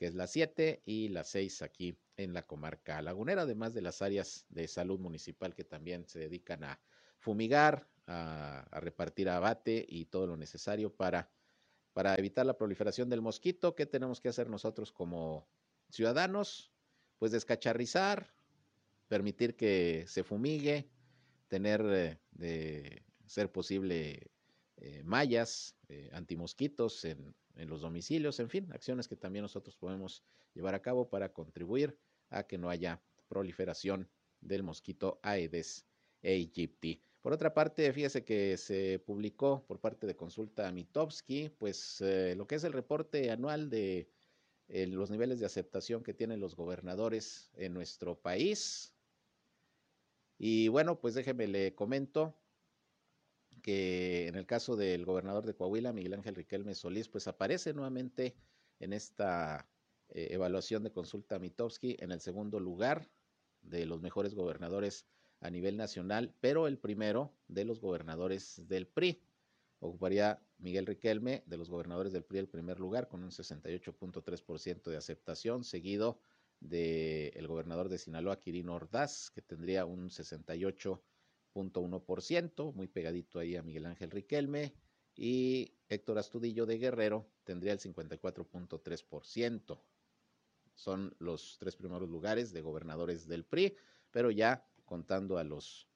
que 0.00 0.06
es 0.06 0.14
la 0.14 0.26
7, 0.26 0.80
y 0.86 1.08
la 1.10 1.24
6 1.24 1.60
aquí 1.60 1.94
en 2.16 2.32
la 2.32 2.46
comarca 2.46 3.02
lagunera, 3.02 3.42
además 3.42 3.74
de 3.74 3.82
las 3.82 4.00
áreas 4.00 4.46
de 4.48 4.66
salud 4.66 4.98
municipal 4.98 5.54
que 5.54 5.62
también 5.62 6.08
se 6.08 6.18
dedican 6.20 6.64
a 6.64 6.80
fumigar, 7.18 7.86
a, 8.06 8.66
repartir 8.80 9.28
abate 9.28 9.84
y 9.86 10.06
todo 10.06 10.26
lo 10.26 10.38
necesario 10.38 10.90
para, 10.96 11.30
para 11.92 12.14
evitar 12.14 12.46
la 12.46 12.56
proliferación 12.56 13.10
del 13.10 13.20
mosquito. 13.20 13.74
¿Qué 13.74 13.84
tenemos 13.84 14.22
que 14.22 14.30
hacer 14.30 14.48
nosotros 14.48 14.90
como 14.90 15.46
ciudadanos? 15.90 16.72
Pues 17.18 17.30
descacharrizar, 17.32 18.32
permitir 19.06 19.54
que 19.54 20.06
se 20.08 20.24
fumigue, 20.24 20.88
tener 21.48 21.82
eh, 21.84 22.18
de 22.30 23.02
ser 23.26 23.52
posible 23.52 24.30
eh, 24.78 25.02
mallas, 25.04 25.76
eh, 25.88 26.08
antimosquitos 26.14 27.04
en, 27.04 27.34
en, 27.60 27.68
los 27.68 27.80
domicilios, 27.80 28.40
en 28.40 28.48
fin, 28.48 28.72
acciones 28.72 29.08
que 29.08 29.16
también 29.16 29.42
nosotros 29.42 29.76
podemos 29.76 30.22
llevar 30.54 30.74
a 30.74 30.82
cabo 30.82 31.08
para 31.08 31.32
contribuir 31.32 31.98
a 32.30 32.44
que 32.44 32.58
no 32.58 32.70
haya 32.70 33.02
proliferación 33.28 34.08
del 34.40 34.62
mosquito 34.62 35.20
Aedes 35.22 35.86
aegypti. 36.22 37.02
Por 37.20 37.32
otra 37.32 37.52
parte, 37.52 37.92
fíjese 37.92 38.24
que 38.24 38.56
se 38.56 38.98
publicó 38.98 39.64
por 39.66 39.78
parte 39.78 40.06
de 40.06 40.16
Consulta 40.16 40.70
Mitowski, 40.72 41.50
pues 41.50 42.00
eh, 42.00 42.34
lo 42.36 42.46
que 42.46 42.54
es 42.54 42.64
el 42.64 42.72
reporte 42.72 43.30
anual 43.30 43.68
de 43.68 44.08
los 44.68 45.10
niveles 45.10 45.40
de 45.40 45.46
aceptación 45.46 46.02
que 46.02 46.14
tienen 46.14 46.40
los 46.40 46.54
gobernadores 46.54 47.50
en 47.54 47.74
nuestro 47.74 48.14
país. 48.20 48.94
Y 50.38 50.68
bueno, 50.68 51.00
pues 51.00 51.14
déjeme 51.14 51.48
le 51.48 51.74
comento 51.74 52.39
que 53.60 54.28
en 54.28 54.36
el 54.36 54.46
caso 54.46 54.76
del 54.76 55.04
gobernador 55.04 55.46
de 55.46 55.54
Coahuila, 55.54 55.92
Miguel 55.92 56.14
Ángel 56.14 56.34
Riquelme 56.34 56.74
Solís, 56.74 57.08
pues 57.08 57.28
aparece 57.28 57.72
nuevamente 57.72 58.36
en 58.78 58.92
esta 58.92 59.68
eh, 60.08 60.28
evaluación 60.30 60.82
de 60.82 60.92
consulta 60.92 61.38
Mitowski 61.38 61.96
en 62.00 62.12
el 62.12 62.20
segundo 62.20 62.58
lugar 62.58 63.08
de 63.62 63.86
los 63.86 64.00
mejores 64.00 64.34
gobernadores 64.34 65.06
a 65.40 65.50
nivel 65.50 65.76
nacional, 65.76 66.34
pero 66.40 66.66
el 66.66 66.78
primero 66.78 67.32
de 67.48 67.64
los 67.64 67.80
gobernadores 67.80 68.66
del 68.68 68.86
PRI. 68.86 69.22
Ocuparía 69.78 70.42
Miguel 70.58 70.86
Riquelme 70.86 71.42
de 71.46 71.56
los 71.56 71.70
gobernadores 71.70 72.12
del 72.12 72.24
PRI 72.24 72.40
el 72.40 72.48
primer 72.48 72.78
lugar 72.80 73.08
con 73.08 73.22
un 73.22 73.30
68.3% 73.30 74.90
de 74.90 74.96
aceptación, 74.96 75.64
seguido 75.64 76.20
del 76.60 77.32
el 77.34 77.46
gobernador 77.48 77.88
de 77.88 77.98
Sinaloa, 77.98 78.38
Quirino 78.38 78.74
Ordaz, 78.74 79.30
que 79.30 79.40
tendría 79.40 79.86
un 79.86 80.10
68.1%, 81.54 82.74
muy 82.74 82.88
pegadito 82.88 83.38
ahí 83.38 83.56
a 83.56 83.62
Miguel 83.62 83.86
Ángel 83.86 84.10
Riquelme, 84.10 84.74
y 85.16 85.74
Héctor 85.88 86.18
Astudillo 86.18 86.66
de 86.66 86.78
Guerrero 86.78 87.26
tendría 87.44 87.72
el 87.72 87.80
54.3%. 87.80 89.80
Son 90.74 91.14
los 91.18 91.58
tres 91.58 91.76
primeros 91.76 92.08
lugares 92.08 92.52
de 92.52 92.62
gobernadores 92.62 93.26
del 93.26 93.44
PRI, 93.44 93.76
pero 94.10 94.30
ya 94.30 94.66
contando 94.84 95.36
a 95.36 95.44
los 95.44 95.88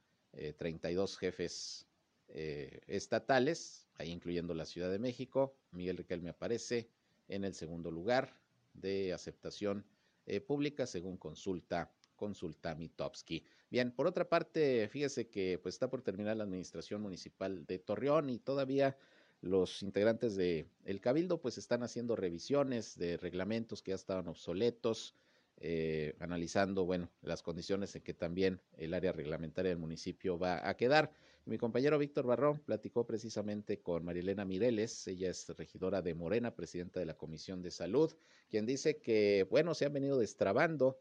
32 0.59 1.15
eh, 1.15 1.17
jefes 1.19 1.87
eh, 2.29 2.81
estatales, 2.87 3.89
ahí 3.95 4.11
incluyendo 4.11 4.55
la 4.55 4.67
Ciudad 4.67 4.91
de 4.91 4.99
México, 4.99 5.57
Miguel 5.71 5.97
Riquelme 5.97 6.31
aparece 6.31 6.91
en 7.29 7.45
el 7.45 7.55
segundo 7.55 7.91
lugar 7.91 8.37
de 8.75 9.13
aceptación 9.13 9.87
eh, 10.27 10.41
pública 10.41 10.87
según 10.87 11.17
consulta 11.17 11.91
consulta 12.15 12.75
Mitowski. 12.75 13.45
Bien, 13.75 13.91
por 13.91 14.07
otra 14.07 14.29
parte, 14.29 14.87
fíjese 14.87 15.27
que 15.27 15.59
pues 15.61 15.75
está 15.75 15.91
por 15.91 16.01
terminar 16.01 16.37
la 16.37 16.45
administración 16.45 17.03
municipal 17.03 17.66
de 17.66 17.81
Torreón 17.81 18.31
y 18.31 18.39
todavía 18.39 18.97
los 19.41 19.83
integrantes 19.83 20.37
de 20.37 20.68
el 20.85 21.01
Cabildo 21.01 21.41
pues 21.41 21.59
están 21.59 21.83
haciendo 21.83 22.14
revisiones 22.14 22.97
de 22.97 23.16
reglamentos 23.16 23.83
que 23.83 23.91
ya 23.91 23.97
estaban 23.97 24.29
obsoletos, 24.29 25.16
eh, 25.57 26.14
analizando, 26.20 26.87
bueno, 26.87 27.11
las 27.20 27.43
condiciones 27.43 27.97
en 27.97 28.03
que 28.03 28.14
también 28.14 28.61
el 28.77 28.95
área 28.95 29.11
reglamentaria 29.11 29.70
del 29.70 29.79
municipio 29.81 30.39
va 30.39 30.68
a 30.68 30.77
quedar. 30.77 31.11
Mi 31.45 31.59
compañero 31.59 31.99
Víctor 31.99 32.27
Barrón 32.29 32.61
platicó 32.61 33.09
precisamente 33.09 33.81
con 33.81 34.05
Marilena 34.05 34.45
Mireles, 34.45 35.05
ella 35.09 35.31
es 35.31 35.49
regidora 35.49 36.01
de 36.01 36.14
Morena, 36.14 36.55
presidenta 36.55 37.01
de 37.01 37.07
la 37.07 37.14
Comisión 37.14 37.61
de 37.61 37.72
Salud, 37.72 38.14
quien 38.49 38.66
dice 38.66 38.99
que, 38.99 39.49
bueno, 39.51 39.75
se 39.75 39.85
han 39.85 39.93
venido 39.93 40.16
destrabando 40.16 40.97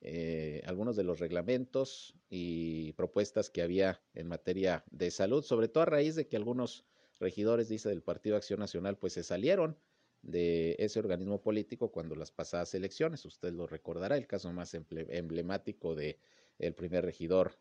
eh, 0.00 0.62
algunos 0.66 0.96
de 0.96 1.04
los 1.04 1.18
reglamentos 1.18 2.14
y 2.30 2.92
propuestas 2.92 3.50
que 3.50 3.62
había 3.62 4.00
en 4.14 4.28
materia 4.28 4.84
de 4.90 5.10
salud, 5.10 5.42
sobre 5.42 5.68
todo 5.68 5.82
a 5.82 5.86
raíz 5.86 6.14
de 6.14 6.28
que 6.28 6.36
algunos 6.36 6.84
regidores, 7.18 7.68
dice, 7.68 7.88
del 7.88 8.02
Partido 8.02 8.36
Acción 8.36 8.60
Nacional, 8.60 8.96
pues 8.96 9.14
se 9.14 9.24
salieron 9.24 9.76
de 10.22 10.76
ese 10.78 10.98
organismo 10.98 11.42
político 11.42 11.90
cuando 11.90 12.14
las 12.14 12.30
pasadas 12.30 12.74
elecciones. 12.74 13.24
Usted 13.24 13.52
lo 13.52 13.66
recordará, 13.66 14.16
el 14.16 14.26
caso 14.26 14.52
más 14.52 14.74
emblemático 14.74 15.94
de 15.94 16.18
el 16.58 16.74
primer 16.74 17.04
regidor 17.04 17.58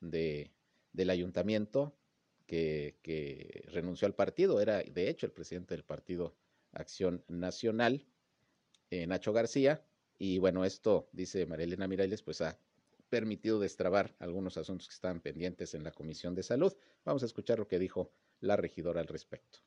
de, 0.00 0.52
del 0.92 1.10
ayuntamiento 1.10 1.96
que, 2.46 3.64
renunció 3.72 4.06
al 4.06 4.14
partido, 4.14 4.60
era 4.60 4.82
de 4.82 5.08
hecho 5.08 5.26
el 5.26 5.32
presidente 5.32 5.74
del 5.74 5.84
Partido 5.84 6.36
Acción 6.72 7.24
Nacional, 7.28 8.06
eh, 8.90 9.06
Nacho 9.06 9.32
García, 9.32 9.84
y 10.24 10.38
bueno, 10.38 10.64
esto, 10.64 11.08
dice 11.10 11.46
María 11.46 11.64
Elena 11.64 11.88
Mirailes, 11.88 12.22
pues 12.22 12.42
ha 12.42 12.56
permitido 13.08 13.58
destrabar 13.58 14.14
algunos 14.20 14.56
asuntos 14.56 14.86
que 14.86 14.94
estaban 14.94 15.18
pendientes 15.20 15.74
en 15.74 15.82
la 15.82 15.90
Comisión 15.90 16.36
de 16.36 16.44
Salud. 16.44 16.72
Vamos 17.04 17.24
a 17.24 17.26
escuchar 17.26 17.58
lo 17.58 17.66
que 17.66 17.80
dijo 17.80 18.12
la 18.38 18.54
regidora 18.54 19.00
al 19.00 19.08
respecto. 19.08 19.58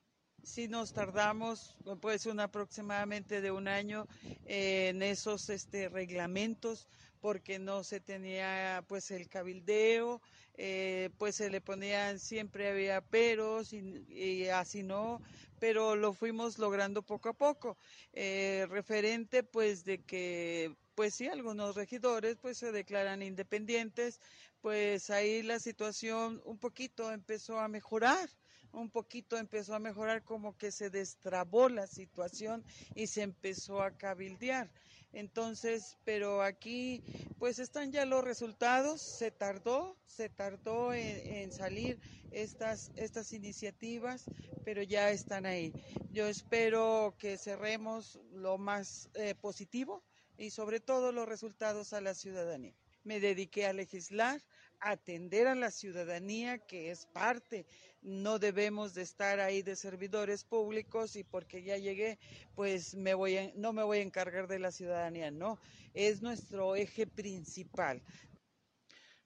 Si 0.42 0.66
nos 0.66 0.94
tardamos, 0.94 1.76
pues 2.00 2.24
un 2.24 2.40
aproximadamente 2.40 3.42
de 3.42 3.50
un 3.50 3.68
año 3.68 4.06
en 4.46 5.02
esos 5.02 5.50
este, 5.50 5.90
reglamentos 5.90 6.88
porque 7.20 7.58
no 7.58 7.84
se 7.84 8.00
tenía 8.00 8.84
pues 8.88 9.10
el 9.10 9.28
cabildeo, 9.28 10.20
eh, 10.54 11.10
pues 11.18 11.36
se 11.36 11.50
le 11.50 11.60
ponían, 11.60 12.18
siempre 12.18 12.68
había 12.68 13.00
peros 13.00 13.72
y, 13.72 14.48
así 14.48 14.82
no, 14.82 15.20
pero 15.58 15.96
lo 15.96 16.12
fuimos 16.12 16.58
logrando 16.58 17.02
poco 17.02 17.30
a 17.30 17.34
poco. 17.34 17.76
Eh, 18.12 18.66
referente 18.70 19.42
pues 19.42 19.84
de 19.84 20.02
que 20.02 20.74
pues 20.94 21.14
sí, 21.14 21.28
algunos 21.28 21.76
regidores 21.76 22.36
pues 22.40 22.56
se 22.58 22.72
declaran 22.72 23.22
independientes, 23.22 24.20
pues 24.62 25.10
ahí 25.10 25.42
la 25.42 25.58
situación 25.60 26.40
un 26.44 26.58
poquito 26.58 27.12
empezó 27.12 27.60
a 27.60 27.68
mejorar 27.68 28.28
un 28.76 28.90
poquito 28.90 29.38
empezó 29.38 29.74
a 29.74 29.78
mejorar, 29.78 30.22
como 30.22 30.56
que 30.56 30.70
se 30.70 30.90
destrabó 30.90 31.68
la 31.68 31.86
situación 31.86 32.64
y 32.94 33.06
se 33.06 33.22
empezó 33.22 33.82
a 33.82 33.96
cabildear. 33.96 34.70
Entonces, 35.12 35.96
pero 36.04 36.42
aquí 36.42 37.02
pues 37.38 37.58
están 37.58 37.92
ya 37.92 38.04
los 38.04 38.22
resultados, 38.22 39.00
se 39.00 39.30
tardó, 39.30 39.96
se 40.06 40.28
tardó 40.28 40.92
en, 40.92 41.50
salir 41.52 41.98
estas, 42.30 42.90
estas 42.96 43.32
iniciativas, 43.32 44.24
pero 44.64 44.82
ya 44.82 45.10
están 45.10 45.46
ahí. 45.46 45.72
Yo 46.10 46.26
espero 46.26 47.14
que 47.18 47.38
cerremos 47.38 48.20
lo 48.32 48.58
más 48.58 49.08
eh, 49.14 49.34
positivo 49.34 50.02
y 50.36 50.50
sobre 50.50 50.80
todo 50.80 51.12
los 51.12 51.28
resultados 51.28 51.92
a 51.92 52.00
la 52.00 52.14
ciudadanía. 52.14 52.74
Me 53.04 53.20
dediqué 53.20 53.66
a 53.66 53.72
legislar, 53.72 54.42
atender 54.80 55.46
a 55.46 55.54
la 55.54 55.70
ciudadanía 55.70 56.58
que 56.58 56.90
es 56.90 57.06
parte. 57.06 57.66
No 58.02 58.38
debemos 58.38 58.94
de 58.94 59.02
estar 59.02 59.40
ahí 59.40 59.62
de 59.62 59.76
servidores 59.76 60.44
públicos 60.44 61.16
y 61.16 61.24
porque 61.24 61.62
ya 61.62 61.76
llegué, 61.76 62.18
pues 62.54 62.94
me 62.94 63.14
voy 63.14 63.52
no 63.56 63.72
me 63.72 63.82
voy 63.82 63.98
a 63.98 64.02
encargar 64.02 64.46
de 64.46 64.58
la 64.58 64.70
ciudadanía, 64.70 65.30
no, 65.30 65.58
es 65.94 66.22
nuestro 66.22 66.76
eje 66.76 67.06
principal. 67.06 68.02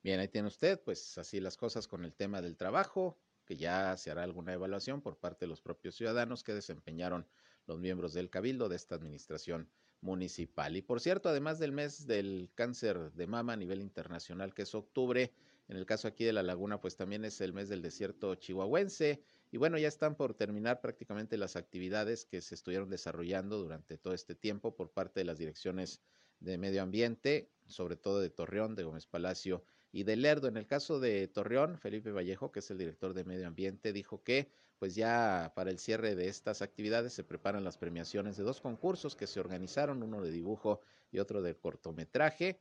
Bien, 0.02 0.18
ahí 0.18 0.28
tiene 0.28 0.48
usted, 0.48 0.80
pues 0.82 1.18
así 1.18 1.40
las 1.40 1.58
cosas 1.58 1.86
con 1.86 2.04
el 2.04 2.14
tema 2.14 2.40
del 2.40 2.56
trabajo, 2.56 3.18
que 3.44 3.56
ya 3.56 3.96
se 3.98 4.10
hará 4.10 4.22
alguna 4.22 4.54
evaluación 4.54 5.02
por 5.02 5.18
parte 5.18 5.44
de 5.44 5.48
los 5.48 5.60
propios 5.60 5.94
ciudadanos 5.94 6.42
que 6.42 6.54
desempeñaron 6.54 7.28
los 7.66 7.78
miembros 7.78 8.14
del 8.14 8.30
cabildo 8.30 8.68
de 8.68 8.76
esta 8.76 8.94
administración 8.94 9.70
municipal. 10.00 10.76
Y 10.76 10.82
por 10.82 11.00
cierto, 11.00 11.28
además 11.28 11.58
del 11.58 11.72
mes 11.72 12.06
del 12.06 12.50
cáncer 12.54 13.12
de 13.12 13.26
mama 13.26 13.52
a 13.52 13.56
nivel 13.56 13.80
internacional, 13.80 14.54
que 14.54 14.62
es 14.62 14.74
octubre, 14.74 15.32
en 15.68 15.76
el 15.76 15.86
caso 15.86 16.08
aquí 16.08 16.24
de 16.24 16.32
la 16.32 16.42
laguna, 16.42 16.80
pues 16.80 16.96
también 16.96 17.24
es 17.24 17.40
el 17.40 17.52
mes 17.52 17.68
del 17.68 17.82
desierto 17.82 18.34
chihuahuense. 18.34 19.22
Y 19.52 19.56
bueno, 19.56 19.78
ya 19.78 19.88
están 19.88 20.16
por 20.16 20.34
terminar 20.34 20.80
prácticamente 20.80 21.36
las 21.36 21.56
actividades 21.56 22.24
que 22.24 22.40
se 22.40 22.54
estuvieron 22.54 22.90
desarrollando 22.90 23.58
durante 23.58 23.96
todo 23.96 24.14
este 24.14 24.34
tiempo 24.34 24.74
por 24.74 24.90
parte 24.90 25.20
de 25.20 25.24
las 25.24 25.38
direcciones 25.38 26.00
de 26.40 26.58
medio 26.58 26.82
ambiente, 26.82 27.50
sobre 27.66 27.96
todo 27.96 28.20
de 28.20 28.30
Torreón, 28.30 28.74
de 28.74 28.84
Gómez 28.84 29.06
Palacio 29.06 29.64
y 29.92 30.04
de 30.04 30.16
Lerdo. 30.16 30.48
En 30.48 30.56
el 30.56 30.66
caso 30.66 31.00
de 31.00 31.28
Torreón, 31.28 31.78
Felipe 31.78 32.12
Vallejo, 32.12 32.52
que 32.52 32.60
es 32.60 32.70
el 32.70 32.78
director 32.78 33.14
de 33.14 33.24
medio 33.24 33.46
ambiente, 33.46 33.92
dijo 33.92 34.22
que 34.22 34.50
pues 34.78 34.94
ya 34.94 35.52
para 35.54 35.70
el 35.70 35.78
cierre 35.78 36.14
de 36.14 36.28
estas 36.28 36.62
actividades 36.62 37.12
se 37.12 37.22
preparan 37.22 37.64
las 37.64 37.76
premiaciones 37.76 38.38
de 38.38 38.44
dos 38.44 38.62
concursos 38.62 39.14
que 39.14 39.26
se 39.26 39.38
organizaron, 39.38 40.02
uno 40.02 40.22
de 40.22 40.30
dibujo 40.30 40.80
y 41.12 41.18
otro 41.18 41.42
de 41.42 41.54
cortometraje. 41.54 42.60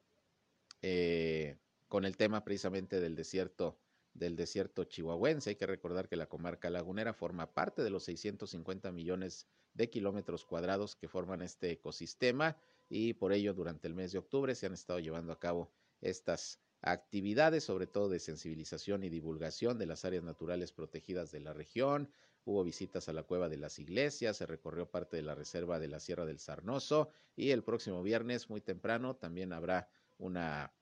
Eh, 0.82 1.58
con 1.90 2.06
el 2.06 2.16
tema 2.16 2.44
precisamente 2.44 3.02
del 3.02 3.16
desierto 3.16 3.78
del 4.14 4.36
desierto 4.36 4.84
chihuahuense. 4.84 5.52
Hay 5.52 5.56
que 5.56 5.66
recordar 5.66 6.08
que 6.08 6.16
la 6.16 6.28
comarca 6.28 6.70
lagunera 6.70 7.14
forma 7.14 7.54
parte 7.54 7.84
de 7.84 7.90
los 7.90 8.04
650 8.04 8.92
millones 8.92 9.48
de 9.74 9.90
kilómetros 9.90 10.46
cuadrados 10.46 10.96
que 10.96 11.08
forman 11.08 11.42
este 11.42 11.72
ecosistema 11.72 12.58
y 12.90 13.14
por 13.14 13.34
ello 13.34 13.54
durante 13.54 13.88
el 13.88 13.94
mes 13.94 14.12
de 14.12 14.20
octubre 14.20 14.56
se 14.56 14.66
han 14.66 14.74
estado 14.74 15.00
llevando 15.00 15.32
a 15.32 15.40
cabo 15.40 15.72
estas 16.02 16.60
actividades, 16.82 17.64
sobre 17.64 17.88
todo 17.88 18.10
de 18.10 18.20
sensibilización 18.20 19.04
y 19.04 19.10
divulgación 19.10 19.78
de 19.78 19.86
las 19.86 20.06
áreas 20.06 20.24
naturales 20.24 20.72
protegidas 20.72 21.32
de 21.32 21.40
la 21.40 21.54
región. 21.54 22.12
Hubo 22.46 22.64
visitas 22.64 23.10
a 23.10 23.14
la 23.14 23.24
cueva 23.24 23.50
de 23.50 23.58
las 23.58 23.80
iglesias, 23.80 24.38
se 24.38 24.46
recorrió 24.46 24.90
parte 24.90 25.18
de 25.18 25.24
la 25.24 25.36
reserva 25.36 25.80
de 25.80 25.88
la 25.88 26.00
Sierra 26.00 26.26
del 26.26 26.40
Sarnoso 26.40 27.10
y 27.36 27.52
el 27.52 27.64
próximo 27.64 28.02
viernes 28.02 28.50
muy 28.50 28.62
temprano 28.62 29.16
también 29.16 29.54
habrá 29.54 29.90
una 30.18 30.74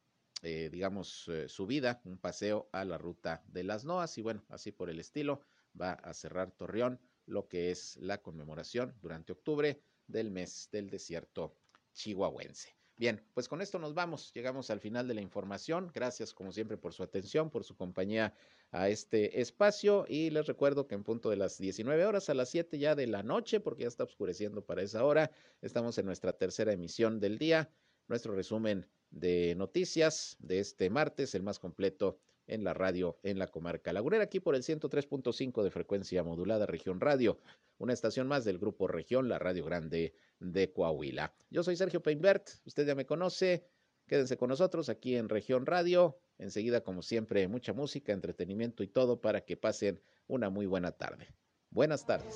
eh, 0.44 0.70
digamos, 0.72 1.28
eh, 1.30 1.50
subida, 1.50 2.00
un 2.06 2.20
paseo 2.20 2.70
a 2.72 2.86
la 2.86 3.00
ruta 3.00 3.44
de 3.48 3.64
las 3.64 3.86
Noas 3.86 4.18
y 4.20 4.22
bueno, 4.22 4.46
así 4.50 4.72
por 4.72 4.90
el 4.90 5.00
estilo 5.00 5.42
va 5.80 5.94
a 5.94 6.14
cerrar 6.14 6.52
Torreón 6.52 7.00
lo 7.26 7.48
que 7.48 7.72
es 7.72 7.98
la 7.98 8.22
conmemoración 8.22 8.96
durante 9.02 9.34
octubre 9.34 9.82
del 10.06 10.30
mes 10.30 10.70
del 10.72 10.90
desierto 10.90 11.56
chihuahuense. 11.94 12.77
Bien, 13.00 13.22
pues 13.36 13.48
con 13.48 13.62
esto 13.62 13.78
nos 13.78 13.94
vamos. 13.94 14.34
Llegamos 14.34 14.72
al 14.72 14.80
final 14.80 15.08
de 15.08 15.14
la 15.14 15.22
información. 15.22 15.92
Gracias 15.94 16.34
como 16.34 16.52
siempre 16.52 16.78
por 16.78 16.94
su 16.94 17.04
atención, 17.04 17.52
por 17.52 17.64
su 17.64 17.76
compañía 17.76 18.34
a 18.72 18.90
este 18.90 19.40
espacio 19.40 20.06
y 20.10 20.32
les 20.32 20.48
recuerdo 20.48 20.88
que 20.88 20.96
en 20.96 21.04
punto 21.04 21.30
de 21.30 21.36
las 21.36 21.60
19 21.60 22.06
horas 22.08 22.28
a 22.30 22.34
las 22.34 22.50
7 22.50 22.80
ya 22.80 22.96
de 22.96 23.06
la 23.06 23.22
noche, 23.22 23.60
porque 23.60 23.84
ya 23.84 23.88
está 23.88 24.04
oscureciendo 24.04 24.66
para 24.66 24.82
esa 24.82 25.06
hora, 25.06 25.30
estamos 25.62 25.96
en 26.00 26.08
nuestra 26.08 26.34
tercera 26.34 26.74
emisión 26.74 27.20
del 27.20 27.38
día, 27.38 27.70
nuestro 28.08 28.34
resumen 28.34 28.90
de 29.12 29.54
noticias 29.56 30.36
de 30.40 30.60
este 30.60 30.90
martes, 30.90 31.36
el 31.36 31.44
más 31.44 31.60
completo 31.60 32.18
en 32.48 32.64
la 32.64 32.74
radio 32.74 33.18
en 33.24 33.40
la 33.40 33.48
comarca 33.48 33.94
lagunera, 33.94 34.24
aquí 34.24 34.40
por 34.40 34.56
el 34.56 34.64
103.5 34.64 35.64
de 35.64 35.72
frecuencia 35.72 36.24
modulada 36.24 36.66
Región 36.66 37.00
Radio, 37.00 37.40
una 37.78 37.94
estación 37.94 38.28
más 38.28 38.46
del 38.46 38.58
Grupo 38.58 38.88
Región, 38.88 39.30
la 39.30 39.40
Radio 39.40 39.66
Grande 39.66 40.14
de 40.40 40.72
Coahuila. 40.72 41.34
Yo 41.50 41.64
soy 41.64 41.76
Sergio 41.76 42.02
Peinbert, 42.02 42.50
usted 42.66 42.88
ya 42.88 42.96
me 42.96 43.06
conoce, 43.06 43.68
quédense 44.08 44.38
con 44.38 44.50
nosotros 44.50 44.90
aquí 44.90 45.16
en 45.16 45.30
Región 45.30 45.66
Radio, 45.66 46.20
enseguida 46.38 46.82
como 46.82 47.02
siempre 47.02 47.48
mucha 47.48 47.74
música, 47.74 48.14
entretenimiento 48.14 48.84
y 48.84 48.88
todo 48.88 49.22
para 49.22 49.42
que 49.42 49.58
pasen 49.58 50.02
una 50.28 50.50
muy 50.50 50.66
buena 50.66 50.92
tarde. 50.92 51.28
Buenas 51.70 52.06
tardes. 52.06 52.36